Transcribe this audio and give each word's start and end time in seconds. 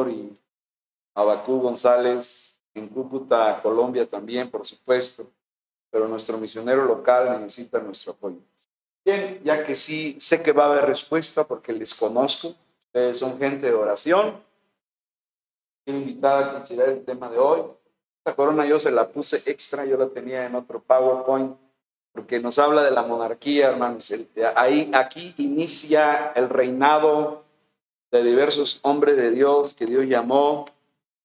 Salvador 0.00 0.10
y 0.10 0.38
Abacú 1.14 1.60
González 1.60 2.60
en 2.74 2.88
Cúcuta, 2.88 3.60
Colombia 3.62 4.06
también, 4.06 4.50
por 4.50 4.66
supuesto, 4.66 5.26
pero 5.90 6.06
nuestro 6.06 6.38
misionero 6.38 6.84
local 6.84 7.40
necesita 7.42 7.80
nuestro 7.80 8.12
apoyo. 8.12 8.38
Bien, 9.04 9.40
ya 9.42 9.64
que 9.64 9.74
sí 9.74 10.16
sé 10.20 10.42
que 10.42 10.52
va 10.52 10.64
a 10.64 10.72
haber 10.72 10.86
respuesta 10.86 11.44
porque 11.44 11.72
les 11.72 11.94
conozco, 11.94 12.54
ustedes 12.86 13.18
son 13.18 13.38
gente 13.38 13.66
de 13.66 13.74
oración. 13.74 14.40
Invitar 15.86 16.44
a 16.44 16.52
considerar 16.52 16.90
el 16.90 17.04
tema 17.04 17.28
de 17.28 17.38
hoy. 17.38 17.62
Esta 18.18 18.36
corona 18.36 18.66
yo 18.66 18.78
se 18.78 18.90
la 18.90 19.08
puse 19.08 19.42
extra, 19.46 19.84
yo 19.84 19.96
la 19.96 20.08
tenía 20.08 20.46
en 20.46 20.54
otro 20.54 20.80
PowerPoint, 20.80 21.56
porque 22.12 22.38
nos 22.38 22.58
habla 22.58 22.82
de 22.82 22.90
la 22.90 23.02
monarquía, 23.02 23.70
hermanos. 23.70 24.12
ahí, 24.54 24.90
aquí 24.94 25.34
inicia 25.38 26.32
el 26.36 26.48
reinado 26.48 27.49
de 28.10 28.22
diversos 28.24 28.80
hombres 28.82 29.16
de 29.16 29.30
Dios 29.30 29.74
que 29.74 29.86
Dios 29.86 30.06
llamó. 30.06 30.66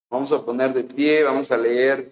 Vamos 0.09 0.31
a 0.31 0.43
poner 0.45 0.73
de 0.73 0.83
pie, 0.83 1.23
vamos 1.23 1.51
a 1.51 1.57
leer 1.57 2.11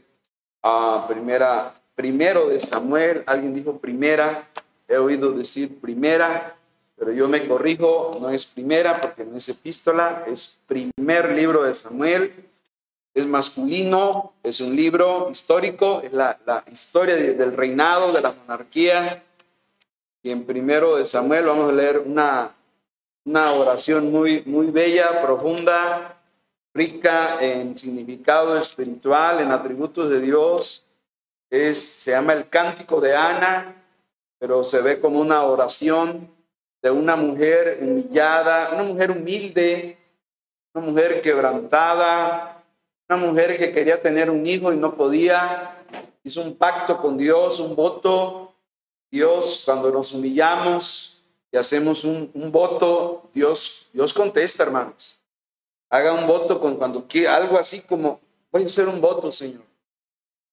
a 0.61 1.05
primera, 1.07 1.75
primero 1.95 2.49
de 2.49 2.59
Samuel. 2.59 3.23
Alguien 3.25 3.53
dijo 3.53 3.77
primera, 3.77 4.49
he 4.87 4.97
oído 4.97 5.31
decir 5.31 5.79
primera, 5.79 6.55
pero 6.95 7.11
yo 7.11 7.27
me 7.27 7.47
corrijo, 7.47 8.17
no 8.19 8.29
es 8.29 8.45
primera 8.45 8.99
porque 8.99 9.25
no 9.25 9.37
es 9.37 9.47
epístola, 9.49 10.23
es 10.27 10.59
primer 10.65 11.31
libro 11.33 11.63
de 11.63 11.75
Samuel, 11.75 12.33
es 13.13 13.25
masculino, 13.27 14.33
es 14.41 14.59
un 14.59 14.75
libro 14.75 15.29
histórico, 15.29 16.01
es 16.01 16.13
la, 16.13 16.63
historia 16.71 17.15
del 17.15 17.55
reinado 17.55 18.11
de 18.11 18.21
las 18.21 18.35
monarquías. 18.35 19.21
Y 20.23 20.31
en 20.31 20.45
primero 20.45 20.95
de 20.95 21.05
Samuel 21.05 21.45
vamos 21.45 21.69
a 21.69 21.75
leer 21.75 21.99
una, 21.99 22.55
una 23.25 23.53
oración 23.53 24.11
muy, 24.11 24.43
muy 24.45 24.67
bella, 24.67 25.21
profunda, 25.21 26.17
rica 26.73 27.37
en 27.41 27.77
significado 27.77 28.57
espiritual, 28.57 29.39
en 29.39 29.51
atributos 29.51 30.09
de 30.09 30.19
Dios. 30.19 30.85
Es, 31.49 31.81
se 31.81 32.11
llama 32.11 32.33
el 32.33 32.49
Cántico 32.49 32.99
de 32.99 33.15
Ana, 33.15 33.75
pero 34.39 34.63
se 34.63 34.81
ve 34.81 34.99
como 34.99 35.19
una 35.19 35.43
oración 35.43 36.29
de 36.81 36.91
una 36.91 37.15
mujer 37.15 37.79
humillada, 37.81 38.71
una 38.73 38.83
mujer 38.83 39.11
humilde, 39.11 39.97
una 40.73 40.85
mujer 40.85 41.21
quebrantada, 41.21 42.61
una 43.07 43.17
mujer 43.17 43.57
que 43.57 43.71
quería 43.71 44.01
tener 44.01 44.29
un 44.29 44.45
hijo 44.45 44.73
y 44.73 44.77
no 44.77 44.95
podía. 44.95 45.77
Hizo 46.23 46.41
un 46.41 46.55
pacto 46.57 46.99
con 47.01 47.17
Dios, 47.17 47.59
un 47.59 47.75
voto. 47.75 48.53
Dios, 49.11 49.61
cuando 49.63 49.91
nos 49.91 50.11
humillamos 50.11 51.12
y 51.53 51.57
hacemos 51.57 52.03
un, 52.03 52.31
voto, 52.51 53.29
Dios, 53.31 53.87
Dios 53.93 54.11
contesta, 54.11 54.63
hermanos. 54.63 55.15
Haga 55.87 56.11
un 56.11 56.25
voto 56.25 56.59
con 56.59 56.77
cuando 56.77 57.07
quiera, 57.07 57.35
algo 57.35 57.59
así 57.59 57.81
como, 57.81 58.19
voy 58.51 58.63
a 58.63 58.65
hacer 58.65 58.87
un 58.87 58.99
voto, 58.99 59.31
Señor. 59.31 59.61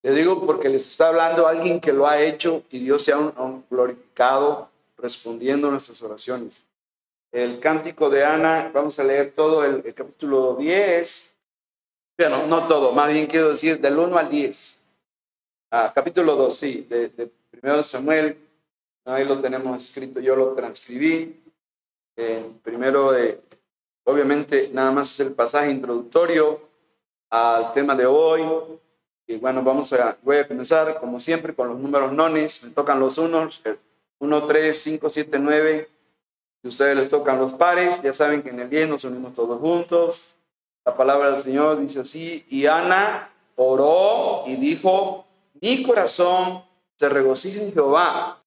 Le 0.02 0.12
digo 0.12 0.44
porque 0.44 0.68
les 0.68 0.86
está 0.86 1.08
hablando 1.08 1.48
alguien 1.48 1.80
que 1.80 1.94
lo 1.94 2.06
ha 2.06 2.20
hecho 2.20 2.64
y 2.70 2.80
Dios 2.80 3.02
se 3.02 3.14
ha 3.14 3.32
glorificado 3.70 4.68
respondiendo 4.98 5.70
nuestras 5.70 6.02
oraciones. 6.02 6.66
El 7.32 7.60
cántico 7.60 8.10
de 8.10 8.22
Ana, 8.22 8.70
vamos 8.74 8.98
a 8.98 9.04
leer 9.04 9.32
todo 9.32 9.64
el, 9.64 9.94
capítulo 9.94 10.56
10. 10.56 11.34
Bueno, 12.18 12.46
no 12.46 12.66
todo, 12.66 12.92
más 12.92 13.10
bien 13.10 13.26
quiero 13.26 13.52
decir 13.52 13.80
del 13.80 13.98
1 13.98 14.18
al 14.18 14.28
10. 14.28 14.82
Ah, 15.70 15.92
capítulo 15.94 16.36
2, 16.36 16.58
sí, 16.58 16.86
de, 16.90 17.08
de 17.08 17.30
primero 17.50 17.78
de 17.78 17.84
Samuel. 17.84 18.49
Ahí 19.04 19.24
lo 19.24 19.40
tenemos 19.40 19.84
escrito, 19.84 20.20
yo 20.20 20.36
lo 20.36 20.54
transcribí. 20.54 21.42
primero 22.62 23.12
de, 23.12 23.40
obviamente, 24.04 24.70
nada 24.72 24.90
más 24.90 25.12
es 25.12 25.20
el 25.20 25.32
pasaje 25.32 25.70
introductorio 25.70 26.60
al 27.30 27.72
tema 27.72 27.94
de 27.94 28.06
hoy 28.06 28.42
y 29.30 29.36
bueno, 29.36 29.62
vamos 29.62 29.92
a, 29.92 30.18
voy 30.22 30.38
a 30.38 30.48
comenzar 30.48 30.98
como 30.98 31.20
siempre 31.20 31.54
con 31.54 31.68
los 31.68 31.78
números 31.78 32.12
nones. 32.12 32.64
Me 32.64 32.70
tocan 32.70 32.98
los 32.98 33.16
unos, 33.16 33.62
1, 34.18 34.44
3, 34.44 34.82
5, 34.82 35.08
7, 35.08 35.38
9. 35.38 35.88
Si 36.60 36.68
ustedes 36.68 36.96
les 36.96 37.08
tocan 37.08 37.38
los 37.38 37.54
pares, 37.54 38.02
ya 38.02 38.12
saben 38.12 38.42
que 38.42 38.48
en 38.48 38.58
el 38.58 38.68
10 38.68 38.88
nos 38.88 39.04
unimos 39.04 39.32
todos 39.32 39.60
juntos. 39.60 40.36
La 40.84 40.96
palabra 40.96 41.30
del 41.30 41.40
Señor 41.40 41.78
dice 41.78 42.00
así, 42.00 42.44
y 42.48 42.66
Ana 42.66 43.30
oró 43.54 44.42
y 44.48 44.56
dijo, 44.56 45.24
mi 45.60 45.84
corazón 45.84 46.64
se 46.96 47.08
regocija 47.08 47.62
en 47.62 47.72
Jehová, 47.72 48.39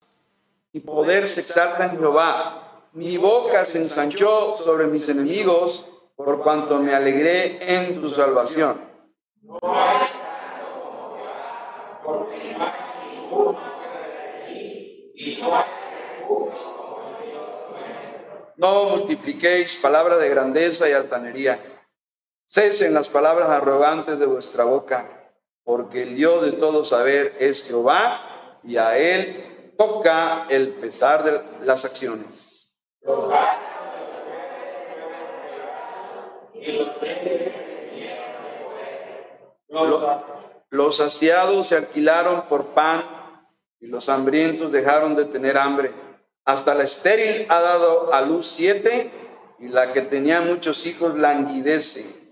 y 0.73 0.79
poder 0.79 1.27
se 1.27 1.41
exalta 1.41 1.85
en 1.85 1.99
Jehová. 1.99 2.89
Mi 2.93 3.17
boca 3.17 3.63
se 3.63 3.77
ensanchó 3.77 4.57
sobre 4.57 4.87
mis 4.87 5.07
enemigos, 5.07 5.85
por 6.15 6.41
cuanto 6.41 6.79
me 6.79 6.93
alegré 6.93 7.77
en 7.77 8.01
tu 8.01 8.09
salvación. 8.09 8.81
No 9.41 9.59
no 18.57 18.83
multipliquéis 18.85 19.75
palabras 19.75 20.19
de 20.19 20.29
grandeza 20.29 20.89
y 20.89 20.93
altanería. 20.93 21.59
Cesen 22.45 22.93
las 22.93 23.09
palabras 23.09 23.49
arrogantes 23.49 24.17
de 24.19 24.25
vuestra 24.25 24.63
boca, 24.63 25.31
porque 25.63 26.03
el 26.03 26.15
Dios 26.15 26.43
de 26.43 26.53
todo 26.53 26.85
saber 26.85 27.35
es 27.39 27.67
Jehová, 27.67 28.59
y 28.63 28.77
a 28.77 28.97
él 28.97 29.52
toca 29.77 30.47
el 30.49 30.75
pesar 30.75 31.23
de 31.23 31.41
las 31.65 31.85
acciones. 31.85 32.71
Los 40.69 40.97
saciados 40.97 41.67
se 41.67 41.77
alquilaron 41.77 42.47
por 42.47 42.67
pan 42.67 43.03
y 43.79 43.87
los 43.87 44.09
hambrientos 44.09 44.71
dejaron 44.71 45.15
de 45.15 45.25
tener 45.25 45.57
hambre. 45.57 45.91
Hasta 46.45 46.73
la 46.73 46.83
estéril 46.83 47.45
ha 47.49 47.61
dado 47.61 48.13
a 48.13 48.21
luz 48.21 48.47
siete 48.47 49.11
y 49.59 49.69
la 49.69 49.93
que 49.93 50.01
tenía 50.01 50.41
muchos 50.41 50.85
hijos 50.85 51.17
languidece. 51.17 52.22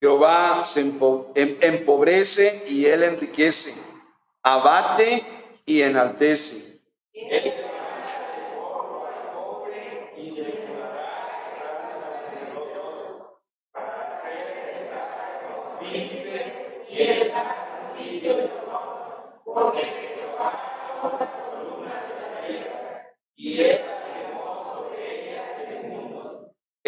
Jehová 0.00 0.62
se 0.64 0.80
em-, 0.80 1.58
empobrece 1.60 2.64
y 2.68 2.86
él 2.86 3.02
enriquece, 3.02 3.74
abate 4.42 5.24
y 5.66 5.80
enaltece. 5.82 6.80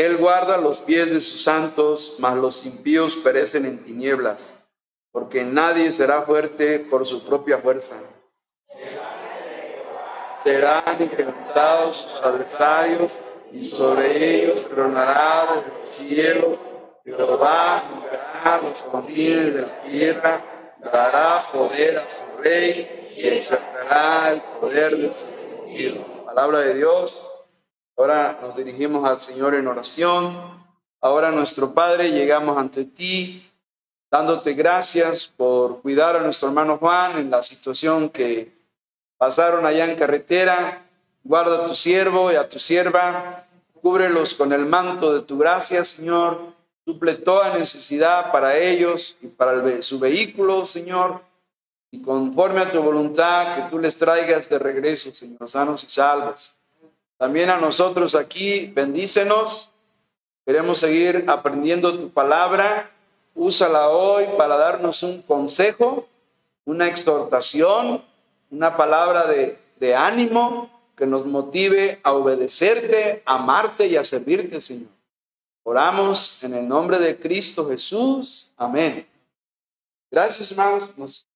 Él 0.00 0.16
guarda 0.16 0.56
los 0.56 0.81
pies 0.81 1.11
de 1.11 1.21
sus 1.21 1.43
santos, 1.43 2.15
mas 2.19 2.34
los 2.34 2.65
impíos 2.65 3.16
perecen 3.16 3.66
en 3.66 3.84
tinieblas, 3.84 4.55
porque 5.12 5.44
nadie 5.44 5.93
será 5.93 6.22
fuerte 6.22 6.78
por 6.78 7.05
su 7.05 7.22
propia 7.22 7.59
fuerza. 7.59 7.97
Serán 10.43 10.97
incrementados 10.99 11.99
sus 11.99 12.22
adversarios 12.22 13.19
y 13.53 13.66
sobre 13.66 14.37
ellos 14.37 14.62
desde 14.71 15.81
el 15.81 15.87
cielo. 15.87 16.59
Jehová 17.05 17.83
juzgará 17.93 18.60
los 18.62 18.83
confines 18.84 19.55
de 19.55 19.60
la 19.60 19.83
tierra, 19.83 20.44
dará 20.78 21.53
poder 21.53 21.99
a 21.99 22.09
su 22.09 22.22
rey 22.43 23.12
y 23.19 23.28
exaltará 23.28 24.33
el 24.33 24.41
poder 24.59 24.97
de 24.97 25.12
su 25.12 25.27
ungido. 25.62 26.25
Palabra 26.25 26.60
de 26.60 26.72
Dios. 26.72 27.27
Ahora 28.01 28.39
nos 28.41 28.57
dirigimos 28.57 29.07
al 29.07 29.21
Señor 29.21 29.55
en 29.55 29.67
oración. 29.67 30.35
Ahora 31.03 31.31
nuestro 31.33 31.75
Padre, 31.75 32.11
llegamos 32.11 32.57
ante 32.57 32.87
ti 32.87 33.47
dándote 34.11 34.55
gracias 34.55 35.31
por 35.37 35.83
cuidar 35.83 36.17
a 36.17 36.23
nuestro 36.23 36.49
hermano 36.49 36.79
Juan 36.79 37.19
en 37.19 37.31
la 37.31 37.43
situación 37.43 38.09
que 38.09 38.57
pasaron 39.19 39.67
allá 39.67 39.85
en 39.85 39.99
carretera. 39.99 40.83
Guarda 41.23 41.65
a 41.65 41.67
tu 41.67 41.75
siervo 41.75 42.33
y 42.33 42.37
a 42.37 42.49
tu 42.49 42.59
sierva. 42.59 43.45
Cúbrelos 43.83 44.33
con 44.33 44.55
el 44.55 44.65
manto 44.65 45.13
de 45.13 45.21
tu 45.21 45.37
gracia, 45.37 45.85
Señor. 45.85 46.55
Suple 46.87 47.17
toda 47.17 47.53
necesidad 47.53 48.33
para 48.33 48.57
ellos 48.57 49.19
y 49.21 49.27
para 49.27 49.83
su 49.83 49.99
vehículo, 49.99 50.65
Señor. 50.65 51.21
Y 51.91 52.01
conforme 52.01 52.63
a 52.63 52.71
tu 52.71 52.81
voluntad, 52.83 53.57
que 53.57 53.63
tú 53.69 53.79
les 53.79 53.95
traigas 53.95 54.49
de 54.49 54.59
regreso, 54.59 55.15
Señor, 55.15 55.51
sanos 55.51 55.85
y 55.85 55.91
salvos. 55.91 56.57
También 57.21 57.51
a 57.51 57.59
nosotros 57.59 58.15
aquí, 58.15 58.65
bendícenos. 58.75 59.71
Queremos 60.47 60.78
seguir 60.78 61.27
aprendiendo 61.28 61.99
tu 61.99 62.09
palabra. 62.09 62.91
Úsala 63.34 63.91
hoy 63.91 64.25
para 64.39 64.57
darnos 64.57 65.03
un 65.03 65.21
consejo, 65.21 66.09
una 66.65 66.87
exhortación, 66.87 68.03
una 68.51 68.75
palabra 68.75 69.27
de 69.27 69.95
ánimo, 69.95 70.71
que 70.97 71.07
nos 71.07 71.27
motive 71.27 72.01
a 72.03 72.15
obedecerte, 72.15 73.23
a 73.27 73.34
amarte 73.34 73.87
y 73.87 73.97
a 73.97 74.05
servirte, 74.05 74.59
Señor. 74.63 74.89
Oramos 75.63 76.43
en 76.43 76.55
el 76.55 76.66
nombre 76.66 76.99
de 76.99 77.21
Cristo 77.21 77.69
Jesús. 77.69 78.51
Amén. 78.57 79.07
Gracias, 80.11 80.51
hermanos. 80.51 80.91
Nos 80.97 81.27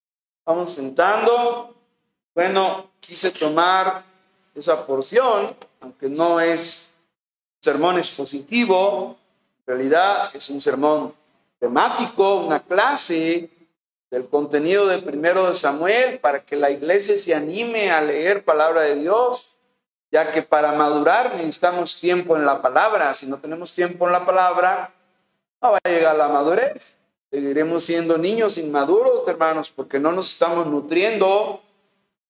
vamos 0.46 0.72
sentando. 0.72 1.74
Bueno, 2.34 2.90
quise 3.00 3.30
tomar 3.30 4.02
esa 4.54 4.86
porción, 4.86 5.54
aunque 5.84 6.08
no 6.08 6.40
es 6.40 6.94
sermón 7.60 7.98
expositivo, 7.98 9.18
en 9.58 9.66
realidad 9.66 10.34
es 10.34 10.48
un 10.48 10.58
sermón 10.58 11.14
temático, 11.60 12.36
una 12.36 12.62
clase 12.62 13.50
del 14.10 14.26
contenido 14.28 14.86
del 14.86 15.04
primero 15.04 15.48
de 15.48 15.54
Samuel 15.54 16.20
para 16.20 16.42
que 16.42 16.56
la 16.56 16.70
iglesia 16.70 17.18
se 17.18 17.34
anime 17.34 17.90
a 17.90 18.00
leer 18.00 18.44
palabra 18.44 18.82
de 18.82 18.94
Dios, 18.94 19.58
ya 20.10 20.32
que 20.32 20.40
para 20.40 20.72
madurar 20.72 21.34
necesitamos 21.34 22.00
tiempo 22.00 22.34
en 22.34 22.46
la 22.46 22.62
palabra. 22.62 23.12
Si 23.12 23.26
no 23.26 23.38
tenemos 23.38 23.74
tiempo 23.74 24.06
en 24.06 24.12
la 24.12 24.24
palabra, 24.24 24.90
no 25.60 25.72
va 25.72 25.80
a 25.84 25.88
llegar 25.88 26.16
la 26.16 26.28
madurez. 26.28 26.96
Seguiremos 27.30 27.84
siendo 27.84 28.16
niños 28.16 28.56
inmaduros, 28.56 29.28
hermanos, 29.28 29.70
porque 29.70 29.98
no 29.98 30.12
nos 30.12 30.32
estamos 30.32 30.66
nutriendo 30.66 31.60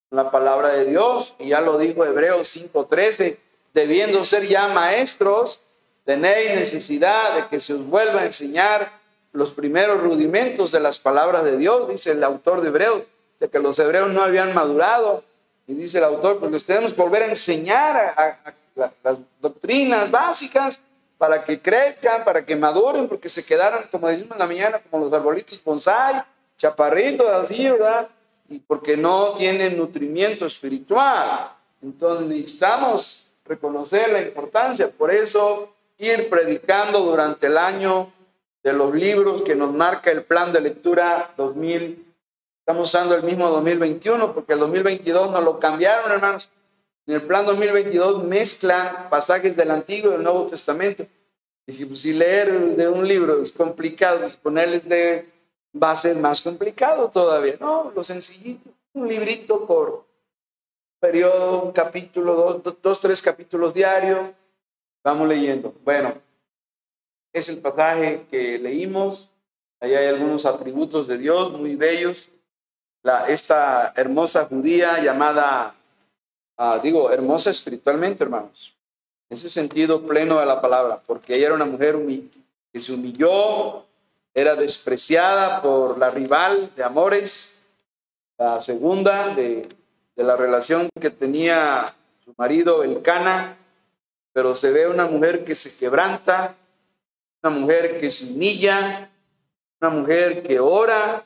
la 0.09 0.29
palabra 0.29 0.69
de 0.69 0.85
Dios. 0.85 1.35
Y 1.39 1.49
ya 1.49 1.61
lo 1.61 1.77
dijo 1.77 2.03
Hebreos 2.03 2.47
5:13, 2.49 3.44
debiendo 3.75 4.23
ser 4.23 4.47
ya 4.47 4.69
maestros, 4.69 5.59
tenéis 6.05 6.51
necesidad 6.55 7.35
de 7.35 7.47
que 7.49 7.59
se 7.59 7.73
os 7.73 7.85
vuelva 7.85 8.21
a 8.21 8.25
enseñar 8.25 8.93
los 9.33 9.51
primeros 9.51 9.99
rudimentos 10.01 10.71
de 10.71 10.79
las 10.79 10.97
palabras 10.97 11.43
de 11.43 11.57
Dios, 11.57 11.89
dice 11.89 12.11
el 12.11 12.23
autor 12.23 12.61
de 12.61 12.69
Hebreos, 12.69 13.03
de 13.37 13.49
que 13.49 13.59
los 13.59 13.77
hebreos 13.77 14.09
no 14.11 14.23
habían 14.23 14.53
madurado. 14.53 15.25
Y 15.67 15.73
dice 15.73 15.97
el 15.97 16.05
autor, 16.05 16.39
porque 16.39 16.57
tenemos 16.59 16.93
que 16.93 17.01
volver 17.01 17.23
a 17.23 17.25
enseñar 17.27 17.97
a, 18.15 18.55
las 19.03 19.17
doctrinas 19.41 20.09
básicas 20.09 20.79
para 21.17 21.43
que 21.43 21.61
crezcan, 21.61 22.23
para 22.23 22.45
que 22.45 22.55
maduren, 22.55 23.09
porque 23.09 23.27
se 23.27 23.43
quedaron, 23.43 23.85
como 23.91 24.07
decimos 24.07 24.33
en 24.33 24.39
la 24.39 24.47
mañana, 24.47 24.81
como 24.89 25.03
los 25.03 25.13
arbolitos 25.13 25.61
bonsai, 25.61 26.23
chaparritos 26.57 27.27
así, 27.27 27.69
¿verdad? 27.69 28.07
Y 28.47 28.59
porque 28.59 28.95
no 28.95 29.33
tienen 29.33 29.75
nutrimiento 29.75 30.45
espiritual. 30.45 31.51
Entonces 31.81 32.25
necesitamos 32.25 33.24
reconocer 33.45 34.11
la 34.11 34.21
importancia, 34.21 34.89
por 34.89 35.11
eso 35.11 35.73
ir 35.97 36.29
predicando 36.29 36.99
durante 36.99 37.47
el 37.47 37.57
año 37.57 38.11
de 38.63 38.73
los 38.73 38.93
libros 38.93 39.43
que 39.43 39.55
nos 39.55 39.71
marca 39.71 40.11
el 40.11 40.23
plan 40.23 40.51
de 40.51 40.61
lectura 40.61 41.33
2000. 41.37 42.03
Estamos 42.59 42.89
usando 42.89 43.15
el 43.15 43.23
mismo 43.23 43.47
2021 43.49 44.33
porque 44.33 44.53
el 44.53 44.59
2022 44.59 45.31
nos 45.31 45.43
lo 45.43 45.59
cambiaron, 45.59 46.11
hermanos. 46.11 46.49
En 47.05 47.15
el 47.15 47.21
plan 47.21 47.45
2022 47.45 48.23
mezclan 48.23 49.09
pasajes 49.09 49.55
del 49.55 49.69
Antiguo 49.69 50.09
y 50.09 50.13
del 50.13 50.23
Nuevo 50.23 50.47
Testamento. 50.47 51.05
Dije, 51.67 51.85
pues 51.85 52.01
si 52.01 52.13
leer 52.13 52.51
de 52.75 52.87
un 52.87 53.07
libro 53.07 53.41
es 53.41 53.51
complicado, 53.51 54.19
pues 54.21 54.35
ponerles 54.35 54.87
de 54.89 55.29
va 55.71 55.91
a 55.91 56.13
más 56.15 56.41
complicado 56.41 57.09
todavía. 57.09 57.57
No, 57.59 57.91
lo 57.95 58.03
sencillito, 58.03 58.71
un 58.93 59.07
librito 59.07 59.65
por 59.67 60.05
periodo, 61.05 61.61
un 61.61 61.71
capítulo, 61.71 62.59
dos, 62.63 62.75
dos, 62.81 62.99
tres 62.99 63.21
capítulos 63.21 63.73
diarios. 63.73 64.31
Vamos 65.03 65.27
leyendo. 65.27 65.73
Bueno, 65.83 66.15
es 67.31 67.47
el 67.47 67.59
pasaje 67.59 68.25
que 68.31 68.57
leímos. 68.57 69.29
Ahí 69.79 69.93
hay 69.93 70.07
algunos 70.07 70.45
atributos 70.45 71.07
de 71.07 71.17
Dios 71.19 71.51
muy 71.51 71.75
bellos. 71.75 72.27
Esta 73.27 73.93
hermosa 73.95 74.45
judía 74.45 74.99
llamada, 74.99 75.75
ah, 76.57 76.79
digo, 76.81 77.11
hermosa 77.11 77.51
espiritualmente, 77.51 78.23
hermanos. 78.23 78.73
En 79.29 79.37
ese 79.37 79.49
sentido 79.49 80.01
pleno 80.07 80.39
de 80.39 80.45
la 80.47 80.59
palabra, 80.59 81.01
porque 81.05 81.35
ella 81.35 81.47
era 81.47 81.55
una 81.55 81.65
mujer 81.65 81.97
que 82.73 82.81
se 82.81 82.93
humilló, 82.93 83.85
era 84.33 84.55
despreciada 84.55 85.61
por 85.61 85.99
la 85.99 86.09
rival 86.09 86.71
de 86.75 86.83
amores, 86.83 87.63
la 88.39 88.59
segunda 88.59 89.35
de, 89.35 89.69
de 90.15 90.23
la 90.23 90.37
relación 90.37 90.89
que 90.99 91.09
tenía 91.09 91.95
su 92.23 92.33
marido, 92.37 92.83
el 92.83 93.01
Cana, 93.01 93.57
pero 94.33 94.55
se 94.55 94.71
ve 94.71 94.87
una 94.87 95.05
mujer 95.05 95.45
que 95.45 95.55
se 95.55 95.77
quebranta, 95.77 96.55
una 97.43 97.55
mujer 97.55 97.99
que 97.99 98.09
se 98.09 98.33
humilla, 98.33 99.11
una 99.79 99.89
mujer 99.89 100.43
que 100.43 100.59
ora 100.59 101.25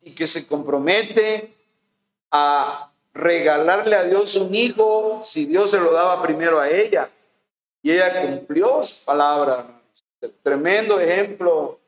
y 0.00 0.14
que 0.14 0.26
se 0.26 0.46
compromete 0.46 1.54
a 2.30 2.90
regalarle 3.12 3.96
a 3.96 4.04
Dios 4.04 4.36
un 4.36 4.54
hijo 4.54 5.20
si 5.22 5.46
Dios 5.46 5.70
se 5.70 5.78
lo 5.78 5.92
daba 5.92 6.22
primero 6.22 6.58
a 6.60 6.68
ella. 6.68 7.10
Y 7.82 7.90
ella 7.90 8.22
cumplió 8.22 8.82
su 8.84 9.04
palabra. 9.04 9.80
Tremendo 10.42 11.00
ejemplo 11.00 11.80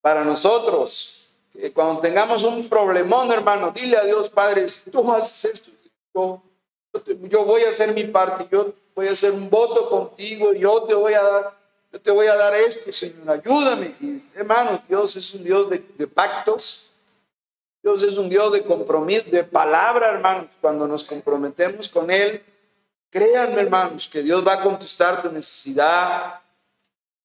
para 0.00 0.24
nosotros. 0.24 1.15
Que 1.56 1.72
cuando 1.72 2.00
tengamos 2.00 2.42
un 2.42 2.68
problemón, 2.68 3.32
hermano, 3.32 3.72
dile 3.74 3.96
a 3.96 4.04
Dios, 4.04 4.28
Padre, 4.28 4.68
si 4.68 4.90
tú 4.90 5.10
haces 5.12 5.44
esto, 5.52 5.70
yo, 6.14 6.42
yo 7.28 7.44
voy 7.44 7.62
a 7.62 7.70
hacer 7.70 7.92
mi 7.94 8.04
parte, 8.04 8.46
yo 8.50 8.74
voy 8.94 9.08
a 9.08 9.12
hacer 9.12 9.32
un 9.32 9.48
voto 9.48 9.88
contigo, 9.88 10.52
yo 10.52 10.82
te 10.82 10.94
voy 10.94 11.14
a 11.14 11.22
dar, 11.22 11.58
yo 11.92 12.00
te 12.00 12.10
voy 12.10 12.26
a 12.26 12.36
dar 12.36 12.54
esto, 12.54 12.92
Señor, 12.92 13.30
ayúdame. 13.30 13.94
Y 14.00 14.22
hermanos, 14.34 14.80
Dios 14.86 15.16
es 15.16 15.32
un 15.34 15.44
Dios 15.44 15.70
de, 15.70 15.82
de 15.96 16.06
pactos, 16.06 16.90
Dios 17.82 18.02
es 18.02 18.18
un 18.18 18.28
Dios 18.28 18.52
de 18.52 18.62
compromiso, 18.62 19.30
de 19.30 19.44
palabra, 19.44 20.10
hermanos. 20.10 20.50
Cuando 20.60 20.86
nos 20.86 21.04
comprometemos 21.04 21.88
con 21.88 22.10
Él, 22.10 22.42
créanme, 23.10 23.62
hermanos, 23.62 24.08
que 24.08 24.22
Dios 24.22 24.46
va 24.46 24.54
a 24.54 24.62
contestar 24.62 25.22
tu 25.22 25.30
necesidad, 25.30 26.40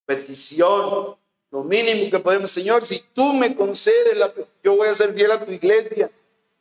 petición, 0.05 1.17
lo 1.51 1.63
mínimo 1.65 2.09
que 2.09 2.19
podemos, 2.19 2.49
Señor, 2.49 2.83
si 2.83 3.03
tú 3.13 3.33
me 3.33 3.53
concedes, 3.55 4.17
yo 4.63 4.77
voy 4.77 4.87
a 4.87 4.95
ser 4.95 5.13
fiel 5.13 5.31
a 5.31 5.45
tu 5.45 5.51
iglesia. 5.51 6.09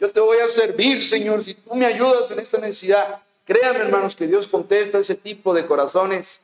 Yo 0.01 0.11
te 0.11 0.21
voy 0.21 0.39
a 0.39 0.49
servir, 0.49 1.05
Señor, 1.05 1.43
si 1.45 1.55
tú 1.55 1.75
me 1.75 1.87
ayudas 1.87 2.31
en 2.33 2.41
esta 2.41 2.59
necesidad. 2.59 3.23
Créanme, 3.45 3.81
hermanos, 3.81 4.17
que 4.17 4.27
Dios 4.27 4.49
contesta 4.49 4.99
ese 4.99 5.15
tipo 5.15 5.55
de 5.55 5.67
corazones, 5.67 6.41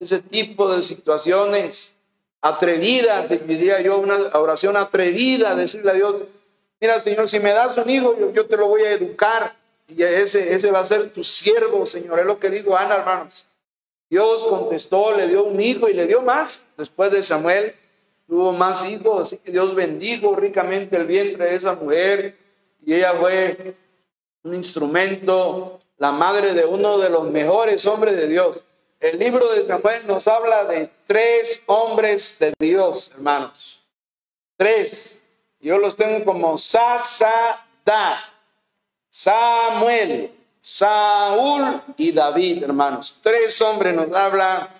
ese 0.00 0.20
tipo 0.20 0.72
de 0.72 0.82
situaciones 0.82 1.94
atrevidas, 2.40 3.28
diría 3.28 3.80
yo, 3.80 3.98
una 3.98 4.16
oración 4.34 4.76
atrevida, 4.76 5.54
decirle 5.54 5.90
a 5.90 5.94
Dios, 5.94 6.16
mira, 6.80 7.00
Señor, 7.00 7.28
si 7.28 7.40
me 7.40 7.52
das 7.52 7.76
un 7.76 7.90
hijo, 7.90 8.16
yo, 8.32 8.46
te 8.46 8.56
lo 8.56 8.68
voy 8.68 8.82
a 8.82 8.92
educar 8.92 9.56
y 9.88 10.02
ese, 10.02 10.54
ese 10.54 10.70
va 10.70 10.80
a 10.80 10.86
ser 10.86 11.10
tu 11.10 11.24
siervo, 11.24 11.84
Señor. 11.84 12.20
Es 12.20 12.26
lo 12.26 12.38
que 12.38 12.48
digo 12.48 12.76
Ana, 12.76 12.96
hermanos. 12.96 13.44
Dios 14.10 14.44
contestó, 14.44 15.12
le 15.12 15.28
dio 15.28 15.44
un 15.44 15.60
hijo 15.60 15.88
y 15.88 15.92
le 15.92 16.06
dio 16.06 16.22
más. 16.22 16.64
Después 16.76 17.10
de 17.10 17.22
Samuel 17.22 17.74
tuvo 18.26 18.52
más 18.52 18.88
hijos, 18.88 19.22
así 19.22 19.38
que 19.38 19.52
Dios 19.52 19.74
bendijo 19.74 20.34
ricamente 20.34 20.96
el 20.96 21.06
vientre 21.06 21.46
de 21.46 21.56
esa 21.56 21.74
mujer 21.74 22.36
y 22.84 22.94
ella 22.94 23.14
fue 23.14 23.74
un 24.42 24.54
instrumento, 24.54 25.78
la 25.98 26.12
madre 26.12 26.54
de 26.54 26.64
uno 26.64 26.98
de 26.98 27.10
los 27.10 27.30
mejores 27.30 27.84
hombres 27.86 28.16
de 28.16 28.28
Dios. 28.28 28.62
El 29.00 29.18
libro 29.18 29.48
de 29.52 29.64
Samuel 29.64 30.06
nos 30.06 30.26
habla 30.26 30.64
de 30.64 30.90
tres 31.06 31.62
hombres 31.66 32.38
de 32.38 32.52
Dios, 32.58 33.10
hermanos. 33.14 33.80
Tres. 34.56 35.20
Yo 35.60 35.78
los 35.78 35.96
tengo 35.96 36.24
como 36.24 36.56
Sasada, 36.56 37.62
Samuel, 39.08 40.32
Saúl 40.60 41.82
y 41.96 42.12
David, 42.12 42.64
hermanos. 42.64 43.18
Tres 43.22 43.60
hombres 43.60 43.94
nos 43.94 44.12
habla 44.12 44.74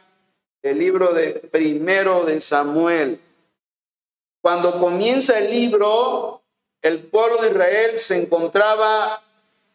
el 0.63 0.79
libro 0.79 1.13
de 1.13 1.33
primero 1.51 2.25
de 2.25 2.41
Samuel. 2.41 3.21
Cuando 4.41 4.79
comienza 4.79 5.39
el 5.39 5.51
libro, 5.51 6.43
el 6.83 7.05
pueblo 7.09 7.43
de 7.43 7.49
Israel 7.49 7.99
se 7.99 8.23
encontraba 8.23 9.23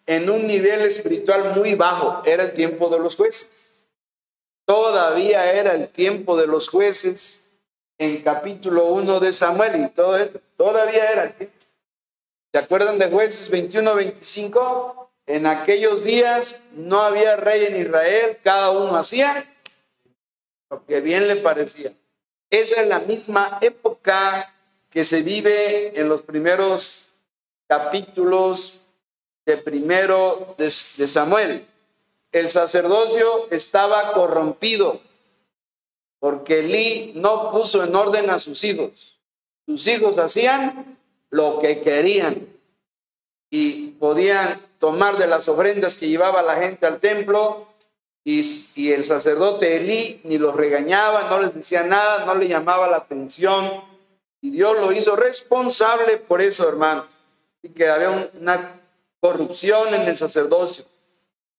en 0.05 0.29
un 0.29 0.47
nivel 0.47 0.81
espiritual 0.81 1.55
muy 1.55 1.75
bajo. 1.75 2.21
Era 2.25 2.43
el 2.43 2.53
tiempo 2.53 2.89
de 2.89 2.99
los 2.99 3.15
jueces. 3.15 3.85
Todavía 4.65 5.51
era 5.51 5.73
el 5.73 5.89
tiempo 5.89 6.37
de 6.37 6.47
los 6.47 6.69
jueces 6.69 7.43
en 7.97 8.23
capítulo 8.23 8.87
1 8.87 9.19
de 9.19 9.33
Samuel 9.33 9.85
y 9.85 9.89
todo, 9.89 10.17
todavía 10.57 11.11
era 11.11 11.23
el 11.25 11.33
tiempo. 11.35 11.57
¿Se 12.51 12.59
acuerdan 12.59 12.99
de 12.99 13.09
jueces 13.09 13.51
21-25? 13.51 15.02
En 15.25 15.45
aquellos 15.45 16.03
días 16.03 16.59
no 16.73 17.01
había 17.01 17.37
rey 17.37 17.65
en 17.65 17.81
Israel, 17.81 18.37
cada 18.43 18.71
uno 18.71 18.95
hacía 18.95 19.49
lo 20.69 20.85
que 20.85 20.99
bien 20.99 21.27
le 21.27 21.37
parecía. 21.37 21.93
Esa 22.49 22.81
es 22.81 22.87
la 22.87 22.99
misma 22.99 23.57
época 23.61 24.53
que 24.89 25.05
se 25.05 25.23
vive 25.23 25.99
en 25.99 26.09
los 26.09 26.21
primeros 26.21 27.09
capítulos 27.67 28.81
de 29.45 29.57
primero 29.57 30.55
de, 30.57 30.69
Samuel. 30.71 31.65
El 32.31 32.49
sacerdocio 32.49 33.49
estaba 33.51 34.13
corrompido 34.13 35.01
porque 36.19 36.59
Elí 36.59 37.13
no 37.15 37.51
puso 37.51 37.83
en 37.83 37.95
orden 37.95 38.29
a 38.29 38.39
sus 38.39 38.63
hijos. 38.63 39.19
Sus 39.65 39.87
hijos 39.87 40.17
hacían 40.17 40.97
lo 41.29 41.59
que 41.59 41.81
querían 41.81 42.47
y 43.49 43.91
podían 43.91 44.61
tomar 44.83 45.17
de 45.17 45.27
las 45.27 45.47
ofrendas 45.47 45.95
que 45.95 46.09
llevaba 46.09 46.41
la 46.41 46.57
gente 46.57 46.85
al 46.85 46.99
templo 46.99 47.69
y, 48.25 48.91
el 48.91 49.05
sacerdote 49.05 49.77
Elí 49.77 50.19
ni 50.25 50.37
los 50.37 50.53
regañaba, 50.53 51.29
no 51.29 51.39
les 51.39 51.55
decía 51.55 51.83
nada, 51.83 52.25
no 52.25 52.35
le 52.35 52.49
llamaba 52.49 52.89
la 52.89 52.97
atención. 52.97 53.81
Y 54.41 54.49
Dios 54.49 54.77
lo 54.81 54.91
hizo 54.91 55.15
responsable 55.15 56.17
por 56.17 56.41
eso, 56.41 56.67
hermano. 56.67 57.07
Y 57.61 57.69
que 57.69 57.87
había 57.87 58.29
una 58.37 58.81
corrupción 59.21 59.93
en 59.93 60.01
el 60.01 60.17
sacerdocio. 60.17 60.83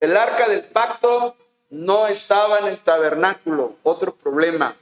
El 0.00 0.18
arca 0.18 0.46
del 0.46 0.66
pacto 0.66 1.34
no 1.70 2.06
estaba 2.06 2.58
en 2.58 2.66
el 2.66 2.78
tabernáculo, 2.80 3.76
otro 3.84 4.14
problema. 4.14 4.76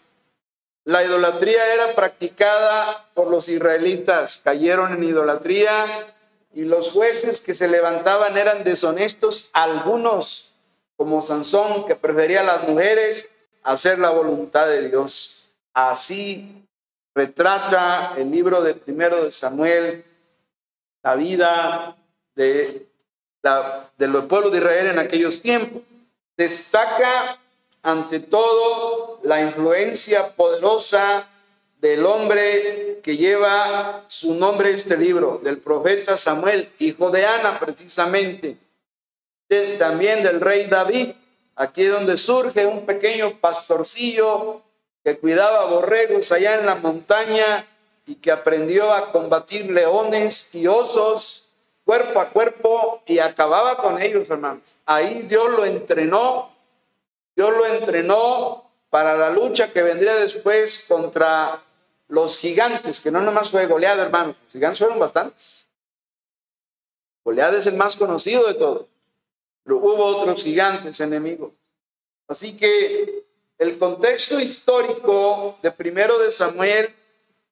La 0.82 1.04
idolatría 1.04 1.72
era 1.72 1.94
practicada 1.94 3.08
por 3.14 3.30
los 3.30 3.49
israelitas, 3.49 4.40
cayeron 4.42 4.94
en 4.94 5.04
idolatría 5.04 6.12
y 6.54 6.64
los 6.64 6.90
jueces 6.90 7.40
que 7.40 7.54
se 7.54 7.68
levantaban 7.68 8.37
eran 8.37 8.64
deshonestos, 8.64 9.50
algunos 9.52 10.52
como 10.97 11.23
Sansón, 11.23 11.87
que 11.87 11.97
prefería 11.97 12.40
a 12.40 12.44
las 12.44 12.68
mujeres 12.68 13.28
hacer 13.62 13.99
la 13.99 14.11
voluntad 14.11 14.66
de 14.66 14.88
Dios. 14.88 15.49
Así 15.73 16.64
retrata 17.14 18.14
el 18.16 18.30
libro 18.30 18.62
de 18.62 18.75
primero 18.75 19.25
de 19.25 19.32
Samuel 19.32 20.04
la 21.02 21.16
vida 21.16 21.97
de, 22.37 22.87
de 23.99 24.09
los 24.09 24.25
pueblos 24.25 24.52
de 24.52 24.59
Israel 24.59 24.87
en 24.88 24.99
aquellos 24.99 25.40
tiempos. 25.40 25.82
Destaca 26.37 27.40
ante 27.82 28.21
todo 28.21 29.21
la 29.25 29.40
influencia 29.42 30.35
poderosa 30.37 31.28
del 31.82 32.06
hombre 32.06 33.00
que 33.02 33.16
lleva 33.16 34.04
su 34.06 34.36
nombre 34.36 34.70
este 34.70 34.96
libro, 34.96 35.40
del 35.42 35.58
profeta 35.58 36.16
Samuel, 36.16 36.72
hijo 36.78 37.10
de 37.10 37.26
Ana 37.26 37.58
precisamente, 37.58 38.56
también 39.80 40.22
del 40.22 40.40
rey 40.40 40.66
David, 40.66 41.10
aquí 41.56 41.84
donde 41.84 42.16
surge 42.16 42.64
un 42.66 42.86
pequeño 42.86 43.40
pastorcillo 43.40 44.62
que 45.02 45.18
cuidaba 45.18 45.66
borregos 45.66 46.30
allá 46.30 46.60
en 46.60 46.66
la 46.66 46.76
montaña 46.76 47.66
y 48.06 48.14
que 48.14 48.30
aprendió 48.30 48.92
a 48.92 49.10
combatir 49.10 49.68
leones 49.68 50.54
y 50.54 50.68
osos 50.68 51.48
cuerpo 51.84 52.20
a 52.20 52.28
cuerpo 52.28 53.02
y 53.06 53.18
acababa 53.18 53.76
con 53.78 54.00
ellos, 54.00 54.30
hermanos. 54.30 54.62
Ahí 54.86 55.26
Dios 55.28 55.50
lo 55.50 55.64
entrenó, 55.64 56.54
Dios 57.34 57.50
lo 57.50 57.66
entrenó 57.66 58.70
para 58.88 59.16
la 59.16 59.30
lucha 59.30 59.72
que 59.72 59.82
vendría 59.82 60.14
después 60.14 60.84
contra 60.86 61.60
los 62.09 62.38
gigantes, 62.38 63.00
que 63.00 63.11
no 63.11 63.21
nomás 63.21 63.50
fue 63.50 63.66
goleado, 63.66 64.02
hermanos, 64.02 64.37
los 64.44 64.52
gigantes 64.52 64.78
fueron 64.78 64.99
bastantes. 64.99 65.68
Goliat 67.25 67.54
es 67.54 67.66
el 67.66 67.76
más 67.76 67.97
conocido 67.97 68.47
de 68.47 68.54
todos 68.54 68.87
hubo 69.66 70.04
otros 70.04 70.42
gigantes 70.42 71.00
enemigos. 71.00 71.52
Así 72.28 72.56
que 72.56 73.25
el 73.59 73.78
contexto 73.78 74.40
histórico 74.40 75.59
de 75.62 75.71
primero 75.71 76.18
de 76.18 76.32
Samuel 76.32 76.94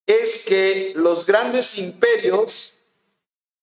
es 0.06 0.44
que 0.44 0.92
los 0.96 1.24
grandes 1.24 1.78
imperios 1.78 2.74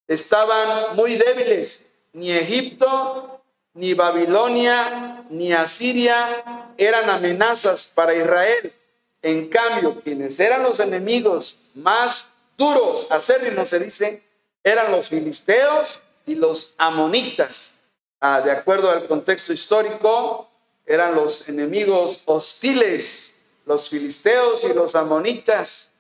estaban 0.08 0.96
muy 0.96 1.16
débiles. 1.16 1.84
Ni 2.14 2.32
Egipto, 2.32 3.42
ni 3.74 3.94
Babilonia, 3.94 5.26
ni 5.30 5.52
Asiria 5.52 6.74
eran 6.78 7.10
amenazas 7.10 7.88
para 7.88 8.16
Israel. 8.16 8.74
En 9.22 9.50
cambio, 9.50 10.00
quienes 10.00 10.40
eran 10.40 10.64
los 10.64 10.80
enemigos 10.80 11.58
más 11.74 12.28
duros, 12.58 13.08
acérrimos 13.10 13.70
se 13.70 13.80
dice, 13.80 14.24
eran 14.64 14.92
los 14.92 15.10
filisteos 15.10 16.02
y 16.26 16.36
los 16.36 16.76
amonitas. 16.78 17.74
Ah, 18.20 18.42
de 18.42 18.52
acuerdo 18.52 18.90
al 18.90 19.08
contexto 19.08 19.54
histórico, 19.54 20.50
eran 20.86 21.16
los 21.16 21.48
enemigos 21.48 22.24
hostiles, 22.26 23.36
los 23.66 23.90
filisteos 23.90 24.64
y 24.64 24.74
los 24.74 24.96
amonitas, 24.96 25.92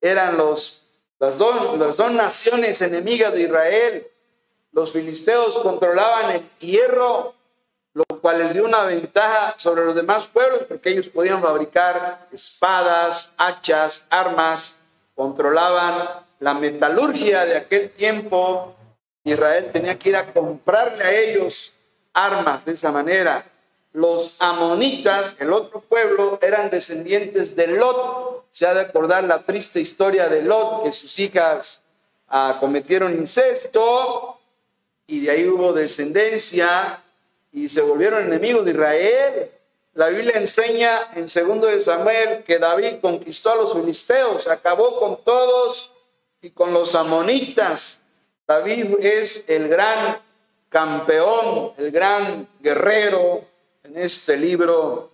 eran 0.00 0.36
los, 0.36 0.82
las, 1.18 1.38
dos, 1.38 1.78
las 1.78 1.96
dos 1.96 2.12
naciones 2.12 2.80
enemigas 2.82 3.32
de 3.32 3.42
Israel. 3.42 4.06
Los 4.72 4.92
filisteos 4.92 5.56
controlaban 5.58 6.30
el 6.32 6.50
hierro, 6.58 7.34
lo 7.96 8.04
cual 8.20 8.38
les 8.40 8.52
dio 8.52 8.66
una 8.66 8.82
ventaja 8.82 9.54
sobre 9.56 9.86
los 9.86 9.94
demás 9.94 10.26
pueblos, 10.26 10.64
porque 10.68 10.90
ellos 10.90 11.08
podían 11.08 11.40
fabricar 11.40 12.26
espadas, 12.30 13.30
hachas, 13.38 14.04
armas, 14.10 14.74
controlaban 15.14 16.06
la 16.38 16.52
metalurgia 16.52 17.46
de 17.46 17.56
aquel 17.56 17.90
tiempo, 17.92 18.74
Israel 19.24 19.70
tenía 19.72 19.98
que 19.98 20.10
ir 20.10 20.16
a 20.16 20.30
comprarle 20.30 21.04
a 21.04 21.14
ellos 21.14 21.72
armas 22.12 22.66
de 22.66 22.72
esa 22.74 22.92
manera. 22.92 23.46
Los 23.94 24.36
amonitas, 24.40 25.34
el 25.38 25.50
otro 25.54 25.80
pueblo, 25.80 26.38
eran 26.42 26.68
descendientes 26.68 27.56
de 27.56 27.68
Lot. 27.68 28.44
Se 28.50 28.66
ha 28.66 28.74
de 28.74 28.80
acordar 28.80 29.24
la 29.24 29.42
triste 29.42 29.80
historia 29.80 30.28
de 30.28 30.42
Lot, 30.42 30.84
que 30.84 30.92
sus 30.92 31.18
hijas 31.18 31.82
ah, 32.28 32.58
cometieron 32.60 33.12
incesto 33.12 34.38
y 35.06 35.20
de 35.20 35.30
ahí 35.30 35.46
hubo 35.46 35.72
descendencia 35.72 37.02
y 37.56 37.70
se 37.70 37.80
volvieron 37.80 38.22
enemigos 38.22 38.66
de 38.66 38.72
Israel. 38.72 39.50
La 39.94 40.10
Biblia 40.10 40.34
enseña 40.34 41.10
en 41.14 41.26
segundo 41.30 41.68
de 41.68 41.80
Samuel 41.80 42.44
que 42.44 42.58
David 42.58 43.00
conquistó 43.00 43.52
a 43.52 43.56
los 43.56 43.72
filisteos, 43.72 44.46
acabó 44.46 45.00
con 45.00 45.24
todos 45.24 45.90
y 46.42 46.50
con 46.50 46.74
los 46.74 46.94
amonitas. 46.94 48.02
David 48.46 48.96
es 49.00 49.42
el 49.46 49.68
gran 49.68 50.20
campeón, 50.68 51.72
el 51.78 51.90
gran 51.92 52.46
guerrero 52.60 53.46
en 53.84 53.96
este 53.96 54.36
libro. 54.36 55.10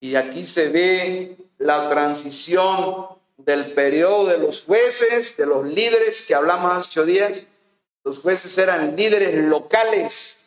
Y 0.00 0.16
aquí 0.16 0.44
se 0.44 0.70
ve 0.70 1.36
la 1.58 1.88
transición 1.88 3.06
del 3.36 3.74
periodo 3.74 4.26
de 4.26 4.38
los 4.38 4.62
jueces, 4.62 5.36
de 5.36 5.46
los 5.46 5.64
líderes 5.64 6.22
que 6.22 6.34
hablamos 6.34 6.72
hace 6.72 6.88
ocho 6.88 7.06
días. 7.06 7.46
Los 8.02 8.18
jueces 8.18 8.58
eran 8.58 8.96
líderes 8.96 9.36
locales, 9.44 10.43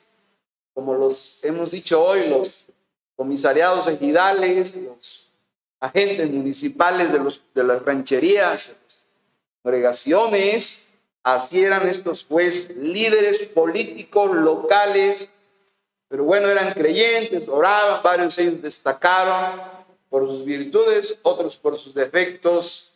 como 0.77 0.93
los 0.93 1.39
hemos 1.41 1.71
dicho 1.71 1.99
hoy, 1.99 2.29
los 2.29 2.67
comisariados 3.15 3.87
ejidales, 3.87 4.75
los 4.75 5.27
agentes 5.79 6.29
municipales 6.29 7.11
de, 7.11 7.17
los, 7.17 7.41
de 7.55 7.63
las 7.63 7.81
rancherías, 7.81 8.75
congregaciones, 9.63 10.87
Así 11.23 11.61
eran 11.61 11.89
estos 11.89 12.23
jueces, 12.23 12.77
líderes 12.77 13.41
políticos 13.47 14.35
locales, 14.35 15.27
pero 16.07 16.23
bueno, 16.23 16.47
eran 16.47 16.73
creyentes, 16.73 17.49
oraban, 17.49 18.03
varios 18.03 18.35
de 18.35 18.43
ellos 18.43 18.61
destacaron 18.61 19.59
por 20.09 20.27
sus 20.27 20.45
virtudes, 20.45 21.17
otros 21.23 21.57
por 21.57 21.77
sus 21.77 21.95
defectos. 21.95 22.93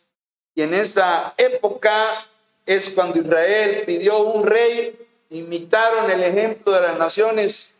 Y 0.54 0.62
en 0.62 0.72
esa 0.72 1.34
época 1.36 2.26
es 2.64 2.88
cuando 2.90 3.18
Israel 3.18 3.82
pidió 3.84 4.20
un 4.20 4.46
rey, 4.46 4.98
imitaron 5.30 6.10
el 6.10 6.22
ejemplo 6.22 6.72
de 6.72 6.80
las 6.80 6.98
naciones 6.98 7.71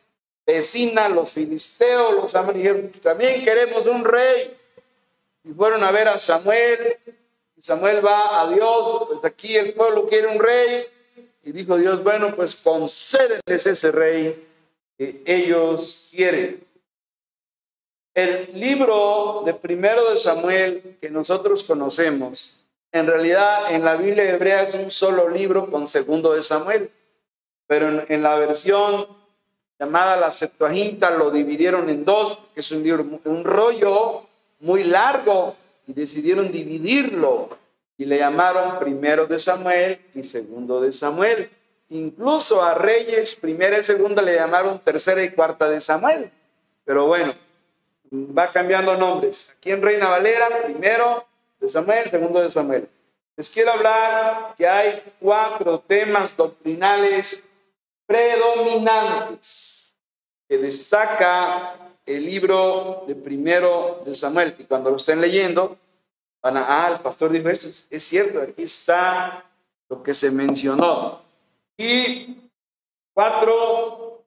vecinas, 0.46 1.10
los 1.10 1.32
filisteos, 1.32 2.14
los 2.14 2.34
américanos, 2.34 2.92
también 3.00 3.44
queremos 3.44 3.86
un 3.86 4.04
rey. 4.04 4.56
Y 5.44 5.52
fueron 5.52 5.82
a 5.82 5.90
ver 5.90 6.08
a 6.08 6.18
Samuel, 6.18 6.96
Samuel 7.58 8.04
va 8.04 8.40
a 8.42 8.48
Dios, 8.48 9.06
pues 9.08 9.24
aquí 9.24 9.56
el 9.56 9.74
pueblo 9.74 10.08
quiere 10.08 10.26
un 10.26 10.40
rey. 10.40 10.84
Y 11.44 11.52
dijo 11.52 11.76
Dios, 11.76 12.02
bueno, 12.02 12.34
pues 12.34 12.56
concédeles 12.56 13.66
ese 13.66 13.92
rey 13.92 14.48
que 14.98 15.22
ellos 15.24 16.08
quieren. 16.10 16.64
El 18.14 18.50
libro 18.52 19.42
de 19.46 19.54
primero 19.54 20.10
de 20.10 20.18
Samuel 20.18 20.98
que 21.00 21.08
nosotros 21.08 21.64
conocemos, 21.64 22.62
en 22.92 23.06
realidad 23.06 23.72
en 23.74 23.84
la 23.84 23.96
Biblia 23.96 24.30
hebrea 24.30 24.64
es 24.64 24.74
un 24.74 24.90
solo 24.90 25.28
libro 25.28 25.70
con 25.70 25.88
segundo 25.88 26.34
de 26.34 26.42
Samuel, 26.42 26.90
pero 27.66 28.04
en, 28.06 28.22
la 28.22 28.34
versión 28.34 29.06
llamada 29.82 30.16
la 30.16 30.30
Septuaginta 30.30 31.10
lo 31.10 31.32
dividieron 31.32 31.88
en 31.90 32.04
dos, 32.04 32.38
que 32.54 32.60
es 32.60 32.70
un 32.70 32.84
libro, 32.84 33.04
un 33.24 33.42
rollo 33.42 34.28
muy 34.60 34.84
largo, 34.84 35.56
y 35.88 35.92
decidieron 35.92 36.52
dividirlo 36.52 37.58
y 37.98 38.04
le 38.04 38.18
llamaron 38.18 38.78
primero 38.78 39.26
de 39.26 39.40
Samuel 39.40 40.00
y 40.14 40.22
segundo 40.22 40.80
de 40.80 40.92
Samuel. 40.92 41.50
Incluso 41.90 42.62
a 42.62 42.74
reyes, 42.74 43.34
primera 43.34 43.76
y 43.76 43.82
segunda 43.82 44.22
le 44.22 44.36
llamaron 44.36 44.78
tercera 44.78 45.22
y 45.24 45.30
cuarta 45.30 45.68
de 45.68 45.80
Samuel. 45.80 46.30
Pero 46.84 47.06
bueno, 47.06 47.34
va 48.12 48.52
cambiando 48.52 48.96
nombres. 48.96 49.56
Aquí 49.58 49.72
en 49.72 49.82
Reina 49.82 50.08
Valera, 50.08 50.48
primero 50.62 51.26
de 51.60 51.68
Samuel, 51.68 52.08
segundo 52.08 52.40
de 52.40 52.50
Samuel. 52.50 52.88
Les 53.36 53.50
quiero 53.50 53.72
hablar 53.72 54.54
que 54.56 54.68
hay 54.68 55.02
cuatro 55.18 55.80
temas 55.80 56.36
doctrinales 56.36 57.42
predominantes 58.12 59.94
que 60.46 60.58
destaca 60.58 61.78
el 62.04 62.26
libro 62.26 63.04
de 63.06 63.14
primero 63.14 64.02
de 64.04 64.14
Samuel, 64.14 64.54
que 64.54 64.66
cuando 64.66 64.90
lo 64.90 64.96
estén 64.96 65.20
leyendo, 65.20 65.78
van 66.42 66.58
a, 66.58 66.84
ah, 66.84 66.92
el 66.92 67.00
pastor 67.00 67.30
dijo 67.30 67.48
esto, 67.48 67.68
es 67.68 68.02
cierto, 68.02 68.42
aquí 68.42 68.64
está 68.64 69.44
lo 69.88 70.02
que 70.02 70.12
se 70.12 70.30
mencionó. 70.30 71.22
Y 71.78 72.42
Cuatro 73.14 74.24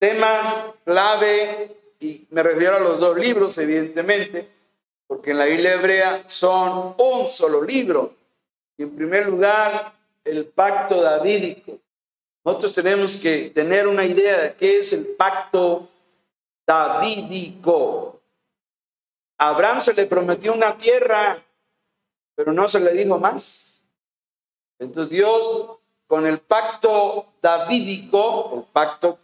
temas 0.00 0.72
clave, 0.84 1.76
y 2.00 2.26
me 2.30 2.42
refiero 2.42 2.76
a 2.76 2.80
los 2.80 2.98
dos 2.98 3.16
libros, 3.16 3.56
evidentemente, 3.58 4.48
porque 5.06 5.30
en 5.30 5.38
la 5.38 5.44
Biblia 5.44 5.74
hebrea 5.74 6.24
son 6.26 6.96
un 6.98 7.28
solo 7.28 7.62
libro. 7.62 8.14
Y 8.76 8.82
en 8.82 8.96
primer 8.96 9.26
lugar, 9.26 9.92
el 10.24 10.46
pacto 10.46 11.00
davídico. 11.00 11.78
Nosotros 12.46 12.74
tenemos 12.74 13.16
que 13.16 13.50
tener 13.50 13.88
una 13.88 14.04
idea 14.04 14.40
de 14.40 14.54
qué 14.54 14.78
es 14.78 14.92
el 14.92 15.04
pacto 15.04 15.88
davídico. 16.64 18.20
A 19.36 19.48
Abraham 19.48 19.80
se 19.80 19.92
le 19.92 20.06
prometió 20.06 20.54
una 20.54 20.78
tierra, 20.78 21.42
pero 22.36 22.52
no 22.52 22.68
se 22.68 22.78
le 22.78 22.92
dijo 22.92 23.18
más. 23.18 23.82
Entonces 24.78 25.10
Dios, 25.10 25.80
con 26.06 26.24
el 26.24 26.38
pacto 26.38 27.32
davídico, 27.42 28.52
el 28.54 28.72
pacto 28.72 29.18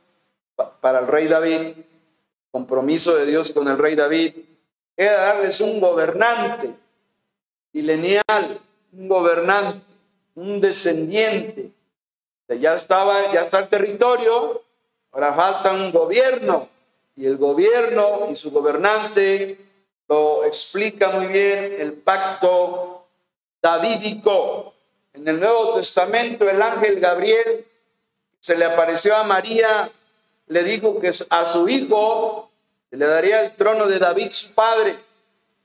para 0.81 0.99
el 0.99 1.07
rey 1.07 1.29
David, 1.29 1.77
compromiso 2.51 3.15
de 3.15 3.27
Dios 3.27 3.53
con 3.53 3.69
el 3.69 3.79
rey 3.79 3.95
David, 3.95 4.35
era 4.97 5.21
darles 5.27 5.61
un 5.61 5.79
gobernante 5.79 6.75
y 7.73 7.83
lineal, 7.83 8.61
un 8.91 9.09
gobernante, 9.09 9.81
un 10.35 10.61
descendiente. 10.61 11.71
Ya 12.49 12.75
estaba, 12.75 13.33
ya 13.33 13.43
está 13.43 13.61
el 13.61 13.69
territorio, 13.69 14.63
ahora 15.13 15.33
falta 15.33 15.73
un 15.73 15.91
gobierno 15.91 16.69
y 17.17 17.27
el 17.27 17.37
gobierno 17.37 18.29
y 18.31 18.37
su 18.37 18.51
gobernante 18.51 19.59
lo 20.09 20.45
explica 20.45 21.11
muy 21.11 21.27
bien 21.27 21.77
el 21.79 21.95
pacto 21.95 23.07
davídico. 23.63 24.75
En 25.15 25.27
el 25.29 25.41
Nuevo 25.41 25.75
Testamento 25.75 26.49
el 26.49 26.61
ángel 26.61 27.01
Gabriel 27.01 27.67
se 28.41 28.57
le 28.57 28.65
apareció 28.65 29.17
a 29.17 29.25
María, 29.25 29.91
le 30.49 30.63
dijo 30.63 30.99
que 31.01 31.13
a 31.31 31.47
su 31.47 31.69
hijo 31.69 32.51
se 32.91 32.97
le 32.97 33.07
daría 33.07 33.43
el 33.43 33.57
trono 33.57 33.87
de 33.87 33.99
David 33.99 34.31
su 34.33 34.53
padre, 34.53 34.99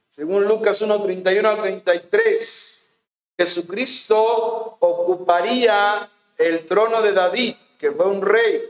según 0.10 0.46
Lucas 0.46 0.82
1, 0.82 1.02
31 1.02 1.50
al 1.50 1.62
33. 1.62 2.90
Jesucristo 3.38 4.78
ocuparía 4.80 6.10
el 6.38 6.66
trono 6.66 7.02
de 7.02 7.14
David, 7.14 7.56
que 7.80 7.92
fue 7.92 8.06
un 8.06 8.22
rey, 8.22 8.64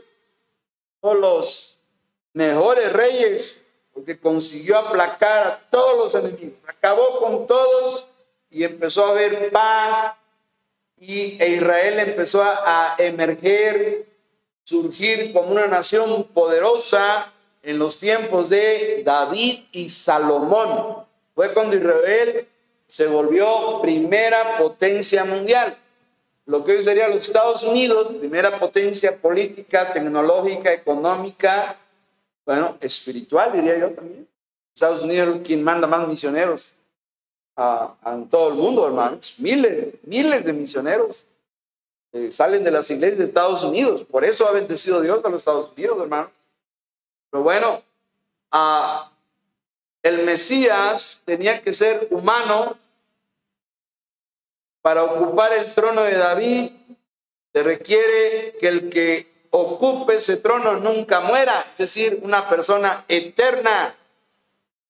uno 1.00 1.14
de 1.14 1.20
los 1.20 1.78
mejores 2.32 2.92
reyes, 2.92 3.60
porque 3.92 4.18
consiguió 4.18 4.78
aplacar 4.78 5.46
a 5.46 5.70
todos 5.70 5.98
los 5.98 6.14
enemigos, 6.14 6.58
acabó 6.66 7.18
con 7.18 7.46
todos 7.46 8.06
y 8.50 8.64
empezó 8.64 9.06
a 9.06 9.10
haber 9.10 9.50
paz 9.50 10.14
y 11.00 11.36
e 11.40 11.50
Israel 11.50 11.98
empezó 12.00 12.42
a, 12.42 12.94
a 12.94 12.96
emerger, 12.98 14.06
surgir 14.64 15.32
como 15.32 15.50
una 15.50 15.66
nación 15.66 16.24
poderosa 16.24 17.32
en 17.62 17.78
los 17.78 17.98
tiempos 17.98 18.48
de 18.48 19.02
David 19.04 19.64
y 19.72 19.88
Salomón. 19.88 21.04
Fue 21.34 21.52
cuando 21.54 21.76
Israel 21.76 22.48
se 22.88 23.06
volvió 23.06 23.80
primera 23.80 24.58
potencia 24.58 25.24
mundial. 25.24 25.76
Lo 26.48 26.64
que 26.64 26.72
hoy 26.72 26.82
sería 26.82 27.08
los 27.08 27.18
Estados 27.18 27.62
Unidos, 27.62 28.08
primera 28.18 28.58
potencia 28.58 29.14
política, 29.14 29.92
tecnológica, 29.92 30.72
económica, 30.72 31.76
bueno, 32.46 32.78
espiritual 32.80 33.52
diría 33.52 33.78
yo 33.78 33.90
también. 33.90 34.26
Estados 34.74 35.02
Unidos 35.02 35.36
es 35.36 35.42
quien 35.42 35.62
manda 35.62 35.86
más 35.86 36.08
misioneros 36.08 36.72
a, 37.54 37.94
todo 38.30 38.48
el 38.48 38.54
mundo, 38.54 38.86
hermanos. 38.86 39.34
Miles, 39.36 39.96
miles 40.04 40.42
de 40.42 40.54
misioneros 40.54 41.26
eh, 42.12 42.32
salen 42.32 42.64
de 42.64 42.70
las 42.70 42.90
iglesias 42.90 43.18
de 43.18 43.26
Estados 43.26 43.62
Unidos. 43.62 44.06
Por 44.10 44.24
eso 44.24 44.48
ha 44.48 44.52
bendecido 44.52 45.02
Dios 45.02 45.22
a 45.22 45.28
los 45.28 45.40
Estados 45.40 45.72
Unidos, 45.76 46.00
hermanos. 46.00 46.30
Pero 47.30 47.42
bueno, 47.42 47.82
a 48.50 49.12
el 50.02 50.24
Mesías 50.24 51.20
tenía 51.26 51.60
que 51.60 51.74
ser 51.74 52.08
humano 52.10 52.78
para 54.82 55.04
ocupar 55.04 55.52
el 55.52 55.72
trono 55.74 56.02
de 56.02 56.16
David. 56.16 56.70
Se 57.52 57.62
requiere 57.62 58.56
que 58.60 58.68
el 58.68 58.90
que 58.90 59.46
ocupe 59.50 60.16
ese 60.16 60.36
trono 60.36 60.76
nunca 60.76 61.20
muera, 61.20 61.66
es 61.72 61.78
decir, 61.78 62.20
una 62.22 62.48
persona 62.48 63.04
eterna. 63.08 63.96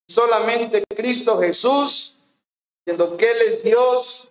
Solamente 0.07 0.83
Cristo 0.95 1.39
Jesús, 1.39 2.15
siendo 2.83 3.15
que 3.15 3.31
Él 3.31 3.37
es 3.47 3.63
Dios, 3.63 4.29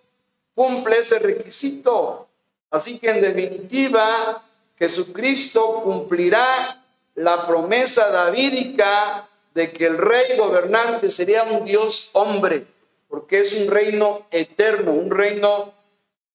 cumple 0.53 0.97
ese 0.99 1.19
requisito. 1.19 2.27
Así 2.69 2.99
que 2.99 3.09
en 3.09 3.21
definitiva, 3.21 4.43
Jesucristo 4.77 5.81
cumplirá 5.83 6.83
la 7.15 7.47
promesa 7.47 8.09
davídica 8.09 9.27
de 9.53 9.71
que 9.71 9.85
el 9.85 9.97
rey 9.97 10.37
gobernante 10.37 11.11
sería 11.11 11.43
un 11.43 11.65
Dios 11.65 12.11
hombre, 12.13 12.65
porque 13.09 13.41
es 13.41 13.53
un 13.53 13.69
reino 13.69 14.27
eterno, 14.31 14.93
un 14.93 15.09
reino 15.09 15.73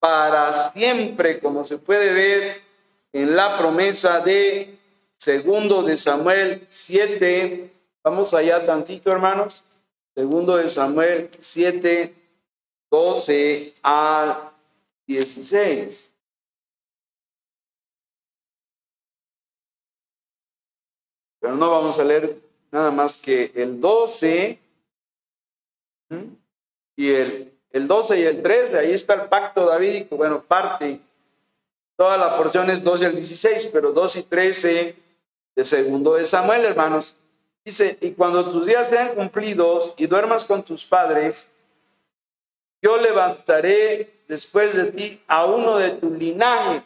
para 0.01 0.53
siempre, 0.53 1.41
como 1.41 1.65
se 1.65 1.79
puede 1.79 2.13
ver 2.13 2.63
en 3.13 3.35
la 3.35 3.57
promesa 3.57 4.21
de 4.21 4.77
segundo 5.17 5.83
de 5.83 5.97
Samuel 5.97 6.67
7. 6.69 7.73
Vamos 8.03 8.35
allá 8.35 8.67
tantito, 8.67 9.11
hermanos. 9.11 9.63
Segundo 10.15 10.57
de 10.57 10.69
Samuel 10.69 11.31
7, 11.39 12.13
12 12.91 13.75
al 13.83 14.51
16. 15.07 16.13
Pero 21.41 21.55
no 21.55 21.71
vamos 21.71 21.99
a 21.99 22.05
leer 22.05 22.41
nada 22.73 22.91
más 22.91 23.17
que 23.17 23.53
el 23.55 23.81
12 23.81 24.59
y 26.97 27.11
el, 27.11 27.53
el 27.71 27.89
12 27.89 28.21
y 28.21 28.23
el 28.25 28.43
13, 28.43 28.79
ahí 28.79 28.93
está 28.93 29.15
el 29.15 29.29
pacto 29.29 29.67
davídico, 29.67 30.17
bueno, 30.17 30.43
parte, 30.43 31.01
toda 31.97 32.17
la 32.17 32.37
porción 32.37 32.71
es 32.71 32.83
12 32.83 33.07
al 33.07 33.15
16, 33.15 33.71
pero 33.73 33.93
2 33.93 34.17
y 34.17 34.23
13 34.23 34.97
de 35.57 35.65
segundo 35.65 36.15
de 36.15 36.27
Samuel, 36.27 36.65
hermanos. 36.65 37.17
Dice, 37.65 37.97
y 38.01 38.13
cuando 38.13 38.51
tus 38.51 38.67
días 38.67 38.89
sean 38.89 39.15
cumplidos 39.15 39.95
y 39.97 40.07
duermas 40.07 40.45
con 40.45 40.63
tus 40.63 40.85
padres, 40.85 41.51
yo 42.83 42.99
levantaré 42.99 44.23
después 44.29 44.75
de 44.75 44.93
ti 44.93 45.23
a 45.27 45.47
uno 45.47 45.79
de 45.79 45.93
tu 45.93 46.11
linaje, 46.11 46.83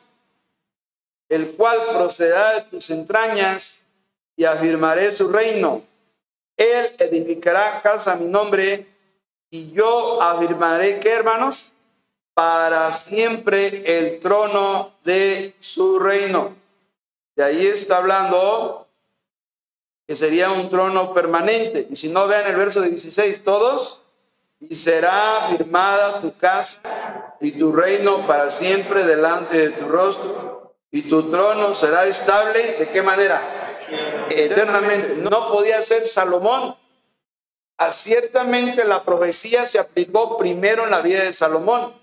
el 1.28 1.52
cual 1.56 1.78
procederá 1.92 2.54
de 2.54 2.62
tus 2.62 2.90
entrañas 2.90 3.82
y 4.36 4.44
afirmaré 4.44 5.12
su 5.12 5.28
reino. 5.28 5.82
Él 6.56 6.94
edificará 6.98 7.82
casa 7.82 8.12
a 8.12 8.16
mi 8.16 8.26
nombre 8.26 8.86
y 9.50 9.72
yo 9.72 10.20
afirmaré 10.22 11.00
que, 11.00 11.10
hermanos, 11.10 11.72
para 12.34 12.92
siempre 12.92 13.82
el 13.98 14.20
trono 14.20 14.92
de 15.04 15.54
su 15.58 15.98
reino. 15.98 16.54
De 17.34 17.44
ahí 17.44 17.66
está 17.66 17.98
hablando 17.98 18.86
que 20.06 20.16
sería 20.16 20.50
un 20.50 20.70
trono 20.70 21.12
permanente. 21.12 21.86
Y 21.90 21.96
si 21.96 22.08
no 22.08 22.26
vean 22.26 22.46
el 22.46 22.56
verso 22.56 22.80
16, 22.80 23.42
todos, 23.42 24.02
y 24.60 24.74
será 24.74 25.48
firmada 25.50 26.20
tu 26.20 26.36
casa 26.36 27.36
y 27.40 27.52
tu 27.52 27.72
reino 27.72 28.26
para 28.26 28.50
siempre 28.50 29.04
delante 29.04 29.56
de 29.56 29.70
tu 29.70 29.88
rostro, 29.88 30.74
y 30.90 31.02
tu 31.02 31.30
trono 31.30 31.74
será 31.74 32.06
estable. 32.06 32.76
¿De 32.78 32.88
qué 32.88 33.02
manera? 33.02 33.58
eternamente. 34.30 35.16
No 35.16 35.48
podía 35.48 35.82
ser 35.82 36.06
Salomón. 36.06 36.76
A, 37.78 37.90
ciertamente 37.90 38.84
la 38.84 39.04
profecía 39.04 39.64
se 39.64 39.78
aplicó 39.78 40.36
primero 40.36 40.84
en 40.84 40.90
la 40.90 41.00
vida 41.00 41.24
de 41.24 41.32
Salomón, 41.32 41.94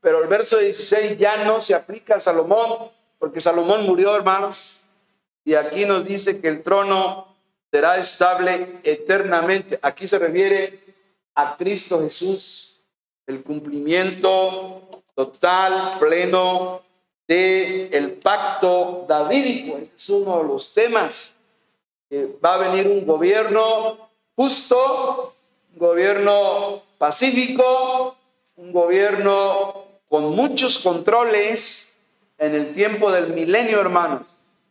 pero 0.00 0.22
el 0.22 0.28
verso 0.28 0.58
16 0.58 1.18
ya 1.18 1.44
no 1.44 1.60
se 1.60 1.74
aplica 1.74 2.16
a 2.16 2.20
Salomón, 2.20 2.90
porque 3.18 3.40
Salomón 3.40 3.84
murió, 3.84 4.14
hermanos, 4.16 4.84
y 5.44 5.54
aquí 5.54 5.84
nos 5.84 6.04
dice 6.04 6.40
que 6.40 6.48
el 6.48 6.62
trono 6.62 7.36
será 7.70 7.98
estable 7.98 8.80
eternamente. 8.82 9.78
Aquí 9.82 10.06
se 10.06 10.18
refiere 10.18 10.80
a 11.34 11.56
Cristo 11.56 12.00
Jesús, 12.00 12.80
el 13.26 13.42
cumplimiento 13.42 14.88
total, 15.14 15.98
pleno 15.98 16.82
de 17.26 17.88
el 17.88 18.12
pacto 18.12 19.04
davídico. 19.08 19.78
Este 19.78 19.96
es 19.96 20.08
uno 20.08 20.38
de 20.38 20.44
los 20.44 20.72
temas 20.72 21.34
va 22.44 22.54
a 22.54 22.58
venir 22.58 22.86
un 22.86 23.06
gobierno 23.06 24.03
justo, 24.36 25.34
un 25.72 25.78
gobierno 25.78 26.82
pacífico, 26.98 28.16
un 28.56 28.72
gobierno 28.72 29.84
con 30.08 30.30
muchos 30.34 30.78
controles 30.78 32.00
en 32.38 32.54
el 32.54 32.72
tiempo 32.72 33.10
del 33.10 33.32
milenio, 33.32 33.80
hermanos. 33.80 34.22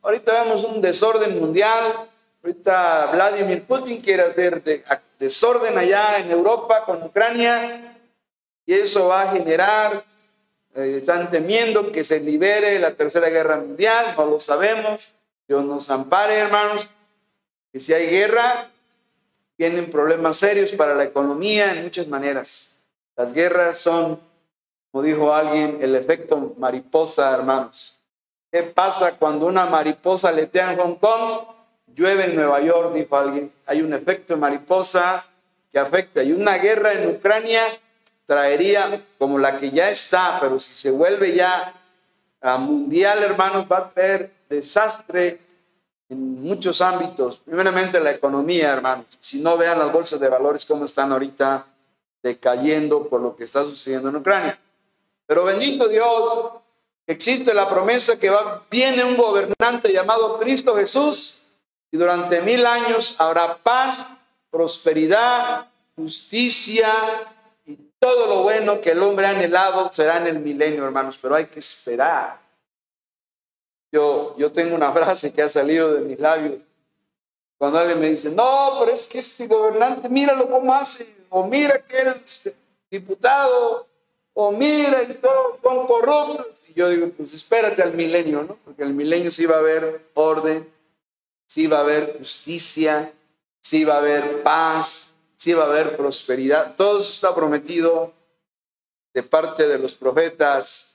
Ahorita 0.01 0.43
vemos 0.43 0.63
un 0.63 0.81
desorden 0.81 1.39
mundial. 1.39 2.09
Ahorita 2.43 3.11
Vladimir 3.13 3.63
Putin 3.65 4.01
quiere 4.01 4.23
hacer 4.23 4.61
desorden 5.17 5.77
allá 5.77 6.19
en 6.19 6.29
Europa 6.29 6.83
con 6.85 7.01
Ucrania 7.01 7.97
y 8.65 8.73
eso 8.73 9.07
va 9.07 9.21
a 9.23 9.31
generar 9.31 10.03
eh, 10.75 10.95
están 10.97 11.29
temiendo 11.29 11.91
que 11.91 12.03
se 12.03 12.19
libere 12.19 12.79
la 12.79 12.95
tercera 12.95 13.29
guerra 13.29 13.57
mundial, 13.57 14.15
no 14.17 14.25
lo 14.25 14.39
sabemos. 14.39 15.13
Dios 15.47 15.63
nos 15.65 15.89
ampare, 15.91 16.35
hermanos, 16.35 16.87
que 17.71 17.79
si 17.79 17.93
hay 17.93 18.07
guerra, 18.07 18.71
tienen 19.57 19.89
problemas 19.89 20.37
serios 20.37 20.71
para 20.71 20.95
la 20.95 21.03
economía 21.03 21.73
en 21.73 21.83
muchas 21.83 22.07
maneras. 22.07 22.75
Las 23.15 23.33
guerras 23.33 23.77
son, 23.77 24.19
como 24.91 25.03
dijo 25.03 25.33
alguien, 25.33 25.79
el 25.81 25.95
efecto 25.95 26.55
mariposa, 26.57 27.33
hermanos. 27.33 27.95
¿Qué 28.51 28.63
pasa 28.63 29.17
cuando 29.17 29.45
una 29.47 29.65
mariposa 29.65 30.31
letea 30.31 30.73
en 30.73 30.79
Hong 30.79 30.95
Kong? 30.95 31.47
Llueve 31.95 32.25
en 32.25 32.35
Nueva 32.35 32.61
York, 32.61 32.93
dijo 32.93 33.17
alguien. 33.17 33.51
Hay 33.65 33.81
un 33.81 33.93
efecto 33.93 34.37
mariposa 34.37 35.25
que 35.71 35.79
afecta. 35.79 36.23
Y 36.23 36.31
una 36.31 36.57
guerra 36.57 36.93
en 36.93 37.09
Ucrania 37.09 37.79
traería 38.25 39.03
como 39.17 39.37
la 39.37 39.57
que 39.57 39.71
ya 39.71 39.89
está, 39.89 40.39
pero 40.39 40.59
si 40.59 40.73
se 40.73 40.91
vuelve 40.91 41.35
ya 41.35 41.73
a 42.41 42.57
mundial, 42.57 43.23
hermanos, 43.23 43.65
va 43.71 43.77
a 43.77 43.89
traer 43.89 44.31
desastre 44.49 45.39
en 46.13 46.41
muchos 46.41 46.79
ámbitos. 46.81 47.37
Primeramente 47.37 47.99
la 47.99 48.11
economía, 48.11 48.71
hermanos. 48.71 49.05
Si 49.19 49.41
no 49.41 49.57
vean 49.57 49.79
las 49.79 49.91
bolsas 49.91 50.19
de 50.19 50.29
valores 50.29 50.65
cómo 50.65 50.85
están 50.85 51.11
ahorita 51.11 51.65
decayendo 52.21 53.09
por 53.09 53.19
lo 53.19 53.35
que 53.35 53.43
está 53.43 53.63
sucediendo 53.63 54.09
en 54.09 54.15
Ucrania. 54.15 54.59
Pero 55.25 55.43
bendito 55.43 55.87
Dios, 55.87 56.49
existe 57.07 57.53
la 57.53 57.69
promesa 57.69 58.17
que 58.17 58.29
va, 58.29 58.63
viene 58.69 59.03
un 59.03 59.17
gobernante 59.17 59.91
llamado 59.91 60.39
Cristo 60.39 60.75
Jesús 60.75 61.41
y 61.91 61.97
durante 61.97 62.41
mil 62.41 62.65
años 62.65 63.15
habrá 63.17 63.57
paz, 63.57 64.07
prosperidad, 64.49 65.67
justicia 65.95 66.91
y 67.65 67.77
todo 67.99 68.27
lo 68.27 68.43
bueno 68.43 68.79
que 68.81 68.91
el 68.91 69.01
hombre 69.01 69.25
ha 69.25 69.31
anhelado 69.31 69.91
será 69.91 70.17
en 70.17 70.27
el 70.27 70.39
milenio, 70.39 70.85
hermanos, 70.85 71.17
pero 71.21 71.35
hay 71.35 71.47
que 71.47 71.59
esperar. 71.59 72.42
Yo, 73.93 74.35
yo 74.37 74.51
tengo 74.51 74.75
una 74.75 74.91
frase 74.97 75.31
que 75.31 75.43
ha 75.43 75.49
salido 75.49 75.93
de 75.93 76.01
mis 76.01 76.19
labios. 76.19 76.59
Cuando 77.59 77.77
alguien 77.77 77.99
me 77.99 78.09
dice, 78.09 78.31
no, 78.31 78.77
pero 78.79 78.91
es 78.91 79.03
que 79.03 79.19
este 79.19 79.47
gobernante, 79.47 80.09
míralo 80.09 80.49
cómo 80.49 80.73
hace, 80.73 81.07
o 81.29 81.45
mira 81.47 81.79
que 81.85 81.99
el 81.99 82.15
diputado, 82.89 83.87
o 84.33 84.51
mira 84.51 85.03
y 85.03 85.13
todos 85.13 85.59
son 85.61 85.87
corruptos. 85.87 86.47
Y 86.67 86.73
yo 86.73 86.89
digo, 86.89 87.09
pues 87.15 87.33
espérate 87.33 87.83
al 87.83 87.93
milenio, 87.93 88.43
¿no? 88.43 88.57
Porque 88.65 88.81
el 88.81 88.93
milenio 88.93 89.31
sí 89.31 89.45
va 89.45 89.57
a 89.57 89.59
haber 89.59 90.09
orden, 90.15 90.67
sí 91.45 91.67
va 91.67 91.77
a 91.77 91.81
haber 91.81 92.17
justicia, 92.17 93.13
sí 93.61 93.85
va 93.85 93.95
a 93.95 93.99
haber 93.99 94.41
paz, 94.41 95.13
sí 95.37 95.53
va 95.53 95.65
a 95.65 95.67
haber 95.67 95.95
prosperidad. 95.95 96.75
Todo 96.75 96.99
eso 96.99 97.11
está 97.11 97.33
prometido 97.33 98.11
de 99.13 99.21
parte 99.21 99.67
de 99.67 99.77
los 99.77 99.93
profetas 99.93 100.92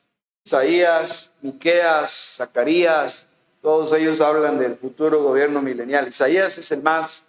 Isaías, 0.48 1.30
Miqueas, 1.42 2.36
Zacarías, 2.36 3.26
todos 3.60 3.92
ellos 3.92 4.18
hablan 4.22 4.58
del 4.58 4.76
futuro 4.76 5.22
gobierno 5.22 5.60
milenial. 5.60 6.08
Isaías 6.08 6.56
es 6.56 6.72
el 6.72 6.82
más 6.82 7.26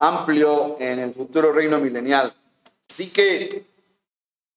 amplio 0.00 0.76
en 0.80 0.98
el 0.98 1.14
futuro 1.14 1.52
reino 1.52 1.78
milenial. 1.78 2.34
Así 2.90 3.10
que 3.10 3.64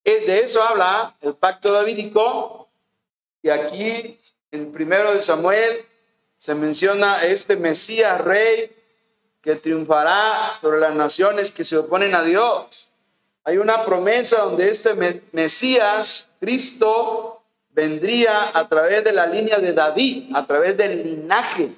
eh, 0.04 0.26
de 0.26 0.40
eso 0.40 0.64
habla 0.64 1.16
el 1.22 1.36
pacto 1.36 1.72
davídico 1.72 2.68
y 3.44 3.50
aquí 3.50 4.20
en 4.50 4.72
primero 4.72 5.14
de 5.14 5.22
Samuel 5.22 5.86
se 6.40 6.56
menciona 6.56 7.24
este 7.24 7.56
Mesías 7.56 8.20
rey 8.20 8.76
que 9.44 9.58
triunfará 9.58 10.58
sobre 10.60 10.80
las 10.80 10.96
naciones 10.96 11.52
que 11.52 11.64
se 11.64 11.78
oponen 11.78 12.16
a 12.16 12.24
Dios. 12.24 12.90
Hay 13.44 13.58
una 13.58 13.86
promesa 13.86 14.40
donde 14.40 14.72
este 14.72 14.96
Mesías, 15.34 16.28
Cristo, 16.40 17.39
vendría 17.70 18.58
a 18.58 18.68
través 18.68 19.04
de 19.04 19.12
la 19.12 19.26
línea 19.26 19.60
de 19.60 19.74
David, 19.74 20.36
a 20.36 20.46
través 20.46 20.76
del 20.78 21.04
linaje, 21.04 21.74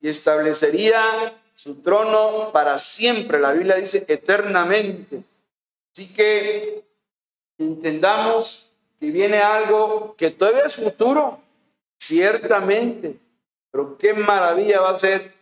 y 0.00 0.08
establecería 0.08 1.34
su 1.54 1.76
trono 1.76 2.50
para 2.52 2.78
siempre. 2.78 3.38
La 3.38 3.52
Biblia 3.52 3.76
dice 3.76 4.04
eternamente. 4.06 5.22
Así 5.92 6.12
que 6.12 6.84
entendamos 7.58 8.70
que 8.98 9.10
viene 9.10 9.38
algo 9.38 10.14
que 10.16 10.30
todavía 10.30 10.64
es 10.64 10.76
futuro, 10.76 11.40
ciertamente, 11.98 13.16
pero 13.70 13.96
qué 13.96 14.12
maravilla 14.12 14.80
va 14.80 14.90
a 14.90 14.98
ser 14.98 15.32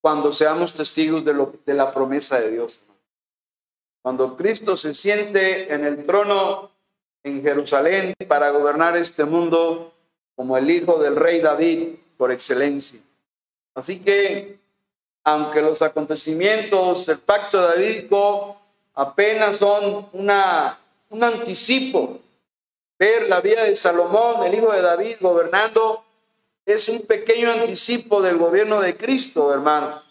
cuando 0.00 0.32
seamos 0.32 0.74
testigos 0.74 1.24
de, 1.24 1.32
lo, 1.32 1.54
de 1.64 1.74
la 1.74 1.92
promesa 1.92 2.40
de 2.40 2.50
Dios. 2.50 2.80
Cuando 4.02 4.36
Cristo 4.36 4.76
se 4.76 4.94
siente 4.94 5.72
en 5.72 5.84
el 5.84 6.04
trono 6.04 6.71
en 7.24 7.42
Jerusalén 7.42 8.14
para 8.26 8.50
gobernar 8.50 8.96
este 8.96 9.24
mundo 9.24 9.92
como 10.34 10.56
el 10.56 10.70
hijo 10.70 10.98
del 10.98 11.16
rey 11.16 11.40
David 11.40 11.96
por 12.16 12.32
excelencia. 12.32 13.00
Así 13.74 14.00
que, 14.00 14.58
aunque 15.24 15.62
los 15.62 15.82
acontecimientos 15.82 17.06
del 17.06 17.18
pacto 17.18 17.60
davídico 17.60 18.56
apenas 18.94 19.56
son 19.58 20.08
una, 20.12 20.78
un 21.10 21.24
anticipo, 21.24 22.18
ver 22.98 23.28
la 23.28 23.40
vida 23.40 23.64
de 23.64 23.76
Salomón, 23.76 24.44
el 24.44 24.54
hijo 24.54 24.72
de 24.72 24.82
David, 24.82 25.16
gobernando, 25.20 26.04
es 26.66 26.88
un 26.88 27.02
pequeño 27.02 27.50
anticipo 27.50 28.20
del 28.20 28.36
gobierno 28.36 28.80
de 28.80 28.96
Cristo, 28.96 29.52
hermanos. 29.52 30.04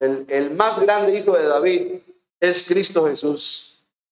El, 0.00 0.24
el 0.28 0.50
más 0.52 0.78
grande 0.78 1.18
hijo 1.18 1.36
de 1.36 1.46
David 1.46 1.98
es 2.40 2.62
Cristo 2.62 3.06
Jesús 3.06 3.67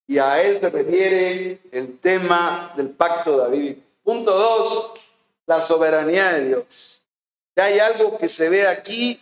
y 0.06 0.18
a 0.18 0.40
él 0.42 0.60
se 0.60 0.70
refiere 0.70 1.60
el 1.72 1.98
tema 1.98 2.72
del 2.76 2.90
pacto 2.90 3.36
David. 3.36 3.78
Punto 4.02 4.30
dos, 4.32 4.92
la 5.46 5.60
soberanía 5.60 6.32
de 6.34 6.46
Dios. 6.46 7.00
Si 7.54 7.60
hay 7.60 7.78
algo 7.78 8.16
que 8.18 8.28
se 8.28 8.48
ve 8.48 8.68
aquí, 8.68 9.20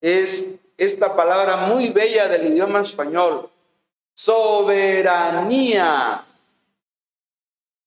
es 0.00 0.44
esta 0.76 1.14
palabra 1.14 1.68
muy 1.68 1.90
bella 1.90 2.28
del 2.28 2.46
idioma 2.46 2.80
español, 2.80 3.50
soberanía. 4.14 5.44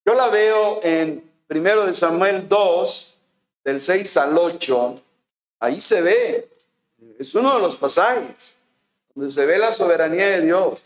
Yo 0.06 0.14
la 0.14 0.30
veo 0.30 0.80
en 0.84 1.24
primero 1.48 1.86
de 1.86 1.94
Samuel 1.94 2.48
2, 2.48 3.18
del 3.64 3.82
6 3.82 4.18
al 4.18 4.38
8, 4.38 5.02
ahí 5.60 5.80
se 5.80 6.02
ve, 6.02 6.48
es 7.18 7.34
uno 7.34 7.56
de 7.56 7.62
los 7.62 7.76
pasajes 7.76 8.58
donde 9.14 9.32
se 9.32 9.46
ve 9.46 9.58
la 9.58 9.74
soberanía 9.74 10.28
de 10.28 10.42
Dios. 10.42 10.84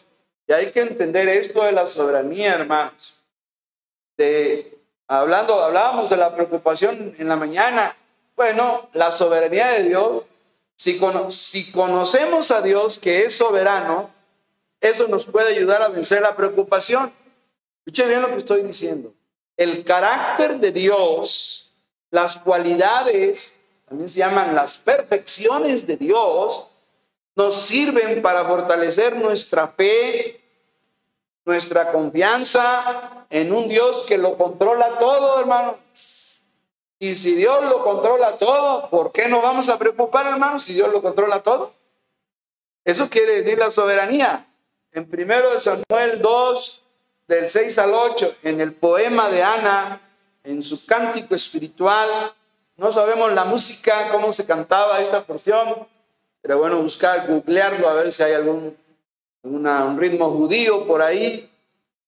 Y 0.50 0.54
hay 0.54 0.72
que 0.72 0.82
entender 0.82 1.30
esto 1.30 1.64
de 1.64 1.72
la 1.72 1.86
soberanía, 1.86 2.56
hermanos. 2.56 3.14
De, 4.18 4.80
hablando, 5.08 5.62
hablábamos 5.62 6.10
de 6.10 6.18
la 6.18 6.34
preocupación 6.34 7.14
en 7.20 7.30
la 7.30 7.36
mañana. 7.36 7.96
Bueno, 8.36 8.90
la 8.94 9.12
soberanía 9.12 9.68
de 9.68 9.84
Dios, 9.84 10.24
si, 10.76 11.00
si 11.30 11.72
conocemos 11.72 12.50
a 12.50 12.64
Dios 12.64 12.98
que 12.98 13.26
es 13.26 13.38
soberano, 13.38 14.10
eso 14.82 15.08
nos 15.08 15.28
puede 15.28 15.56
ayudar 15.56 15.84
a 15.84 15.90
vencer 15.90 16.24
la 16.24 16.36
preocupación. 16.36 17.14
Escuche 17.86 18.08
bien 18.08 18.24
lo 18.24 18.30
que 18.30 18.38
estoy 18.38 18.64
diciendo. 18.64 19.14
El 19.56 19.84
carácter 19.84 20.56
de 20.56 20.72
Dios, 20.72 21.72
las 22.10 22.38
cualidades, 22.38 23.60
también 23.88 24.10
se 24.10 24.18
llaman 24.18 24.56
las 24.56 24.80
perfecciones 24.80 25.86
de 25.86 25.98
Dios, 25.98 26.66
nos 27.36 27.56
sirven 27.56 28.24
para 28.24 28.46
fortalecer 28.46 29.16
nuestra 29.16 29.68
fe 29.68 30.38
nuestra 31.50 31.92
confianza 31.92 33.26
en 33.28 33.52
un 33.52 33.68
Dios 33.68 34.06
que 34.08 34.20
lo 34.20 34.38
controla 34.38 35.00
todo, 35.00 35.40
hermanos. 35.40 35.78
Y 37.00 37.16
si 37.16 37.34
Dios 37.34 37.66
lo 37.66 37.84
controla 37.84 38.38
todo, 38.38 38.88
¿por 38.92 39.12
qué 39.12 39.28
no 39.28 39.42
vamos 39.42 39.68
a 39.68 39.80
preocupar, 39.80 40.28
hermanos, 40.28 40.64
si 40.64 40.74
Dios 40.74 40.94
lo 40.94 41.02
controla 41.02 41.42
todo? 41.42 41.74
Eso 42.86 43.10
quiere 43.10 43.42
decir 43.42 43.58
la 43.58 43.72
soberanía. 43.72 44.46
En 44.92 45.10
primero 45.10 45.52
de 45.52 45.60
Samuel 45.60 46.22
2, 46.22 46.84
del 47.28 47.50
6 47.50 47.80
al 47.80 47.96
8, 47.96 48.36
en 48.44 48.62
el 48.62 48.74
poema 48.76 49.30
de 49.30 49.42
Ana, 49.42 50.02
en 50.44 50.62
su 50.62 50.86
cántico 50.86 51.34
espiritual, 51.34 52.32
no 52.78 52.92
sabemos 52.92 53.34
la 53.34 53.46
música, 53.46 54.10
cómo 54.12 54.32
se 54.32 54.46
cantaba 54.46 55.02
esta 55.02 55.26
porción, 55.26 55.88
pero 56.44 56.60
bueno, 56.60 56.80
buscar, 56.80 57.26
googlearlo 57.28 57.90
a 57.90 57.96
ver 57.96 58.14
si 58.14 58.22
hay 58.22 58.34
algún 58.34 58.78
un 59.43 59.97
ritmo 59.99 60.32
judío 60.32 60.86
por 60.86 61.02
ahí, 61.02 61.49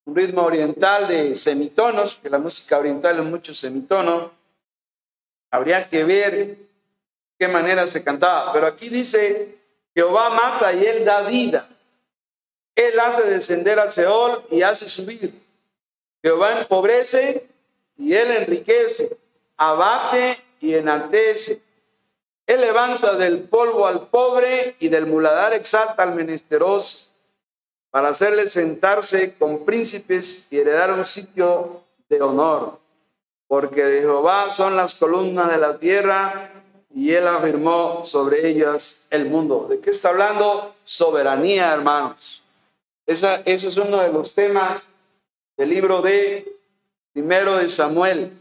un 0.05 0.15
ritmo 0.15 0.43
oriental 0.43 1.07
de 1.07 1.35
semitonos, 1.35 2.15
que 2.15 2.29
la 2.29 2.37
música 2.37 2.77
oriental 2.77 3.19
es 3.19 3.25
mucho 3.25 3.53
semitono. 3.53 4.31
Habría 5.51 5.87
que 5.87 6.03
ver 6.03 6.57
qué 7.37 7.47
manera 7.47 7.87
se 7.87 8.03
cantaba. 8.03 8.51
Pero 8.53 8.67
aquí 8.67 8.89
dice, 8.89 9.57
Jehová 9.93 10.29
mata 10.29 10.73
y 10.73 10.85
él 10.85 11.05
da 11.05 11.21
vida. 11.23 11.67
Él 12.75 12.99
hace 12.99 13.23
descender 13.23 13.79
al 13.79 13.91
Seol 13.91 14.45
y 14.49 14.61
hace 14.61 14.87
subir. 14.87 15.33
Jehová 16.23 16.61
empobrece 16.61 17.47
y 17.97 18.13
él 18.13 18.31
enriquece. 18.31 19.17
Abate 19.57 20.41
y 20.59 20.73
enaltece. 20.73 21.61
Él 22.47 22.61
levanta 22.61 23.15
del 23.15 23.43
polvo 23.43 23.85
al 23.85 24.07
pobre 24.07 24.75
y 24.79 24.89
del 24.89 25.05
muladar 25.05 25.53
exalta 25.53 26.03
al 26.03 26.15
menesteroso 26.15 27.10
para 27.91 28.09
hacerle 28.09 28.47
sentarse 28.47 29.35
con 29.35 29.65
príncipes 29.65 30.47
y 30.49 30.57
heredar 30.57 30.91
un 30.91 31.05
sitio 31.05 31.83
de 32.09 32.21
honor. 32.21 32.79
porque 33.47 33.83
de 33.83 33.99
Jehová 33.99 34.55
son 34.55 34.77
las 34.77 34.95
columnas 34.95 35.51
de 35.51 35.57
la 35.57 35.77
tierra 35.77 36.53
y 36.89 37.11
él 37.11 37.27
afirmó 37.27 38.05
sobre 38.05 38.47
ellas 38.47 39.05
el 39.09 39.25
mundo. 39.25 39.67
¿De 39.69 39.81
qué 39.81 39.89
está 39.89 40.07
hablando? 40.07 40.73
Soberanía, 40.85 41.73
hermanos. 41.73 42.43
Esa, 43.05 43.41
ese 43.43 43.67
es 43.67 43.75
uno 43.75 43.97
de 43.99 44.07
los 44.07 44.33
temas 44.33 44.81
del 45.57 45.69
libro 45.69 46.01
de 46.01 46.49
primero 47.11 47.57
de 47.57 47.67
Samuel. 47.67 48.31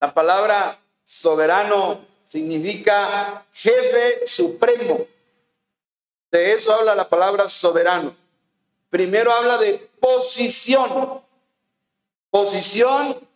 La 0.00 0.12
palabra 0.12 0.80
soberano 1.04 2.04
significa 2.26 3.46
jefe 3.52 4.26
supremo. 4.26 5.06
De 6.32 6.54
eso 6.54 6.72
habla 6.72 6.96
la 6.96 7.08
palabra 7.08 7.48
soberano. 7.48 8.16
Primero 8.90 9.32
habla 9.32 9.58
de 9.58 9.90
posición. 10.00 11.22
Posición, 12.30 13.26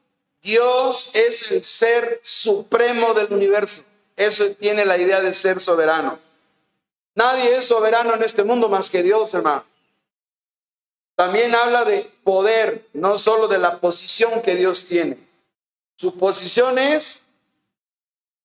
Dios 0.41 1.11
es 1.15 1.53
el 1.53 1.65
ser 1.65 2.21
supremo 2.23 3.15
del 3.15 3.33
universo. 3.33 3.83
Eso 4.17 4.55
tiene 4.57 4.85
la 4.85 4.99
idea 4.99 5.21
de 5.21 5.33
ser 5.35 5.61
soberano. 5.61 6.19
Nadie 7.15 7.57
es 7.57 7.67
soberano 7.67 8.15
en 8.15 8.23
este 8.23 8.43
mundo 8.43 8.69
más 8.69 8.91
que 8.91 9.03
Dios, 9.03 9.33
hermano. 9.35 9.65
También 11.15 11.55
habla 11.55 11.85
de 11.85 12.11
poder, 12.25 12.89
no 12.95 13.19
solo 13.19 13.47
de 13.49 13.59
la 13.59 13.81
posición 13.81 14.41
que 14.43 14.57
Dios 14.57 14.85
tiene. 14.85 15.19
Su 15.97 16.19
posición 16.19 16.79
es 16.79 17.23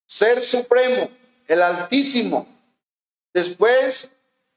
ser 0.06 0.44
supremo, 0.44 1.10
el 1.48 1.62
altísimo. 1.62 2.48
Después, 3.34 4.10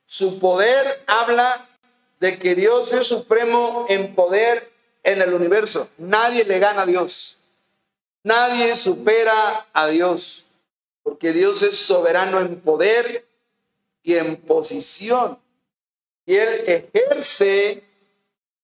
su 0.07 0.39
poder 0.39 1.05
habla 1.07 1.70
de 2.21 2.39
que 2.39 2.55
Dios 2.55 2.93
es 2.93 3.07
supremo 3.07 3.87
en 3.89 4.15
poder 4.15 4.71
en 5.03 5.23
el 5.23 5.33
universo. 5.33 5.89
Nadie 5.99 6.45
le 6.45 6.59
gana 6.59 6.83
a 6.83 6.87
Dios. 6.87 7.39
Nadie 8.23 8.77
supera 8.77 9.67
a 9.73 9.87
Dios, 9.87 10.45
porque 11.03 11.33
Dios 11.33 11.63
es 11.63 11.79
soberano 11.79 12.39
en 12.41 12.61
poder 12.61 13.27
y 14.03 14.17
en 14.17 14.37
posición. 14.37 15.39
Y 16.27 16.37
Él 16.37 16.65
ejerce 16.67 17.83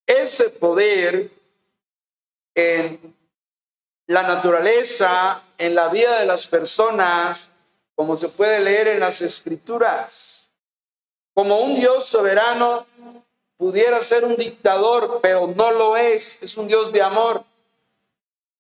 ese 0.07 0.51
poder 0.51 1.31
en 2.55 3.15
la 4.07 4.23
naturaleza, 4.23 5.43
en 5.57 5.75
la 5.75 5.89
vida 5.89 6.21
de 6.21 6.27
las 6.27 6.47
personas, 6.47 7.51
como 7.95 8.19
se 8.19 8.29
puede 8.29 8.61
leer 8.61 8.89
en 8.89 9.01
las 9.01 9.23
escrituras. 9.23 10.51
Como 11.33 11.61
un 11.61 11.75
Dios 11.75 12.05
soberano 12.05 12.87
pudiera 13.57 14.03
ser 14.03 14.25
un 14.25 14.37
dictador, 14.37 15.21
pero 15.23 15.47
no 15.47 15.71
lo 15.71 15.97
es, 15.97 16.43
es 16.43 16.57
un 16.57 16.67
Dios 16.67 16.93
de 16.93 17.03
amor. 17.03 17.45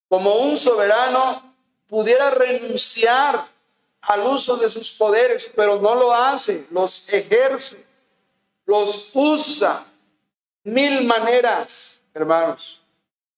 Como 0.09 0.37
un 0.37 0.57
soberano 0.57 1.55
pudiera 1.89 2.31
renunciar 2.31 3.49
al 4.01 4.27
uso 4.27 4.57
de 4.57 4.71
sus 4.71 4.93
poderes, 4.93 5.51
pero 5.55 5.81
no 5.81 5.95
lo 5.95 6.15
hace, 6.15 6.67
los 6.71 7.13
ejerce, 7.13 7.85
los 8.65 9.11
usa 9.13 9.87
mil 10.63 11.05
maneras, 11.05 12.01
hermanos. 12.15 12.81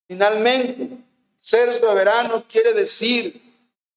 Finalmente, 0.07 0.91
ser 1.39 1.75
soberano 1.75 2.45
quiere 2.49 2.73
decir 2.73 3.43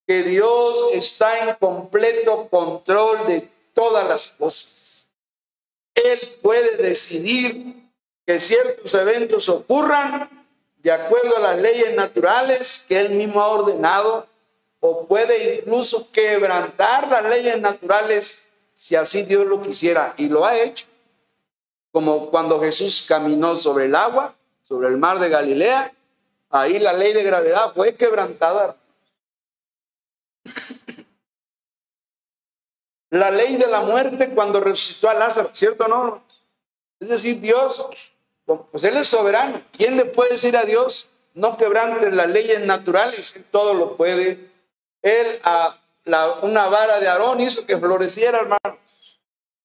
que 0.05 0.23
Dios 0.23 0.79
está 0.93 1.39
en 1.39 1.55
completo 1.55 2.47
control 2.49 3.27
de 3.27 3.49
todas 3.73 4.07
las 4.07 4.27
cosas. 4.27 4.80
Él 5.93 6.19
puede 6.41 6.77
decidir 6.77 7.75
que 8.25 8.39
ciertos 8.39 8.93
eventos 8.93 9.49
ocurran 9.49 10.29
de 10.77 10.91
acuerdo 10.91 11.37
a 11.37 11.41
las 11.41 11.61
leyes 11.61 11.95
naturales 11.95 12.85
que 12.87 12.99
Él 12.99 13.11
mismo 13.11 13.41
ha 13.41 13.47
ordenado, 13.49 14.27
o 14.79 15.05
puede 15.05 15.59
incluso 15.59 16.11
quebrantar 16.11 17.07
las 17.07 17.29
leyes 17.29 17.59
naturales 17.59 18.49
si 18.73 18.95
así 18.95 19.23
Dios 19.23 19.45
lo 19.45 19.61
quisiera, 19.61 20.15
y 20.17 20.27
lo 20.27 20.43
ha 20.43 20.57
hecho 20.57 20.87
como 21.91 22.31
cuando 22.31 22.59
Jesús 22.59 23.05
caminó 23.07 23.57
sobre 23.57 23.85
el 23.85 23.95
agua, 23.95 24.33
sobre 24.67 24.87
el 24.87 24.97
mar 24.97 25.19
de 25.19 25.29
Galilea, 25.29 25.93
ahí 26.49 26.79
la 26.79 26.93
ley 26.93 27.13
de 27.13 27.23
gravedad 27.23 27.73
fue 27.73 27.95
quebrantada. 27.95 28.77
La 33.11 33.29
ley 33.29 33.57
de 33.57 33.67
la 33.67 33.81
muerte 33.81 34.29
cuando 34.29 34.61
resucitó 34.61 35.09
a 35.09 35.13
Lázaro, 35.13 35.51
¿cierto 35.53 35.85
o 35.85 35.87
no? 35.87 36.23
Es 36.99 37.09
decir, 37.09 37.41
Dios, 37.41 37.85
pues 38.45 38.83
Él 38.85 38.95
es 38.97 39.09
soberano. 39.09 39.61
¿Quién 39.71 39.97
le 39.97 40.05
puede 40.05 40.31
decir 40.31 40.55
a 40.55 40.63
Dios, 40.63 41.09
no 41.33 41.57
quebrante 41.57 42.09
las 42.09 42.29
leyes 42.29 42.61
naturales? 42.61 43.39
Todo 43.51 43.73
lo 43.73 43.97
puede. 43.97 44.49
Él 45.01 45.39
a 45.43 45.77
la, 46.05 46.35
una 46.41 46.67
vara 46.67 46.99
de 46.99 47.09
Aarón 47.09 47.41
hizo 47.41 47.65
que 47.65 47.77
floreciera, 47.77 48.39
hermano. 48.39 48.79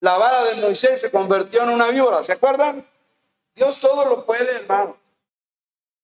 La 0.01 0.19
vara 0.19 0.45
de 0.45 0.57
Moisés 0.57 1.01
se 1.01 1.11
convirtió 1.11 1.63
en 1.63 1.71
una 1.71 1.89
víbora, 1.89 2.23
¿se 2.25 2.33
acuerdan? 2.33 2.87
Dios 3.55 3.79
todo 3.81 4.05
lo 4.05 4.27
puede, 4.27 4.57
hermano. 4.57 4.97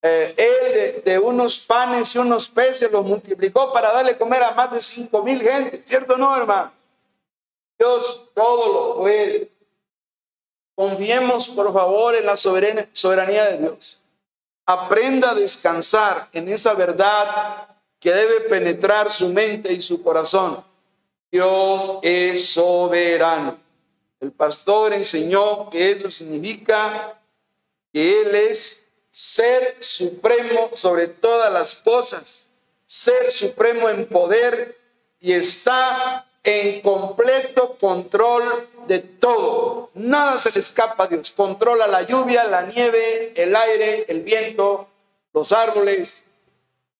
Eh, 0.01 0.33
él 0.37 1.03
de, 1.03 1.19
unos 1.19 1.59
panes 1.59 2.15
y 2.15 2.17
unos 2.17 2.49
peces 2.49 2.91
los 2.91 3.05
multiplicó 3.05 3.71
para 3.71 3.91
darle 3.93 4.17
comer 4.17 4.43
a 4.43 4.51
más 4.51 4.71
de 4.71 4.81
cinco 4.81 5.23
mil 5.23 5.41
gente, 5.41 5.81
¿cierto 5.85 6.15
o 6.15 6.17
no, 6.17 6.35
hermano? 6.35 6.73
Dios 7.83 8.29
todo 8.33 8.73
lo 8.73 8.95
puede. 8.95 9.51
Confiemos, 10.73 11.49
por 11.49 11.73
favor, 11.73 12.15
en 12.15 12.25
la 12.25 12.37
soberanía 12.37 13.45
de 13.51 13.57
Dios. 13.57 13.99
Aprenda 14.65 15.31
a 15.31 15.35
descansar 15.35 16.29
en 16.31 16.47
esa 16.47 16.73
verdad 16.75 17.67
que 17.99 18.13
debe 18.13 18.41
penetrar 18.47 19.11
su 19.11 19.27
mente 19.27 19.73
y 19.73 19.81
su 19.81 20.01
corazón. 20.01 20.63
Dios 21.29 21.99
es 22.01 22.53
soberano. 22.53 23.59
El 24.21 24.31
pastor 24.31 24.93
enseñó 24.93 25.69
que 25.69 25.91
eso 25.91 26.09
significa 26.09 27.19
que 27.91 28.21
Él 28.21 28.33
es 28.33 28.87
ser 29.11 29.75
supremo 29.81 30.71
sobre 30.73 31.07
todas 31.07 31.51
las 31.51 31.75
cosas, 31.75 32.47
ser 32.85 33.29
supremo 33.33 33.89
en 33.89 34.07
poder 34.07 34.77
y 35.19 35.33
está 35.33 36.25
en 36.43 36.81
completo 36.81 37.77
control 37.79 38.69
de 38.87 38.99
todo. 38.99 39.89
Nada 39.93 40.37
se 40.37 40.51
le 40.51 40.59
escapa 40.59 41.05
a 41.05 41.07
Dios. 41.07 41.31
Controla 41.31 41.87
la 41.87 42.01
lluvia, 42.03 42.43
la 42.45 42.63
nieve, 42.63 43.33
el 43.35 43.55
aire, 43.55 44.05
el 44.07 44.21
viento, 44.21 44.87
los 45.33 45.51
árboles, 45.51 46.23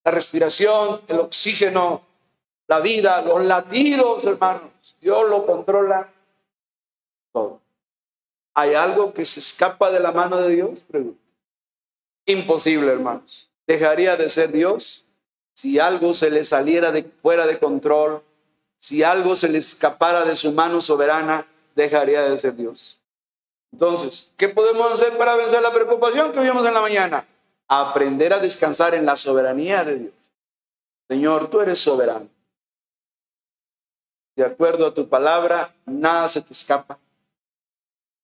la 0.03 0.12
respiración, 0.12 1.01
el 1.08 1.19
oxígeno, 1.19 2.01
la 2.67 2.79
vida, 2.79 3.21
los 3.21 3.45
latidos, 3.45 4.25
hermanos. 4.25 4.71
Dios 5.01 5.29
lo 5.29 5.45
controla 5.45 6.10
¿Hay 8.56 8.75
algo 8.75 9.13
que 9.13 9.25
se 9.25 9.39
escapa 9.39 9.89
de 9.89 9.99
la 9.99 10.12
mano 10.12 10.38
de 10.38 10.56
Dios? 10.56 10.79
Pregunta. 10.88 11.19
Imposible, 12.25 12.91
hermanos. 12.91 13.49
¿Dejaría 13.65 14.15
de 14.15 14.29
ser 14.29 14.51
Dios? 14.51 15.06
Si 15.53 15.79
algo 15.79 16.13
se 16.13 16.29
le 16.29 16.43
saliera 16.43 16.91
de 16.91 17.03
fuera 17.03 17.47
de 17.47 17.58
control, 17.58 18.21
si 18.83 19.01
algo 19.01 19.37
se 19.37 19.47
le 19.47 19.59
escapara 19.59 20.25
de 20.25 20.35
su 20.35 20.51
mano 20.51 20.81
soberana, 20.81 21.47
dejaría 21.73 22.23
de 22.23 22.37
ser 22.37 22.53
Dios. 22.53 22.99
Entonces, 23.71 24.33
¿qué 24.35 24.49
podemos 24.49 24.91
hacer 24.91 25.17
para 25.17 25.37
vencer 25.37 25.61
la 25.61 25.71
preocupación 25.71 26.33
que 26.33 26.41
vimos 26.41 26.67
en 26.67 26.73
la 26.73 26.81
mañana? 26.81 27.25
Aprender 27.69 28.33
a 28.33 28.39
descansar 28.39 28.93
en 28.93 29.05
la 29.05 29.15
soberanía 29.15 29.85
de 29.85 29.99
Dios. 29.99 30.13
Señor, 31.07 31.49
tú 31.49 31.61
eres 31.61 31.79
soberano. 31.79 32.27
De 34.35 34.43
acuerdo 34.43 34.87
a 34.87 34.93
tu 34.93 35.07
palabra, 35.07 35.73
nada 35.85 36.27
se 36.27 36.41
te 36.41 36.51
escapa. 36.51 36.99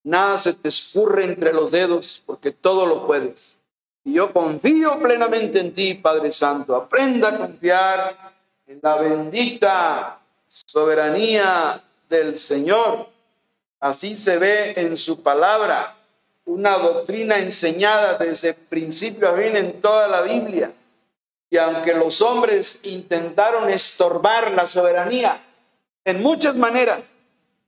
Nada 0.04 0.36
se 0.36 0.52
te 0.52 0.68
escurre 0.68 1.24
entre 1.24 1.54
los 1.54 1.70
dedos 1.70 2.22
porque 2.26 2.52
todo 2.52 2.84
lo 2.84 3.06
puedes. 3.06 3.56
Y 4.04 4.12
yo 4.12 4.30
confío 4.30 5.00
plenamente 5.00 5.58
en 5.58 5.72
ti, 5.72 5.94
Padre 5.94 6.30
Santo. 6.32 6.76
Aprenda 6.76 7.30
a 7.30 7.38
confiar 7.38 8.34
en 8.66 8.78
la 8.82 8.96
bendita 8.96 10.19
soberanía 10.50 11.82
del 12.08 12.38
Señor. 12.38 13.08
Así 13.78 14.16
se 14.16 14.36
ve 14.36 14.74
en 14.76 14.96
su 14.96 15.22
palabra, 15.22 15.96
una 16.44 16.76
doctrina 16.78 17.38
enseñada 17.38 18.18
desde 18.18 18.52
principio 18.52 19.28
a 19.28 19.36
fin 19.36 19.56
en 19.56 19.80
toda 19.80 20.08
la 20.08 20.22
Biblia. 20.22 20.72
Y 21.48 21.56
aunque 21.56 21.94
los 21.94 22.20
hombres 22.20 22.80
intentaron 22.82 23.70
estorbar 23.70 24.50
la 24.52 24.66
soberanía 24.66 25.42
en 26.04 26.22
muchas 26.22 26.54
maneras, 26.56 27.10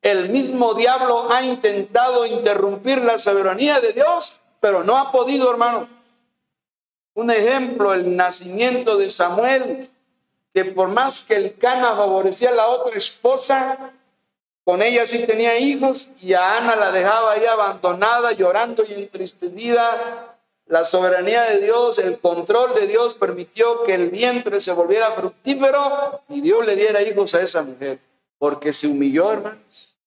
el 0.02 0.30
mismo 0.30 0.74
diablo 0.74 1.32
ha 1.32 1.42
intentado 1.42 2.26
interrumpir 2.26 2.98
la 2.98 3.18
soberanía 3.18 3.80
de 3.80 3.92
Dios, 3.92 4.40
pero 4.60 4.82
no 4.82 4.98
ha 4.98 5.12
podido, 5.12 5.50
hermano. 5.50 5.88
Un 7.14 7.30
ejemplo, 7.30 7.94
el 7.94 8.16
nacimiento 8.16 8.96
de 8.96 9.10
Samuel, 9.10 9.90
que 10.52 10.64
por 10.66 10.88
más 10.88 11.22
que 11.22 11.34
el 11.34 11.56
Cana 11.58 11.96
favorecía 11.96 12.50
a 12.50 12.54
la 12.54 12.66
otra 12.68 12.96
esposa, 12.96 13.92
con 14.64 14.82
ella 14.82 15.06
sí 15.06 15.26
tenía 15.26 15.58
hijos 15.58 16.10
y 16.20 16.34
a 16.34 16.58
Ana 16.58 16.76
la 16.76 16.92
dejaba 16.92 17.32
ahí 17.32 17.44
abandonada, 17.46 18.32
llorando 18.32 18.84
y 18.88 18.92
entristecida. 18.92 20.28
la 20.66 20.84
soberanía 20.84 21.42
de 21.42 21.60
Dios, 21.60 21.98
el 21.98 22.18
control 22.18 22.74
de 22.74 22.86
Dios 22.86 23.14
permitió 23.14 23.82
que 23.82 23.94
el 23.94 24.10
vientre 24.10 24.60
se 24.60 24.72
volviera 24.72 25.12
fructífero 25.12 26.22
y 26.28 26.40
Dios 26.40 26.64
le 26.64 26.76
diera 26.76 27.02
hijos 27.02 27.34
a 27.34 27.42
esa 27.42 27.62
mujer, 27.62 27.98
porque 28.38 28.72
se 28.72 28.86
humilló, 28.86 29.32
hermanos, 29.32 29.98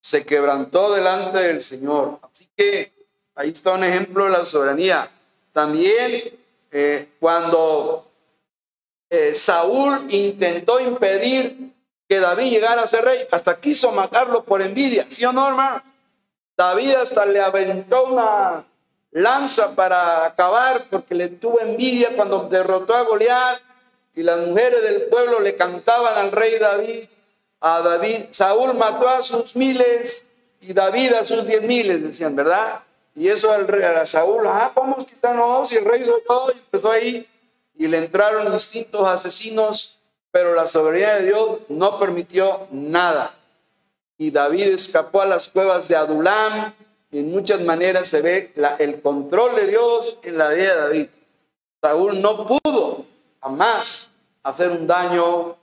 se 0.00 0.24
quebrantó 0.24 0.92
delante 0.92 1.38
del 1.38 1.62
Señor. 1.62 2.18
Así 2.22 2.48
que 2.56 2.92
ahí 3.34 3.50
está 3.50 3.74
un 3.74 3.84
ejemplo 3.84 4.24
de 4.24 4.30
la 4.30 4.44
soberanía. 4.44 5.10
También 5.52 6.36
eh, 6.72 7.08
cuando 7.20 8.11
eh, 9.12 9.34
Saúl 9.34 10.06
intentó 10.08 10.80
impedir 10.80 11.70
que 12.08 12.18
David 12.18 12.50
llegara 12.50 12.82
a 12.82 12.86
ser 12.86 13.04
rey, 13.04 13.18
hasta 13.30 13.60
quiso 13.60 13.92
matarlo 13.92 14.42
por 14.42 14.62
envidia, 14.62 15.04
¿sí 15.10 15.22
o 15.26 15.34
no, 15.34 15.46
hermano? 15.46 15.82
David 16.56 16.94
hasta 16.94 17.26
le 17.26 17.38
aventó 17.38 18.06
una 18.06 18.64
lanza 19.10 19.74
para 19.74 20.24
acabar 20.24 20.86
porque 20.90 21.14
le 21.14 21.28
tuvo 21.28 21.60
envidia 21.60 22.16
cuando 22.16 22.48
derrotó 22.48 22.94
a 22.94 23.02
Goliat 23.02 23.60
y 24.14 24.22
las 24.22 24.46
mujeres 24.46 24.82
del 24.82 25.02
pueblo 25.02 25.40
le 25.40 25.56
cantaban 25.56 26.16
al 26.16 26.32
rey 26.32 26.58
David, 26.58 27.04
a 27.60 27.82
David, 27.82 28.28
Saúl 28.30 28.72
mató 28.72 29.10
a 29.10 29.22
sus 29.22 29.54
miles 29.54 30.24
y 30.62 30.72
David 30.72 31.12
a 31.12 31.24
sus 31.26 31.44
diez 31.46 31.60
miles, 31.60 32.02
decían, 32.02 32.34
¿verdad? 32.34 32.80
Y 33.14 33.28
eso 33.28 33.52
al 33.52 33.68
rey, 33.68 33.82
a 33.82 34.06
Saúl, 34.06 34.46
ah, 34.46 34.72
¿cómo 34.74 35.04
quitarnos? 35.04 35.68
Si 35.68 35.76
el 35.76 35.84
rey 35.84 36.02
soy 36.02 36.22
yo, 36.26 36.46
y 36.54 36.58
empezó 36.58 36.90
ahí 36.90 37.28
y 37.74 37.88
le 37.88 37.98
entraron 37.98 38.52
distintos 38.52 39.06
asesinos, 39.06 39.98
pero 40.30 40.54
la 40.54 40.66
soberanía 40.66 41.16
de 41.16 41.24
Dios 41.26 41.58
no 41.68 41.98
permitió 41.98 42.66
nada. 42.70 43.34
Y 44.18 44.30
David 44.30 44.68
escapó 44.68 45.20
a 45.20 45.26
las 45.26 45.48
cuevas 45.48 45.88
de 45.88 45.96
Adulam, 45.96 46.74
en 47.10 47.30
muchas 47.30 47.60
maneras 47.60 48.08
se 48.08 48.22
ve 48.22 48.52
el 48.78 49.02
control 49.02 49.56
de 49.56 49.66
Dios 49.66 50.18
en 50.22 50.38
la 50.38 50.48
vida 50.48 50.74
de 50.74 50.80
David. 50.80 51.08
Saúl 51.82 52.22
no 52.22 52.46
pudo 52.46 53.04
jamás 53.40 54.08
hacer 54.42 54.70
un 54.70 54.86
daño 54.86 55.56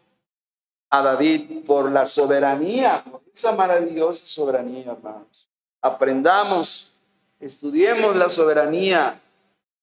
a 0.89 1.01
David 1.01 1.65
por 1.65 1.91
la 1.91 2.05
soberanía, 2.05 3.03
esa 3.33 3.53
maravillosa 3.53 4.27
soberanía, 4.27 4.91
hermanos. 4.91 5.47
Aprendamos, 5.81 6.91
estudiemos 7.39 8.15
la 8.15 8.29
soberanía, 8.29 9.21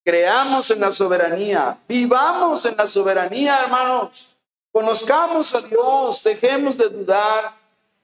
creamos 0.07 0.71
en 0.71 0.81
la 0.81 0.93
soberanía, 0.93 1.79
vivamos 1.87 2.65
en 2.65 2.77
la 2.77 2.87
soberanía, 2.87 3.61
hermanos. 3.65 4.39
Conozcamos 4.73 5.55
a 5.55 5.61
Dios, 5.61 6.23
dejemos 6.23 6.79
de 6.79 6.89
dudar, 6.89 7.55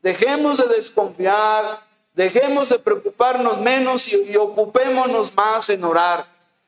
dejemos 0.03 0.59
de 0.59 0.67
desconfiar, 0.75 1.81
Dejemos 2.15 2.69
de 2.69 2.79
preocuparnos 2.79 3.59
menos 3.61 4.13
y, 4.13 4.37
ocupémonos 4.37 5.35
más 5.35 5.71
en 5.71 5.83
orar 5.83 6.27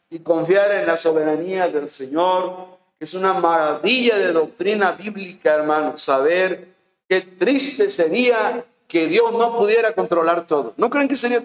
y 0.09 0.19
confiar 0.21 0.73
en 0.73 0.87
la 0.87 0.97
soberanía 0.97 1.69
del 1.69 1.91
Señor, 1.91 2.79
es 2.99 3.13
una 3.13 3.35
maravilla 3.35 4.17
de 4.17 4.33
doctrina 4.33 4.93
bíblica, 4.93 5.55
hermanos, 5.55 6.03
saber 6.03 6.69
qué 7.09 7.21
triste 7.21 7.91
sería 7.91 8.65
que 8.89 9.07
Dios 9.07 9.33
no 9.33 9.57
pudiera 9.59 9.95
controlar 9.95 10.47
todo. 10.47 10.73
¿No 10.79 10.89
creen 10.89 11.09
que 11.09 11.17
sería? 11.17 11.43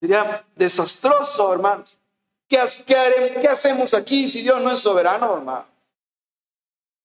Sería 0.00 0.44
desastroso, 0.56 1.52
hermanos. 1.52 1.98
¿Qué, 2.50 2.58
qué, 2.84 3.38
¿Qué 3.40 3.46
hacemos 3.46 3.94
aquí 3.94 4.28
si 4.28 4.42
Dios 4.42 4.60
no 4.60 4.72
es 4.72 4.80
soberano, 4.80 5.36
hermano? 5.36 5.66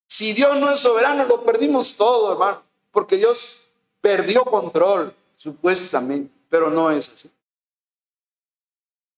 Si 0.08 0.32
Dios 0.32 0.58
no 0.58 0.68
es 0.72 0.80
soberano, 0.80 1.24
lo 1.24 1.44
perdimos 1.44 1.96
todo, 1.96 2.32
hermano, 2.32 2.64
porque 2.90 3.16
Dios 3.16 3.60
perdió 4.00 4.44
control 4.44 5.14
supuestamente, 5.36 6.34
pero 6.48 6.68
no 6.68 6.90
es 6.90 7.08
así. 7.08 7.30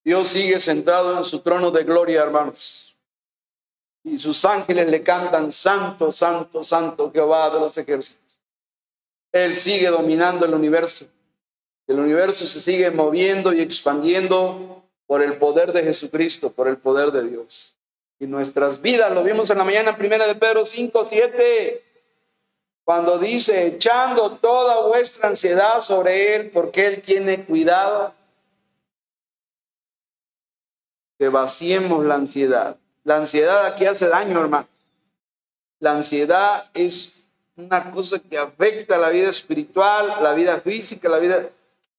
Dios 0.05 0.29
sigue 0.29 0.61
sentado 0.61 1.17
en 1.17 1.25
su 1.25 1.41
trono 1.41 1.71
de 1.71 1.85
gloria, 1.85 2.23
hermanos. 2.23 2.95
Y 4.05 4.19
sus 4.19 4.45
ángeles 4.45 4.91
le 4.91 5.03
cantan, 5.03 5.51
Santo, 5.51 6.13
Santo, 6.13 6.63
Santo, 6.63 7.11
Jehová 7.11 7.49
de 7.51 7.61
los 7.61 7.77
ejércitos. 7.79 8.23
Él 9.33 9.57
sigue 9.57 9.89
dominando 9.89 10.45
el 10.45 10.53
universo. 10.53 11.07
El 11.87 12.01
universo 12.01 12.47
se 12.47 12.61
sigue 12.61 12.91
moviendo 12.91 13.55
y 13.55 13.61
expandiendo 13.61 14.78
por 15.09 15.23
el 15.23 15.39
poder 15.39 15.73
de 15.73 15.83
Jesucristo, 15.83 16.53
por 16.53 16.69
el 16.69 16.77
poder 16.77 17.11
de 17.11 17.27
Dios. 17.27 17.75
Y 18.21 18.27
nuestras 18.27 18.83
vidas, 18.83 19.11
lo 19.11 19.25
vimos 19.25 19.49
en 19.49 19.57
la 19.57 19.65
mañana, 19.65 19.97
primera 19.97 20.27
de 20.27 20.35
Pedro 20.35 20.67
5, 20.67 21.07
7, 21.09 21.83
cuando 22.85 23.19
dice, 23.19 23.67
echando 23.67 24.33
toda 24.33 24.87
vuestra 24.87 25.29
ansiedad 25.29 25.81
sobre 25.81 26.37
Él, 26.37 26.51
porque 26.51 26.87
Él 26.87 27.01
tiene 27.01 27.47
cuidado, 27.47 28.13
que 31.19 31.31
vaciemos 31.31 32.05
la 32.05 32.17
ansiedad. 32.17 32.77
La 33.03 33.17
ansiedad 33.17 33.65
aquí 33.65 33.87
hace 33.87 34.09
daño, 34.09 34.39
hermano. 34.39 34.69
La 35.81 35.93
ansiedad 35.93 36.69
es 36.75 37.25
una 37.57 37.91
cosa 37.91 38.19
que 38.19 38.37
afecta 38.37 38.99
la 38.99 39.09
vida 39.09 39.31
espiritual, 39.31 40.23
la 40.23 40.35
vida 40.35 40.61
física, 40.61 41.09
la 41.09 41.19
vida... 41.19 41.49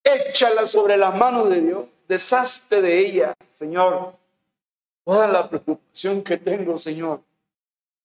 Échala 0.03 0.67
sobre 0.67 0.95
las 0.95 1.13
manos 1.15 1.49
de 1.49 1.59
Dios, 1.59 1.85
deshazte 2.09 2.81
de 2.81 2.99
ella, 2.99 3.35
Señor. 3.53 4.13
Toda 5.05 5.27
la 5.27 5.47
preocupación 5.47 6.21
que 6.23 6.37
tengo, 6.37 6.77
Señor, 6.77 7.21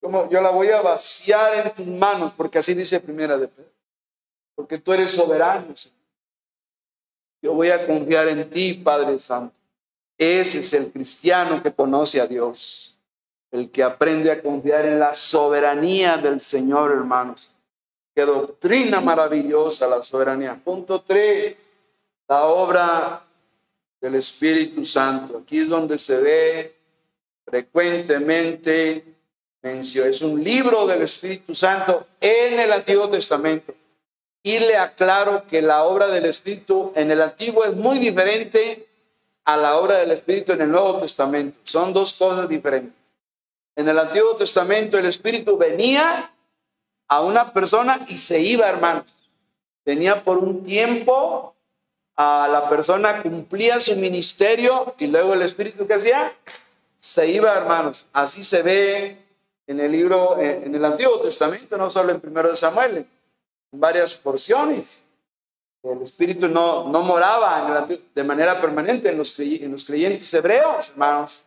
como 0.01 0.29
yo 0.31 0.41
la 0.41 0.51
voy 0.51 0.69
a 0.69 0.81
vaciar 0.81 1.67
en 1.67 1.75
tus 1.75 1.89
manos, 1.89 2.33
porque 2.37 2.59
así 2.59 2.75
dice 2.75 3.01
primera 3.01 3.37
de 3.37 3.49
Pedro. 3.49 3.71
Porque 4.55 4.79
tú 4.79 4.93
eres 4.93 5.11
soberano, 5.11 5.77
Señor. 5.77 5.99
Yo 7.43 7.55
voy 7.55 7.71
a 7.71 7.87
confiar 7.87 8.29
en 8.29 8.49
ti, 8.49 8.75
Padre 8.75 9.19
Santo. 9.19 9.55
Ese 10.17 10.61
es 10.61 10.73
el 10.73 10.93
cristiano 10.93 11.63
que 11.63 11.75
conoce 11.75 12.21
a 12.21 12.27
Dios, 12.27 12.97
el 13.51 13.71
que 13.71 13.83
aprende 13.83 14.31
a 14.31 14.41
confiar 14.41 14.87
en 14.87 14.99
la 14.99 15.13
soberanía 15.13 16.17
del 16.17 16.41
Señor, 16.41 16.93
hermanos. 16.93 17.51
Qué 18.15 18.25
doctrina 18.25 19.01
maravillosa 19.01 19.89
la 19.89 20.03
soberanía. 20.03 20.59
Punto 20.63 21.03
tres, 21.03 21.57
la 22.29 22.45
obra 22.47 23.25
del 24.05 24.17
Espíritu 24.17 24.85
Santo. 24.85 25.39
Aquí 25.39 25.61
es 25.61 25.69
donde 25.69 25.99
se 25.99 26.21
ve 26.21 26.77
frecuentemente 27.47 29.15
es 29.63 30.21
un 30.21 30.45
libro 30.45 30.87
del 30.87 31.01
Espíritu 31.01 31.55
Santo 31.55 32.07
en 32.21 32.61
el 32.61 32.71
Antiguo 32.71 33.09
Testamento. 33.09 33.75
Y 34.43 34.59
le 34.59 34.77
aclaro 34.77 35.47
que 35.47 35.63
la 35.63 35.85
obra 35.85 36.09
del 36.09 36.27
Espíritu 36.27 36.93
en 36.95 37.11
el 37.11 37.23
Antiguo 37.23 37.65
es 37.65 37.75
muy 37.75 37.99
diferente 37.99 38.87
a 39.47 39.57
la 39.57 39.79
obra 39.79 39.97
del 39.97 40.11
Espíritu 40.11 40.53
en 40.53 40.61
el 40.61 40.71
Nuevo 40.71 40.99
Testamento. 40.99 41.59
Son 41.65 41.95
dos 41.95 42.13
cosas 42.13 42.47
diferentes. 42.47 42.93
En 43.75 43.89
el 43.89 43.99
Antiguo 43.99 44.37
Testamento 44.37 44.99
el 44.99 45.07
Espíritu 45.07 45.57
venía 45.57 46.31
a 47.09 47.23
una 47.23 47.55
persona 47.55 48.05
y 48.09 48.19
se 48.19 48.43
iba, 48.43 48.69
hermanos. 48.69 49.07
Venía 49.83 50.23
por 50.23 50.37
un 50.37 50.63
tiempo, 50.63 51.54
a 52.17 52.49
la 52.51 52.69
persona 52.69 53.23
cumplía 53.23 53.81
su 53.81 53.97
ministerio 53.97 54.95
y 54.99 55.07
luego 55.07 55.35
el 55.35 55.43
Espíritu 55.43 55.87
que 55.87 55.95
hacía, 55.95 56.33
se 56.99 57.29
iba, 57.29 57.55
hermanos. 57.55 58.07
Así 58.13 58.45
se 58.45 58.63
ve 58.63 59.25
en 59.67 59.81
el 59.81 59.93
libro, 59.93 60.39
eh, 60.39 60.63
en 60.65 60.75
el 60.75 60.85
Antiguo 60.85 61.21
Testamento, 61.21 61.77
no 61.77 61.91
solo 61.91 62.13
en 62.13 62.21
primero 62.21 62.51
de 62.51 62.57
Samuel, 62.57 63.07
en 63.73 63.81
varias 63.81 64.15
porciones. 64.15 65.03
El 65.83 66.01
Espíritu 66.03 66.49
no, 66.49 66.89
no 66.89 67.03
moraba 67.03 67.87
de 68.15 68.25
manera 68.25 68.59
permanente 68.61 69.11
en 69.11 69.19
los, 69.19 69.39
en 69.39 69.71
los 69.71 69.85
creyentes 69.85 70.33
hebreos, 70.33 70.91
hermanos. 70.91 71.43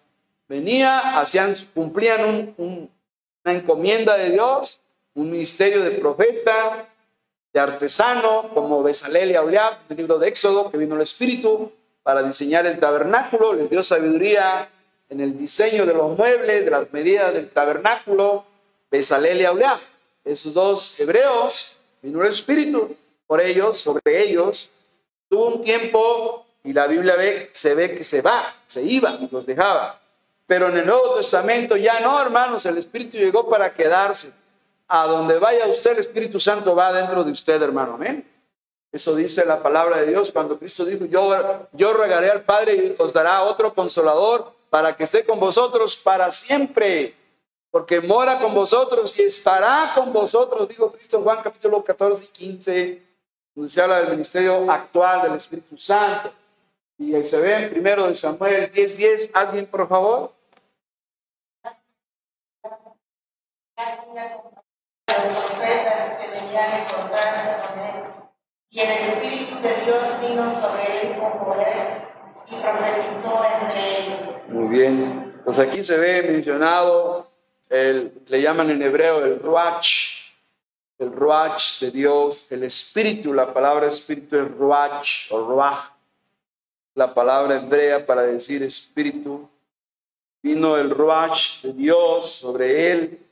Venía, 0.48 1.20
hacían, 1.20 1.56
cumplían 1.74 2.54
una 2.58 3.54
encomienda 3.54 4.16
de 4.16 4.30
Dios, 4.30 4.80
un 5.16 5.32
ministerio 5.32 5.84
de 5.84 5.92
profeta, 5.92 6.88
de 7.58 7.64
artesano, 7.64 8.52
como 8.54 8.84
Besalel 8.84 9.32
y 9.32 9.36
Auliab, 9.36 9.80
el 9.90 9.98
libro 9.98 10.20
de 10.20 10.28
Éxodo, 10.28 10.70
que 10.70 10.78
vino 10.78 10.94
el 10.94 11.02
Espíritu 11.02 11.72
para 12.04 12.22
diseñar 12.22 12.68
el 12.68 12.78
tabernáculo, 12.78 13.54
les 13.54 13.68
dio 13.68 13.82
sabiduría 13.82 14.70
en 15.10 15.22
el 15.22 15.36
diseño 15.36 15.88
de 15.88 15.96
los 15.96 16.16
muebles, 16.16 16.64
de 16.64 16.70
las 16.70 16.94
medidas 16.94 17.34
del 17.34 17.50
tabernáculo, 17.50 18.46
Besalel 18.92 19.42
y 19.42 19.46
Auliá. 19.46 19.82
Esos 20.24 20.54
dos 20.54 21.00
hebreos, 21.00 21.78
vino 22.04 22.22
el 22.22 22.28
Espíritu 22.28 22.96
por 23.26 23.42
ellos, 23.42 23.80
sobre 23.80 24.22
ellos, 24.22 24.70
tuvo 25.28 25.48
un 25.48 25.62
tiempo 25.64 26.46
y 26.64 26.74
la 26.74 26.86
Biblia 26.86 27.16
se 27.54 27.74
ve 27.74 27.96
que 27.96 28.04
se 28.04 28.22
va, 28.22 28.56
se 28.68 28.84
iba, 28.84 29.18
los 29.32 29.48
dejaba. 29.48 30.00
Pero 30.46 30.68
en 30.68 30.78
el 30.78 30.86
Nuevo 30.86 31.16
Testamento 31.16 31.76
ya 31.76 32.02
no, 32.02 32.22
hermanos, 32.22 32.68
el 32.68 32.78
Espíritu 32.78 33.18
llegó 33.18 33.50
para 33.50 33.74
quedarse. 33.74 34.32
A 34.88 35.06
donde 35.06 35.38
vaya 35.40 35.68
usted, 35.68 35.92
el 35.92 36.00
Espíritu 36.00 36.40
Santo 36.40 36.76
va 36.76 36.94
dentro 36.94 37.24
de 37.24 37.32
usted, 37.32 37.62
hermano. 37.62 37.96
Amén. 37.96 38.26
Eso 38.92 39.16
dice 39.16 39.46
la 39.46 39.62
palabra 39.62 39.98
de 39.98 40.08
Dios 40.08 40.32
cuando 40.32 40.58
Cristo 40.58 40.86
dijo, 40.86 41.06
yo, 41.06 41.68
yo 41.74 41.94
rogaré 41.94 42.30
al 42.32 42.44
Padre 42.44 42.76
y 42.76 42.96
os 42.98 43.12
dará 43.12 43.44
otro 43.44 43.74
consolador 43.74 44.56
para 44.70 44.96
que 44.96 45.04
esté 45.04 45.26
con 45.26 45.40
vosotros 45.40 45.98
para 45.98 46.32
siempre, 46.32 47.14
porque 47.70 48.00
mora 48.02 48.40
con 48.40 48.54
vosotros 48.54 49.18
y 49.20 49.24
estará 49.24 49.92
con 49.94 50.14
vosotros, 50.14 50.68
dijo 50.70 50.92
Cristo 50.92 51.22
Juan 51.22 51.42
capítulo 51.44 51.84
14 51.84 52.24
y 52.24 52.28
15, 52.28 53.04
donde 53.56 53.70
se 53.70 53.82
habla 53.82 54.00
del 54.00 54.12
ministerio 54.12 54.72
actual 54.72 55.24
del 55.24 55.36
Espíritu 55.36 55.78
Santo. 55.78 56.32
Y 56.98 57.24
se 57.24 57.40
ve 57.40 57.54
en 57.54 57.70
primero 57.70 58.08
de 58.08 58.16
Samuel 58.16 58.72
10:10. 58.72 59.32
¿Alguien, 59.34 59.68
por 59.68 59.88
favor? 59.88 60.34
Y 68.70 68.80
el 68.80 68.90
Espíritu 68.90 69.62
de 69.62 69.86
Dios 69.86 70.22
vino 70.22 70.62
sobre 70.62 71.02
él 71.02 71.20
con 71.20 71.40
poder 71.40 72.04
y 72.46 72.56
profetizó 72.56 73.44
entre 73.62 73.88
ellos. 73.88 74.20
Muy 74.50 74.68
bien. 74.68 75.42
Pues 75.44 75.58
aquí 75.60 75.84
se 75.84 75.98
ve 75.98 76.24
mencionado, 76.24 77.28
el, 77.70 78.14
le 78.28 78.42
llaman 78.42 78.70
en 78.70 78.82
hebreo 78.82 79.26
el 79.26 79.40
Ruach, 79.40 79.88
el 81.00 81.12
Ruach 81.12 81.80
de 81.80 81.92
Dios, 81.92 82.52
el 82.52 82.64
Espíritu, 82.64 83.34
la 83.34 83.54
palabra 83.54 83.88
Espíritu 83.88 84.36
es 84.36 84.52
Ruach 84.52 85.32
o 85.32 85.40
Ruach, 85.40 85.92
la 86.96 87.14
palabra 87.14 87.56
hebrea 87.56 88.06
para 88.06 88.24
decir 88.24 88.64
Espíritu. 88.64 89.50
Vino 90.44 90.78
el 90.78 90.90
Ruach 90.90 91.62
de 91.64 91.74
Dios 91.74 92.32
sobre 92.32 92.92
él 92.92 93.27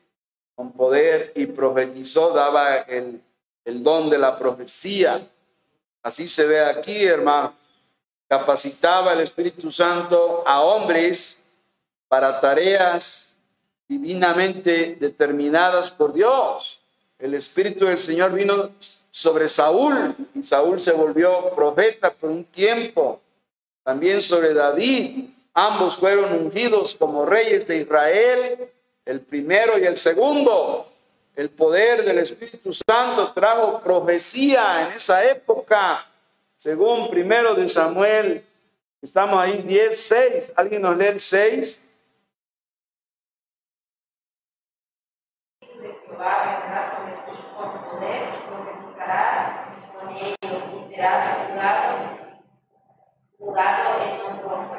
con 0.56 0.72
poder 0.72 1.34
y 1.36 1.46
profetizó, 1.48 2.32
daba 2.32 2.78
el, 2.78 3.22
el 3.66 3.84
don 3.84 4.10
de 4.10 4.18
la 4.18 4.38
profecía. 4.38 5.28
Así 6.02 6.28
se 6.28 6.46
ve 6.46 6.62
aquí, 6.64 7.04
hermano. 7.04 7.54
Capacitaba 8.28 9.14
el 9.14 9.20
Espíritu 9.20 9.72
Santo 9.72 10.44
a 10.48 10.62
hombres 10.62 11.40
para 12.08 12.40
tareas 12.40 13.36
divinamente 13.88 14.98
determinadas 15.00 15.92
por 15.92 16.14
Dios. 16.14 16.80
El 17.20 17.34
Espíritu 17.34 17.86
del 17.86 18.00
Señor 18.00 18.34
vino 18.34 18.72
sobre 19.12 19.48
Saúl 19.48 20.16
y 20.34 20.44
Saúl 20.44 20.80
se 20.80 20.92
volvió 20.92 21.52
profeta 21.56 22.14
por 22.14 22.30
un 22.30 22.44
tiempo. 22.46 23.22
También 23.84 24.22
sobre 24.22 24.54
David. 24.54 25.30
Ambos 25.54 25.96
fueron 25.96 26.34
ungidos 26.34 26.96
como 26.96 27.26
reyes 27.26 27.66
de 27.66 27.78
Israel, 27.78 28.70
el 29.06 29.22
primero 29.22 29.78
y 29.78 29.86
el 29.86 29.98
segundo. 29.98 30.92
El 31.36 31.50
poder 31.50 32.04
del 32.04 32.20
Espíritu 32.20 32.72
Santo 32.74 33.34
trajo 33.34 33.82
profecía 33.82 34.84
en 34.84 34.94
esa 34.94 35.24
época, 35.24 36.08
según 36.58 37.10
primero 37.10 37.54
de 37.54 37.68
Samuel. 37.68 38.46
Estamos 39.02 39.44
ahí 39.44 39.62
10, 39.62 39.98
6. 39.98 40.54
¿Alguien 40.56 40.82
nos 40.82 40.98
lee 40.98 41.08
el 41.08 41.20
6? 41.20 41.82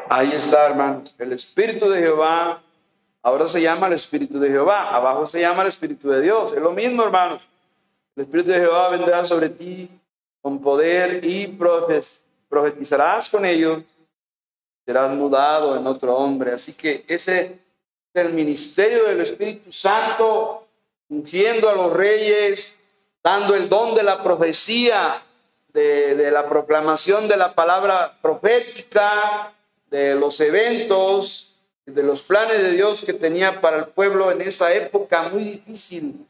Ahí 0.09 0.33
está, 0.33 0.67
hermanos. 0.67 1.15
El 1.19 1.33
Espíritu 1.33 1.91
de 1.91 2.01
Jehová 2.01 2.63
ahora 3.27 3.49
se 3.49 3.61
llama 3.61 3.89
el 3.89 3.95
Espíritu 3.95 4.39
de 4.39 4.49
Jehová. 4.49 4.95
Abajo 4.95 5.27
se 5.27 5.41
llama 5.41 5.63
el 5.63 5.69
Espíritu 5.69 6.09
de 6.09 6.21
Dios. 6.21 6.53
Es 6.53 6.63
lo 6.63 6.71
mismo, 6.71 7.03
hermanos. 7.03 7.49
El 8.15 8.23
Espíritu 8.23 8.51
de 8.51 8.61
Jehová 8.61 8.89
vendrá 8.89 9.27
sobre 9.27 9.49
ti 9.49 9.91
con 10.41 10.61
poder 10.61 11.25
y 11.25 11.49
profetizarás 12.49 13.29
con 13.29 13.45
ellos. 13.45 13.83
Serás 14.87 15.11
mudado 15.11 15.77
en 15.77 15.85
otro 15.89 16.17
hombre. 16.17 16.53
Así 16.53 16.75
que 16.75 17.05
ese 17.09 17.59
es 18.15 18.25
el 18.25 18.33
ministerio 18.33 19.09
del 19.09 19.21
Espíritu 19.21 19.73
Santo, 19.73 20.65
ungiendo 21.09 21.69
a 21.69 21.75
los 21.75 21.93
reyes, 21.93 22.79
dando 23.25 23.57
el 23.57 23.69
don 23.69 23.97
de 23.97 24.05
la 24.05 24.23
profecía, 24.23 25.21
de, 25.73 26.31
la 26.31 26.49
proclamación 26.49 27.27
de 27.27 27.37
la 27.37 27.57
palabra 27.57 28.17
profética, 28.23 29.53
de 29.91 30.15
los 30.15 30.39
eventos, 30.39 31.56
de 31.87 32.03
los 32.03 32.23
planes 32.23 32.61
de 32.61 32.73
Dios 32.73 33.03
que 33.03 33.13
tenía 33.13 33.61
para 33.61 33.79
el 33.79 33.87
pueblo 33.87 34.31
en 34.31 34.41
esa 34.41 34.75
época 34.75 35.29
muy 35.29 35.45
difícil 35.45 36.27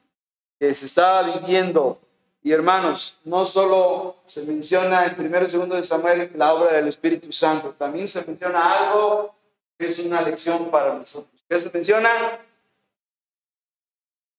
que 0.60 0.72
se 0.74 0.86
estaba 0.86 1.22
viviendo. 1.22 1.98
Y 2.42 2.52
hermanos, 2.52 3.18
no 3.24 3.44
solo 3.44 4.16
se 4.26 4.44
menciona 4.44 5.06
en 5.06 5.16
primero 5.16 5.46
y 5.46 5.50
segundo 5.50 5.74
de 5.74 5.84
Samuel 5.84 6.30
la 6.34 6.54
obra 6.54 6.74
del 6.74 6.86
Espíritu 6.88 7.32
Santo, 7.32 7.74
también 7.76 8.06
se 8.06 8.24
menciona 8.24 8.86
algo 8.86 9.34
que 9.78 9.88
es 9.88 9.98
una 9.98 10.22
lección 10.22 10.70
para 10.70 10.94
nosotros. 10.94 11.44
¿Qué 11.48 11.58
se 11.58 11.70
menciona? 11.70 12.40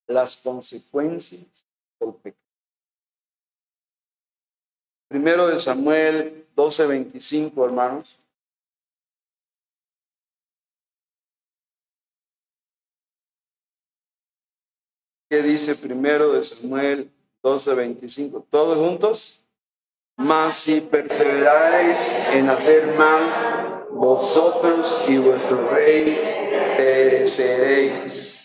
Las 0.07 0.37
consecuencias 0.37 1.67
del 1.99 2.13
pecado. 2.13 2.47
Primero 5.09 5.47
de 5.47 5.59
Samuel 5.59 6.47
12:25, 6.55 7.65
hermanos. 7.65 8.19
¿Qué 15.29 15.41
dice 15.41 15.75
primero 15.75 16.31
de 16.31 16.43
Samuel 16.45 17.11
12:25? 17.43 18.45
¿Todos 18.49 18.77
juntos? 18.77 19.41
Mas 20.15 20.55
si 20.55 20.79
perseveraréis 20.79 22.15
en 22.31 22.49
hacer 22.49 22.95
mal, 22.95 23.85
vosotros 23.91 25.01
y 25.07 25.17
vuestro 25.17 25.69
rey 25.69 26.17
pereceréis. 26.77 28.37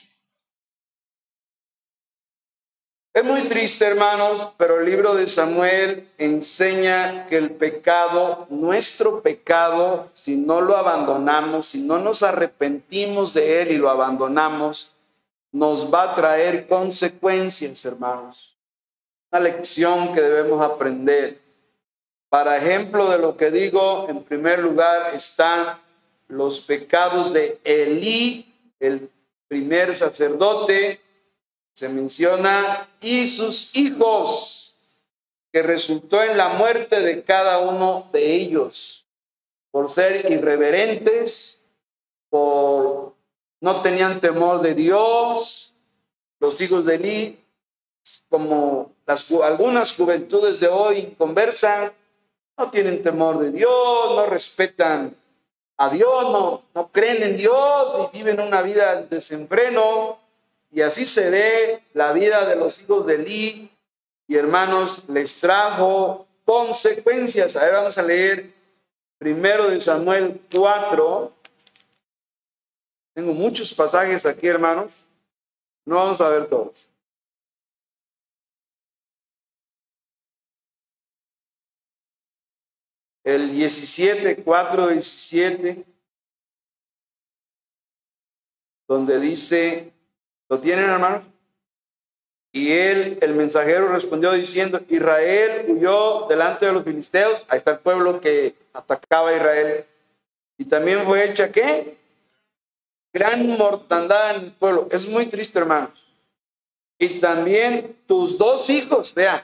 Es 3.15 3.25
muy 3.25 3.43
triste, 3.43 3.85
hermanos, 3.85 4.49
pero 4.57 4.81
el 4.81 4.87
libro 4.87 5.15
de 5.15 5.29
Samuel 5.29 6.09
enseña 6.19 7.27
que 7.29 7.37
el 7.37 7.53
pecado, 7.53 8.47
nuestro 8.51 9.21
pecado, 9.21 10.11
si 10.15 10.35
no 10.35 10.63
lo 10.63 10.77
abandonamos, 10.77 11.69
si 11.69 11.81
no 11.81 11.99
nos 11.99 12.25
arrepentimos 12.25 13.35
de 13.35 13.63
él 13.63 13.71
y 13.71 13.77
lo 13.77 13.89
abandonamos, 13.89 14.93
nos 15.53 15.93
va 15.93 16.13
a 16.13 16.15
traer 16.15 16.67
consecuencias, 16.67 17.85
hermanos. 17.85 18.57
Una 19.31 19.41
lección 19.41 20.15
que 20.15 20.21
debemos 20.21 20.61
aprender. 20.63 21.41
Para 22.31 22.57
ejemplo 22.57 23.11
de 23.11 23.19
lo 23.19 23.37
que 23.37 23.51
digo, 23.51 24.09
en 24.09 24.25
primer 24.25 24.59
lugar 24.59 25.15
están 25.15 25.79
los 26.29 26.61
pecados 26.61 27.33
de 27.33 27.61
Elí, 27.63 28.51
el 28.81 29.11
primer 29.47 29.95
sacerdote, 29.95 31.01
se 31.75 31.89
menciona, 31.91 32.89
y 33.01 33.29
sus 33.29 33.77
hijos, 33.77 34.75
que 35.53 35.63
resultó 35.63 36.23
en 36.23 36.39
la 36.39 36.51
muerte 36.51 37.01
de 37.01 37.23
cada 37.23 37.59
uno 37.59 38.09
de 38.13 38.35
ellos, 38.35 39.07
por 39.71 39.91
ser 39.91 40.31
irreverentes, 40.31 41.61
por 42.31 43.12
no 43.63 43.81
tenían 43.81 44.21
temor 44.21 44.61
de 44.61 44.75
Dios, 44.75 45.73
los 46.41 46.61
hijos 46.61 46.85
de 46.85 46.97
Eli, 46.97 47.45
como 48.29 48.91
las, 49.07 49.31
algunas 49.31 49.95
juventudes 49.95 50.59
de 50.59 50.67
hoy 50.67 51.15
conversan, 51.17 51.93
no 52.59 52.71
tienen 52.71 53.05
temor 53.05 53.39
de 53.39 53.53
Dios, 53.53 54.17
no 54.17 54.27
respetan 54.27 55.17
a 55.77 55.89
Dios, 55.89 56.63
no, 56.75 56.89
creen 56.91 57.23
en 57.23 57.37
Dios 57.37 58.11
y 58.13 58.19
viven 58.19 58.41
una 58.41 58.63
vida 58.63 58.97
de 58.97 59.07
desenfreno 59.07 60.19
y 60.73 60.81
así 60.81 61.07
se 61.07 61.31
ve 61.31 61.85
la 61.95 62.13
vida 62.13 62.45
de 62.45 62.57
los 62.57 62.81
hijos 62.81 63.07
de 63.07 63.15
Eli 63.15 63.71
y 64.27 64.37
hermanos, 64.37 65.05
les 65.07 65.39
trajo 65.39 66.27
consecuencias. 66.45 67.55
A 67.55 67.65
ver, 67.65 67.75
vamos 67.75 67.97
a 67.97 68.03
leer 68.03 68.51
primero 69.19 69.69
de 69.69 69.81
Samuel 69.81 70.41
4. 70.53 71.33
Tengo 73.15 73.33
muchos 73.35 73.73
pasajes 73.73 74.25
aquí, 74.27 74.47
hermanos. 74.47 75.05
No 75.85 75.97
vamos 75.97 76.21
a 76.21 76.29
ver 76.29 76.47
todos. 76.47 76.89
El 83.25 83.53
17, 83.53 84.43
4, 84.43 84.89
17, 84.89 85.85
donde 88.89 89.21
dice, 89.21 89.93
¿Lo 90.53 90.61
tienen, 90.61 90.91
hermanos? 90.91 91.25
Y 92.53 92.73
él, 92.73 93.19
el 93.23 93.35
mensajero, 93.35 93.89
respondió 93.89 94.33
diciendo, 94.33 94.83
Israel 94.91 95.65
huyó 95.67 96.27
delante 96.29 96.67
de 96.67 96.75
los 96.75 96.85
filisteos. 96.85 97.47
Ahí 97.49 97.57
está 97.57 97.71
el 97.71 97.79
pueblo 97.79 98.21
que 98.21 98.55
atacaba 98.75 99.31
a 99.31 99.37
Israel. 99.37 99.87
Y 100.59 100.67
también 100.67 101.05
fue 101.07 101.25
hecha, 101.25 101.51
¿qué? 101.51 101.97
Gran 103.13 103.47
mortandad 103.47 104.37
en 104.37 104.45
el 104.45 104.53
pueblo. 104.53 104.89
Es 104.91 105.07
muy 105.07 105.27
triste, 105.27 105.59
hermanos. 105.59 105.91
Y 106.99 107.21
también 107.21 107.97
tus 108.07 108.39
dos 108.39 108.71
hijos, 108.71 109.13
vean, 109.13 109.43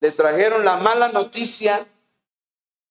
le 0.00 0.12
trajeron 0.12 0.64
la 0.64 0.76
mala 0.76 1.08
noticia. 1.08 1.86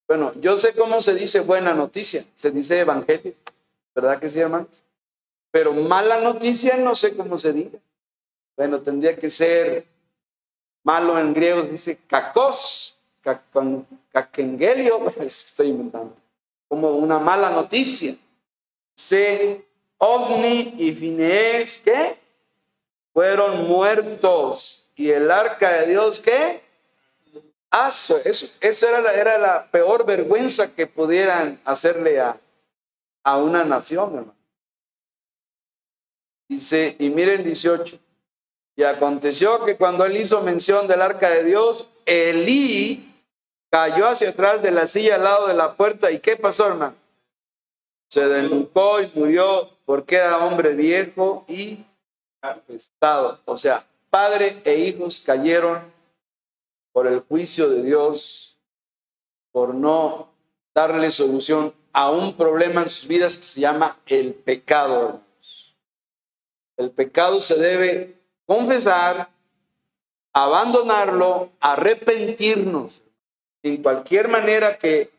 Bueno, 0.08 0.34
yo 0.42 0.58
sé 0.58 0.74
cómo 0.74 1.02
se 1.02 1.14
dice 1.14 1.42
buena 1.42 1.74
noticia. 1.74 2.26
Se 2.34 2.52
dice 2.52 2.80
evangelio. 2.80 3.36
¿Verdad 3.94 4.20
que 4.20 4.30
sí, 4.30 4.40
hermanos? 4.40 4.84
Pero 5.52 5.74
mala 5.74 6.20
noticia 6.20 6.78
no 6.78 6.96
sé 6.96 7.16
cómo 7.16 7.38
se 7.38 7.54
diga. 7.54 7.80
Bueno, 8.56 8.82
tendría 8.82 9.18
que 9.18 9.30
ser 9.30 9.86
malo 10.84 11.18
en 11.18 11.34
griego, 11.34 11.64
dice 11.64 11.98
kakos, 12.08 12.98
kakengelio, 14.12 15.14
estoy 15.20 15.68
inventando. 15.68 16.16
como 16.68 16.92
una 16.92 17.20
mala 17.20 17.50
noticia. 17.50 18.16
Se 19.02 19.66
Ovni 19.98 20.76
y 20.78 20.94
Finees, 20.94 21.82
¿qué? 21.84 22.18
Fueron 23.14 23.68
muertos. 23.68 24.86
¿Y 24.96 25.10
el 25.10 25.32
arca 25.32 25.72
de 25.72 25.88
Dios 25.88 26.20
qué? 26.20 26.62
Eso, 27.88 28.20
eso 28.24 28.88
era, 28.88 29.02
la, 29.02 29.14
era 29.14 29.38
la 29.38 29.72
peor 29.72 30.06
vergüenza 30.06 30.74
que 30.76 30.86
pudieran 30.86 31.60
hacerle 31.66 32.20
a, 32.20 32.40
a 33.24 33.38
una 33.38 33.64
nación, 33.64 34.10
hermano. 34.10 34.36
Dice, 36.48 36.96
y 37.00 37.10
miren 37.10 37.44
18. 37.44 37.98
Y 38.76 38.84
aconteció 38.84 39.66
que 39.66 39.78
cuando 39.78 40.06
él 40.06 40.18
hizo 40.18 40.42
mención 40.42 40.88
del 40.88 41.02
arca 41.02 41.30
de 41.30 41.44
Dios, 41.44 41.88
Elí 42.06 43.14
cayó 43.70 44.08
hacia 44.08 44.30
atrás 44.30 44.62
de 44.62 44.72
la 44.72 44.86
silla 44.86 45.16
al 45.16 45.24
lado 45.24 45.48
de 45.48 45.54
la 45.54 45.76
puerta. 45.76 46.12
¿Y 46.12 46.20
qué 46.20 46.38
pasó, 46.38 46.68
hermano? 46.68 47.01
Se 48.12 48.28
desnucó 48.28 49.00
y 49.00 49.10
murió 49.16 49.70
porque 49.86 50.18
era 50.18 50.46
hombre 50.46 50.76
viejo 50.76 51.46
y 51.48 51.86
apestado. 52.42 53.40
O 53.46 53.58
sea, 53.58 53.88
padre 54.10 54.62
e 54.66 54.80
hijos 54.80 55.22
cayeron 55.22 55.82
por 56.92 57.08
el 57.08 57.22
juicio 57.22 57.70
de 57.70 57.84
Dios, 57.84 58.58
por 59.54 59.74
no 59.74 60.28
darle 60.76 61.14
solución 61.14 61.74
a 61.94 62.12
un 62.12 62.36
problema 62.36 62.82
en 62.82 62.90
sus 62.90 63.08
vidas 63.08 63.38
que 63.38 63.44
se 63.44 63.62
llama 63.62 63.98
el 64.08 64.34
pecado. 64.34 65.22
El 66.76 66.92
pecado 66.92 67.40
se 67.40 67.56
debe 67.56 68.20
confesar, 68.46 69.30
abandonarlo, 70.34 71.54
arrepentirnos 71.62 73.02
en 73.64 73.82
cualquier 73.82 74.28
manera 74.28 74.78
que, 74.78 75.12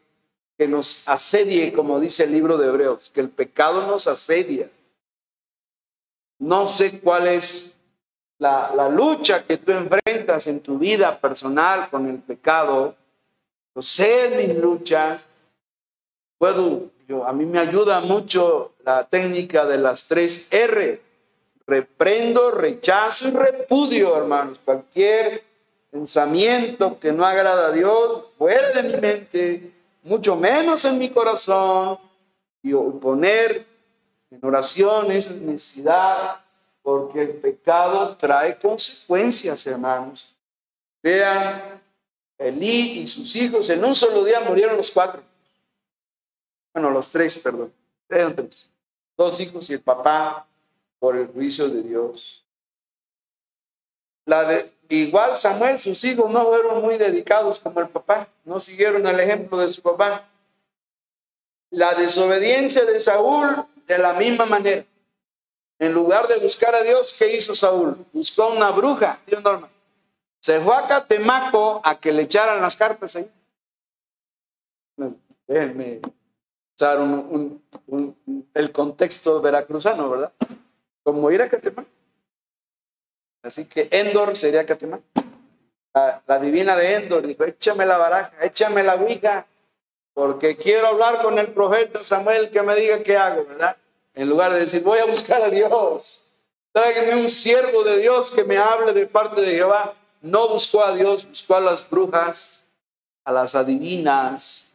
que 0.63 0.69
nos 0.69 1.09
asedie, 1.09 1.73
como 1.73 1.99
dice 1.99 2.23
el 2.23 2.31
libro 2.31 2.57
de 2.57 2.69
Hebreos, 2.69 3.11
que 3.13 3.21
el 3.21 3.31
pecado 3.31 3.85
nos 3.85 4.07
asedia. 4.07 4.71
No 6.39 6.69
sé 6.69 7.01
cuál 7.01 7.27
es 7.27 7.77
la, 8.39 8.73
la, 8.73 8.89
lucha 8.89 9.43
que 9.43 9.57
tú 9.57 9.73
enfrentas 9.73 10.47
en 10.47 10.61
tu 10.61 10.79
vida 10.79 11.19
personal 11.19 11.91
con 11.91 12.09
el 12.09 12.19
pecado. 12.19 12.95
Yo 13.75 13.83
sé 13.83 14.31
mis 14.37 14.57
luchas. 14.57 15.25
Puedo, 16.39 16.91
yo, 17.09 17.27
a 17.27 17.33
mí 17.33 17.45
me 17.45 17.59
ayuda 17.59 17.99
mucho 17.99 18.71
la 18.85 19.03
técnica 19.09 19.67
de 19.67 19.79
las 19.79 20.07
tres 20.07 20.47
R 20.53 21.03
Reprendo, 21.67 22.53
rechazo 22.53 23.27
y 23.27 23.31
repudio, 23.33 24.17
hermanos. 24.17 24.61
Cualquier 24.65 25.43
pensamiento 25.91 27.01
que 27.01 27.13
no 27.13 27.27
agrada 27.27 27.67
a 27.67 27.73
Dios, 27.73 28.27
fuera 28.39 28.71
de 28.71 28.83
mi 28.85 29.01
mente, 29.01 29.82
mucho 30.03 30.37
menos 30.37 30.85
en 30.85 30.99
mi 30.99 31.11
corazón, 31.11 31.99
y 32.63 32.73
poner 32.73 33.67
en 34.31 34.45
oración 34.45 35.11
esa 35.11 35.33
necesidad, 35.35 36.45
porque 36.83 37.23
el 37.23 37.35
pecado 37.35 38.17
trae 38.17 38.59
consecuencias, 38.59 39.67
hermanos. 39.67 40.35
Vean, 41.03 41.81
Elí 42.39 43.01
y 43.01 43.07
sus 43.07 43.35
hijos 43.37 43.69
en 43.71 43.85
un 43.85 43.95
solo 43.95 44.25
día 44.25 44.41
murieron 44.41 44.77
los 44.77 44.91
cuatro. 44.91 45.23
Bueno, 46.73 46.91
los 46.91 47.09
tres, 47.09 47.39
perdón. 47.39 47.73
Dos 49.17 49.41
hijos 49.41 49.71
y 49.71 49.75
el 49.75 49.81
papá 49.81 50.47
por 50.99 51.17
el 51.17 51.29
juicio 51.29 51.69
de 51.69 51.83
Dios. 51.83 52.45
La 54.25 54.45
de, 54.45 54.73
igual 54.97 55.37
Samuel, 55.37 55.79
sus 55.79 56.03
hijos 56.05 56.31
no 56.31 56.45
fueron 56.47 56.83
muy 56.83 56.99
dedicados 56.99 57.59
como 57.59 57.81
el 57.81 57.89
papá, 57.89 58.29
no 58.45 58.61
siguieron 58.61 59.07
el 59.07 59.21
ejemplo 59.21 59.59
de 59.59 59.69
su 59.69 59.83
papá. 59.83 60.29
La 61.71 61.95
desobediencia 61.95 62.85
de 62.85 63.01
Saúl 63.01 63.67
de 63.87 63.99
la 63.99 64.15
misma 64.15 64.47
manera. 64.47 64.85
En 65.79 65.93
lugar 65.93 66.29
de 66.29 66.39
buscar 66.39 66.75
a 66.75 66.83
Dios, 66.83 67.15
¿qué 67.19 67.37
hizo 67.37 67.55
Saúl? 67.55 68.05
Buscó 68.13 68.49
una 68.49 68.71
bruja, 68.71 69.19
Dios 69.27 69.43
norma. 69.43 69.69
Se 70.41 70.61
fue 70.61 70.77
a 70.77 70.87
Catemaco 70.87 71.81
a 71.83 71.99
que 71.99 72.13
le 72.13 72.23
echaran 72.23 72.61
las 72.61 72.77
cartas 72.77 73.17
ahí. 73.17 73.31
Déjenme 75.47 76.01
usar 76.77 76.99
el 78.55 78.73
contexto 78.73 79.41
veracruzano, 79.41 80.11
¿verdad? 80.11 80.33
como 81.03 81.31
ir 81.31 81.43
a 81.43 81.49
Catemán. 81.49 81.87
Así 83.43 83.65
que 83.65 83.89
Endor 83.91 84.37
sería 84.37 84.65
Catemán. 84.65 85.03
La, 85.95 86.39
divina 86.39 86.75
de 86.77 86.95
Endor 86.95 87.27
dijo, 87.27 87.45
échame 87.45 87.85
la 87.85 87.99
baraja, 87.99 88.33
échame 88.41 88.83
la 88.83 88.95
ouija, 88.95 89.47
porque 90.15 90.57
quiero 90.57 90.87
hablar 90.87 91.23
con 91.23 91.39
el 91.39 91.49
profeta 91.49 91.99
Samuel 91.99 92.51
que 92.51 92.63
me 92.63 92.75
diga 92.77 93.03
qué 93.03 93.17
hago, 93.17 93.45
¿verdad? 93.45 93.77
En 94.15 94.29
lugar 94.29 94.53
de 94.53 94.61
decir, 94.61 94.83
voy 94.83 95.01
a 95.01 95.05
buscar 95.05 95.43
a 95.43 95.51
Dios, 95.51 96.23
tráigame 96.73 97.17
un 97.17 97.29
siervo 97.29 97.83
de 97.85 97.99
Dios 97.99 98.31
que 98.31 98.45
me 98.45 98.57
hable 98.57 98.93
de 98.93 99.07
parte 99.07 99.43
de 99.43 99.55
Jehová. 99.55 99.95
No 100.23 100.49
buscó 100.49 100.83
a 100.83 100.95
Dios, 100.95 101.29
buscó 101.29 101.57
a 101.57 101.61
las 101.61 101.89
brujas, 101.89 102.65
a 103.25 103.33
las 103.33 103.55
adivinas, 103.55 104.71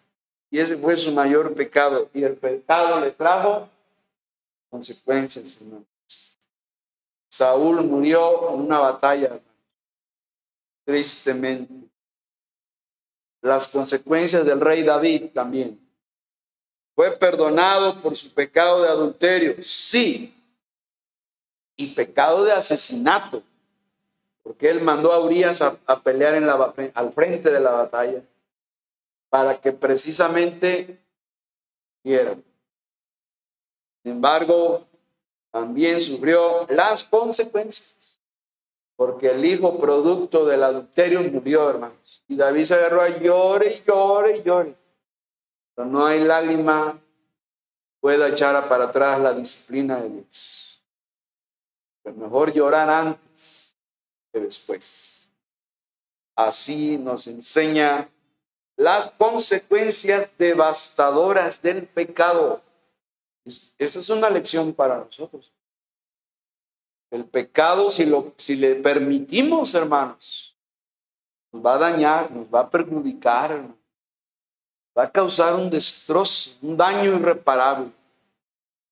y 0.52 0.60
ese 0.60 0.78
fue 0.78 0.98
su 0.98 1.12
mayor 1.12 1.56
pecado. 1.56 2.10
Y 2.14 2.24
el 2.24 2.36
pecado 2.36 3.00
le 3.00 3.12
trajo 3.12 3.70
consecuencias, 4.70 5.58
hermano. 5.62 5.86
Saúl 7.38 7.84
murió 7.84 8.50
en 8.50 8.62
una 8.62 8.80
batalla, 8.80 9.40
tristemente. 10.84 11.72
Las 13.44 13.68
consecuencias 13.68 14.44
del 14.44 14.60
rey 14.60 14.82
David 14.82 15.30
también. 15.36 15.80
Fue 16.96 17.16
perdonado 17.16 18.02
por 18.02 18.16
su 18.16 18.34
pecado 18.34 18.82
de 18.82 18.90
adulterio, 18.90 19.64
sí, 19.64 20.34
y 21.76 21.94
pecado 21.94 22.44
de 22.44 22.54
asesinato, 22.54 23.44
porque 24.42 24.68
él 24.72 24.82
mandó 24.82 25.14
a 25.14 25.24
Urias 25.24 25.62
a, 25.62 26.02
pelear 26.02 26.34
en 26.34 26.48
la, 26.48 26.74
al 26.96 27.14
frente 27.14 27.52
de 27.52 27.60
la 27.60 27.70
batalla 27.70 28.24
para 29.30 29.62
que 29.62 29.72
precisamente 29.72 31.00
quieran. 32.02 32.44
Sin 34.02 34.14
embargo, 34.14 34.87
también 35.52 36.02
sufrió 36.02 36.66
las 36.70 37.04
consecuencias, 37.04 38.20
porque 38.96 39.32
el 39.32 39.46
hijo 39.46 39.80
producto 39.80 40.46
del 40.46 40.64
adulterio 40.64 41.22
murió, 41.22 41.70
hermanos. 41.70 42.24
Y 42.28 42.36
David 42.36 42.66
se 42.66 42.74
agarró 42.74 43.02
a 43.02 43.10
llore 43.18 43.76
y 43.76 43.84
llore 43.88 44.38
y 44.38 44.44
llore. 44.44 44.76
Pero 45.76 45.88
no 45.88 46.06
hay 46.06 46.24
lágrima 46.24 47.00
pueda 48.00 48.30
echar 48.30 48.68
para 48.68 48.86
atrás 48.86 49.20
la 49.20 49.34
disciplina 49.34 49.98
de 50.02 50.10
Dios. 50.10 50.82
Mejor 52.16 52.54
llorar 52.54 52.90
antes 52.90 53.78
que 54.32 54.40
después. 54.40 55.30
Así 56.36 56.98
nos 56.98 57.28
enseña 57.28 58.10
las 58.78 59.10
consecuencias 59.10 60.30
devastadoras 60.38 61.62
del 61.62 61.88
pecado. 61.88 62.62
Esa 63.78 64.00
es 64.00 64.10
una 64.10 64.30
lección 64.30 64.74
para 64.74 64.98
nosotros. 64.98 65.52
El 67.10 67.26
pecado, 67.26 67.90
si, 67.90 68.06
lo, 68.06 68.34
si 68.38 68.56
le 68.56 68.76
permitimos, 68.76 69.74
hermanos, 69.74 70.56
nos 71.52 71.66
va 71.66 71.76
a 71.76 71.78
dañar, 71.78 72.32
nos 72.32 72.48
va 72.54 72.62
a 72.62 72.70
perjudicar, 72.70 73.66
va 74.98 75.04
a 75.04 75.12
causar 75.12 75.56
un 75.56 75.70
destrozo, 75.70 76.58
un 76.62 76.76
daño 76.76 77.16
irreparable. 77.16 77.92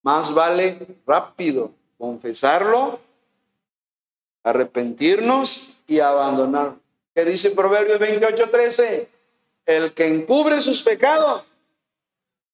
Más 0.02 0.32
vale 0.32 0.86
rápido 1.06 1.72
confesarlo, 1.98 3.00
arrepentirnos 4.42 5.76
y 5.86 6.00
abandonar. 6.00 6.76
¿Qué 7.14 7.24
dice 7.24 7.50
Proverbios 7.50 7.98
28, 7.98 8.50
13? 8.50 9.10
El 9.66 9.92
que 9.92 10.06
encubre 10.06 10.60
sus 10.60 10.82
pecados 10.82 11.42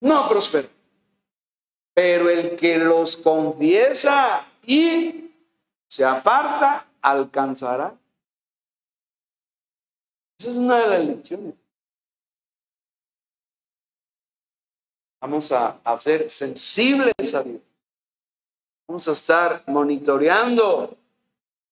no 0.01 0.29
prospera 0.29 0.72
pero 1.95 2.29
el 2.29 2.57
que 2.57 2.79
los 2.79 3.17
confiesa 3.17 4.47
y 4.65 5.31
se 5.87 6.05
aparta, 6.05 6.87
alcanzará. 7.03 7.95
Esa 10.39 10.51
es 10.51 10.57
una 10.57 10.81
de 10.81 10.89
las 10.89 11.05
lecciones. 11.05 11.55
Vamos 15.21 15.53
a, 15.53 15.79
a 15.85 16.01
ser 16.01 16.31
sensibles 16.31 17.35
a 17.35 17.43
Dios. 17.43 17.61
Vamos 18.89 19.07
a 19.07 19.13
estar 19.13 19.63
monitoreando 19.67 20.97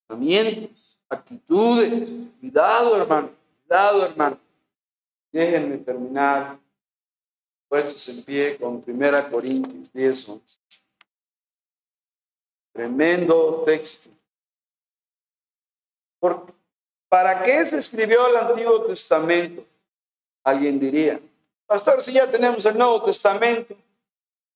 pensamientos, 0.06 0.70
actitudes. 1.08 2.08
Cuidado, 2.40 2.96
hermano. 2.96 3.30
Cuidado, 3.66 4.06
hermano. 4.06 4.38
Déjenme 5.32 5.78
terminar 5.78 6.58
puestos 7.70 8.08
en 8.08 8.24
pie 8.24 8.58
con 8.58 8.82
Primera 8.82 9.30
Corintios 9.30 9.92
10, 9.92 10.28
11. 10.28 10.58
Tremendo 12.72 13.62
texto. 13.64 14.10
¿Para 17.08 17.42
qué 17.44 17.64
se 17.64 17.78
escribió 17.78 18.26
el 18.26 18.36
Antiguo 18.36 18.84
Testamento? 18.84 19.64
Alguien 20.42 20.80
diría, 20.80 21.20
Pastor, 21.66 22.02
si 22.02 22.12
ya 22.12 22.28
tenemos 22.28 22.66
el 22.66 22.76
Nuevo 22.76 23.02
Testamento, 23.04 23.76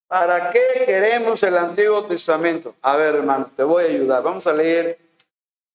¿para 0.09 0.51
qué 0.51 0.85
queremos 0.85 1.41
el 1.45 1.57
Antiguo 1.57 2.05
Testamento? 2.05 2.75
A 2.83 2.97
ver, 2.97 3.15
hermano, 3.15 3.49
te 3.57 3.63
voy 3.63 3.85
a 3.85 3.89
ayudar. 3.89 4.23
Vamos 4.25 4.45
a 4.49 4.53
leer 4.53 4.99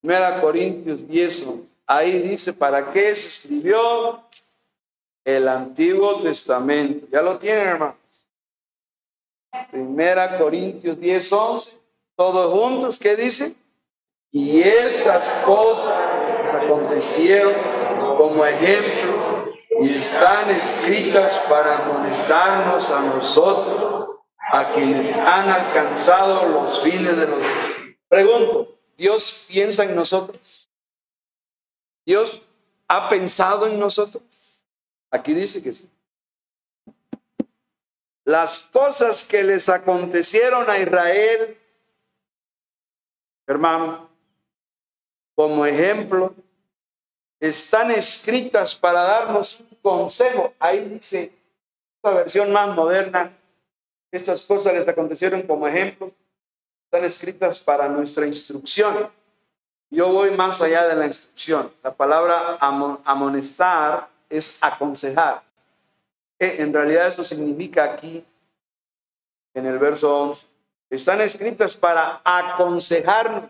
1 0.02 0.42
Corintios 0.42 1.08
10. 1.08 1.48
Ahí 1.88 2.20
dice, 2.20 2.52
¿para 2.52 2.92
qué 2.92 3.16
se 3.16 3.30
escribió 3.30 4.22
el 5.38 5.48
Antiguo 5.48 6.20
Testamento? 6.20 7.08
¿Ya 7.12 7.22
lo 7.22 7.38
tienen, 7.38 7.68
hermano? 7.68 7.98
Primera 9.72 10.38
Corintios 10.38 11.00
10, 11.00 11.34
11. 11.34 11.80
Todos 12.16 12.52
juntos, 12.52 13.00
¿qué 13.00 13.16
dice? 13.16 13.56
Y 14.32 14.62
estas 14.62 15.30
cosas 15.46 16.54
acontecieron 16.54 17.54
como 18.18 18.46
ejemplo 18.46 19.46
y 19.82 19.96
están 19.96 20.50
escritas 20.50 21.40
para 21.50 21.86
amonestarnos 21.86 22.92
a 22.92 23.02
nosotros, 23.02 24.18
a 24.52 24.74
quienes 24.74 25.14
han 25.14 25.50
alcanzado 25.50 26.48
los 26.50 26.82
fines 26.82 27.16
de 27.16 27.28
los... 27.28 27.44
Pregunto, 28.08 28.76
¿Dios 28.98 29.46
piensa 29.48 29.86
en 29.86 29.96
nosotros? 29.96 30.70
¿Dios 32.06 32.42
ha 32.88 33.08
pensado 33.08 33.68
en 33.68 33.80
nosotros? 33.80 34.24
Aquí 35.12 35.34
dice 35.34 35.62
que 35.62 35.74
sí. 35.74 35.90
Las 38.26 38.60
cosas 38.60 39.24
que 39.24 39.42
les 39.42 39.70
acontecieron 39.70 40.70
a 40.70 40.78
Israel, 40.78 41.58
hermanos, 43.48 44.08
como 45.36 45.66
ejemplo, 45.66 46.36
están 47.40 47.90
escritas 47.90 48.76
para 48.76 49.02
darnos 49.02 49.60
un 49.62 49.78
consejo. 49.82 50.54
Ahí 50.60 50.90
dice, 50.90 51.34
esta 51.96 52.14
versión 52.14 52.52
más 52.52 52.76
moderna, 52.76 53.36
estas 54.12 54.44
cosas 54.44 54.74
les 54.74 54.88
acontecieron 54.88 55.42
como 55.44 55.68
ejemplo, 55.68 56.12
están 56.86 57.06
escritas 57.06 57.60
para 57.60 57.88
nuestra 57.88 58.28
instrucción. 58.28 59.10
Yo 59.90 60.12
voy 60.12 60.32
más 60.32 60.62
allá 60.62 60.88
de 60.88 60.96
la 60.96 61.08
instrucción. 61.08 61.74
La 61.82 61.96
palabra 61.96 62.58
amonestar 62.60 64.08
es 64.30 64.58
aconsejar. 64.62 65.44
En 66.38 66.72
realidad 66.72 67.08
eso 67.08 67.24
significa 67.24 67.84
aquí, 67.84 68.24
en 69.54 69.66
el 69.66 69.78
verso 69.78 70.24
11, 70.24 70.48
están 70.90 71.22
escritas 71.22 71.76
para 71.76 72.22
aconsejarnos 72.24 73.50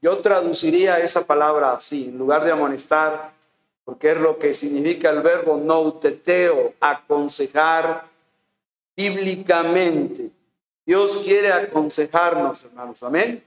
yo 0.00 0.18
traduciría 0.18 0.98
esa 0.98 1.26
palabra 1.26 1.72
así, 1.72 2.08
en 2.08 2.18
lugar 2.18 2.44
de 2.44 2.52
amonestar, 2.52 3.32
porque 3.84 4.12
es 4.12 4.18
lo 4.18 4.38
que 4.38 4.54
significa 4.54 5.10
el 5.10 5.22
verbo 5.22 5.56
nouteteo, 5.56 6.74
aconsejar 6.78 8.04
bíblicamente. 8.96 10.30
Dios 10.86 11.18
quiere 11.18 11.52
aconsejarnos, 11.52 12.64
hermanos. 12.64 13.02
Amén. 13.02 13.42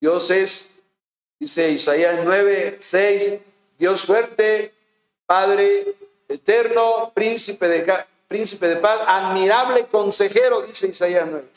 Dios 0.00 0.30
es, 0.30 0.82
dice 1.38 1.70
Isaías 1.70 2.20
9, 2.22 2.76
6, 2.80 3.40
Dios 3.78 4.04
fuerte, 4.04 4.74
Padre 5.26 5.96
eterno, 6.28 7.12
príncipe 7.14 7.68
de, 7.68 8.04
príncipe 8.26 8.68
de 8.68 8.76
paz, 8.76 9.00
admirable 9.06 9.86
consejero, 9.86 10.62
dice 10.62 10.88
Isaías 10.88 11.26
9. 11.30 11.48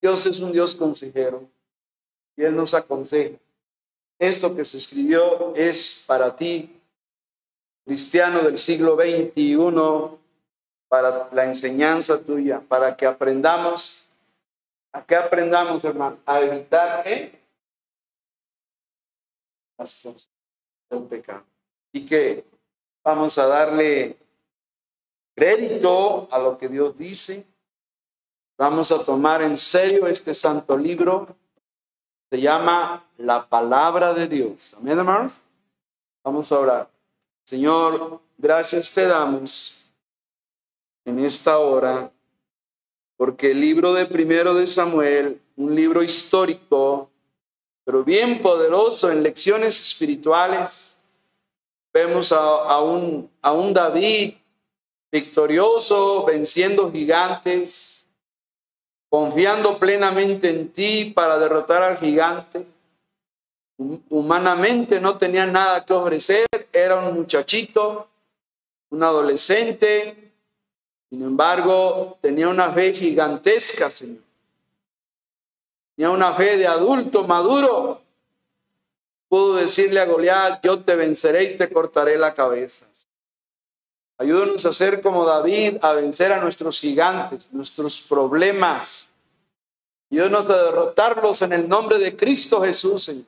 Dios 0.00 0.26
es 0.26 0.40
un 0.40 0.52
Dios 0.52 0.74
consejero 0.74 1.48
y 2.36 2.42
Él 2.42 2.56
nos 2.56 2.74
aconseja. 2.74 3.36
Esto 4.18 4.54
que 4.54 4.64
se 4.64 4.76
escribió 4.76 5.54
es 5.54 6.04
para 6.06 6.34
ti, 6.34 6.80
cristiano 7.84 8.40
del 8.42 8.58
siglo 8.58 8.96
XXI, 8.96 10.18
para 10.88 11.28
la 11.32 11.44
enseñanza 11.44 12.20
tuya, 12.20 12.60
para 12.60 12.96
que 12.96 13.06
aprendamos, 13.06 14.04
a 14.92 15.04
que 15.04 15.16
aprendamos, 15.16 15.84
hermano, 15.84 16.18
a 16.26 16.40
evitar 16.40 17.06
¿eh? 17.08 17.40
las 19.78 19.94
cosas 19.94 20.28
del 20.90 21.04
pecado. 21.04 21.44
Y 21.92 22.04
que 22.06 22.44
vamos 23.04 23.38
a 23.38 23.46
darle 23.46 24.16
crédito 25.34 26.28
a 26.30 26.38
lo 26.38 26.58
que 26.58 26.68
Dios 26.68 26.96
dice. 26.96 27.46
Vamos 28.58 28.92
a 28.92 29.04
tomar 29.04 29.42
en 29.42 29.56
serio 29.56 30.06
este 30.06 30.34
santo 30.34 30.76
libro 30.76 31.36
se 32.32 32.40
llama 32.40 33.06
la 33.18 33.46
palabra 33.46 34.14
de 34.14 34.26
Dios. 34.26 34.72
Amén, 34.78 34.98
hermanos. 34.98 35.34
Vamos 36.24 36.50
a 36.50 36.58
orar. 36.58 36.90
Señor, 37.44 38.22
gracias 38.38 38.90
te 38.90 39.04
damos 39.04 39.84
en 41.04 41.18
esta 41.18 41.58
hora, 41.58 42.10
porque 43.18 43.50
el 43.50 43.60
libro 43.60 43.92
de 43.92 44.06
primero 44.06 44.54
de 44.54 44.66
Samuel, 44.66 45.42
un 45.56 45.74
libro 45.74 46.02
histórico, 46.02 47.10
pero 47.84 48.02
bien 48.02 48.40
poderoso 48.40 49.12
en 49.12 49.22
lecciones 49.22 49.78
espirituales, 49.78 50.91
vemos 51.92 52.32
a, 52.32 52.80
un, 52.80 53.30
a 53.40 53.52
un 53.52 53.72
David 53.72 54.34
victorioso, 55.10 56.24
venciendo 56.24 56.90
gigantes, 56.90 58.08
confiando 59.10 59.78
plenamente 59.78 60.48
en 60.48 60.72
ti 60.72 61.12
para 61.14 61.38
derrotar 61.38 61.82
al 61.82 61.98
gigante. 61.98 62.66
Humanamente 64.08 65.00
no 65.00 65.18
tenía 65.18 65.44
nada 65.44 65.84
que 65.84 65.92
ofrecer, 65.92 66.46
era 66.72 66.96
un 66.96 67.14
muchachito, 67.14 68.08
un 68.90 69.02
adolescente, 69.02 70.32
sin 71.10 71.22
embargo 71.22 72.16
tenía 72.20 72.48
una 72.48 72.72
fe 72.72 72.94
gigantesca, 72.94 73.90
Señor. 73.90 74.22
Tenía 75.96 76.10
una 76.10 76.32
fe 76.32 76.56
de 76.56 76.66
adulto 76.66 77.24
maduro. 77.26 78.01
Pudo 79.32 79.54
decirle 79.54 79.98
a 79.98 80.04
Goliat, 80.04 80.62
yo 80.62 80.80
te 80.80 80.94
venceré 80.94 81.44
y 81.44 81.56
te 81.56 81.72
cortaré 81.72 82.18
la 82.18 82.34
cabeza. 82.34 82.84
Ayúdanos 84.18 84.66
a 84.66 84.74
ser 84.74 85.00
como 85.00 85.24
David, 85.24 85.78
a 85.80 85.94
vencer 85.94 86.30
a 86.32 86.38
nuestros 86.38 86.78
gigantes, 86.78 87.48
nuestros 87.50 88.02
problemas. 88.02 89.08
Ayúdanos 90.10 90.50
a 90.50 90.64
derrotarlos 90.64 91.40
en 91.40 91.54
el 91.54 91.66
nombre 91.66 91.98
de 91.98 92.14
Cristo 92.14 92.60
Jesús, 92.60 93.04
Señor. 93.04 93.24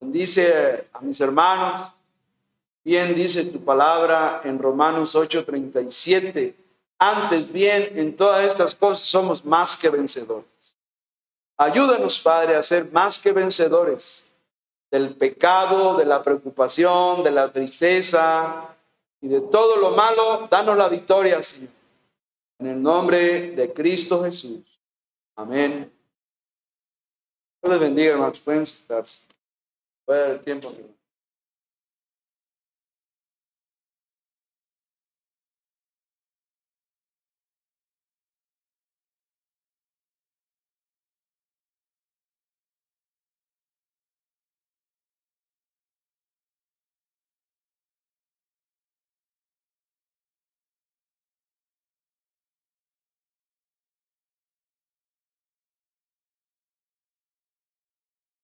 Bendice 0.00 0.86
a 0.92 1.00
mis 1.00 1.20
hermanos. 1.20 1.90
Bien 2.84 3.16
dice 3.16 3.46
tu 3.46 3.64
palabra 3.64 4.42
en 4.44 4.60
Romanos 4.60 5.16
8:37. 5.16 6.54
Antes 7.00 7.50
bien, 7.50 7.98
en 7.98 8.14
todas 8.16 8.46
estas 8.46 8.76
cosas 8.76 9.08
somos 9.08 9.44
más 9.44 9.76
que 9.76 9.90
vencedores. 9.90 10.76
Ayúdanos, 11.56 12.20
Padre, 12.20 12.54
a 12.54 12.62
ser 12.62 12.92
más 12.92 13.18
que 13.18 13.32
vencedores 13.32 14.23
del 14.94 15.16
pecado, 15.16 15.96
de 15.96 16.04
la 16.04 16.22
preocupación, 16.22 17.24
de 17.24 17.32
la 17.32 17.52
tristeza, 17.52 18.76
y 19.20 19.26
de 19.26 19.40
todo 19.40 19.74
lo 19.74 19.90
malo, 19.90 20.46
danos 20.48 20.78
la 20.78 20.88
victoria, 20.88 21.42
Señor. 21.42 21.70
En 22.60 22.68
el 22.68 22.80
nombre 22.80 23.56
de 23.56 23.72
Cristo 23.72 24.22
Jesús. 24.22 24.78
Amén. 25.34 25.92
Dios 27.60 27.72
les 27.72 27.80
bendiga, 27.80 28.12
hermanos. 28.12 28.38
Pueden 28.38 28.64
sentarse. 28.64 29.22
Dar 30.06 30.30
el 30.30 30.40
tiempo. 30.42 30.72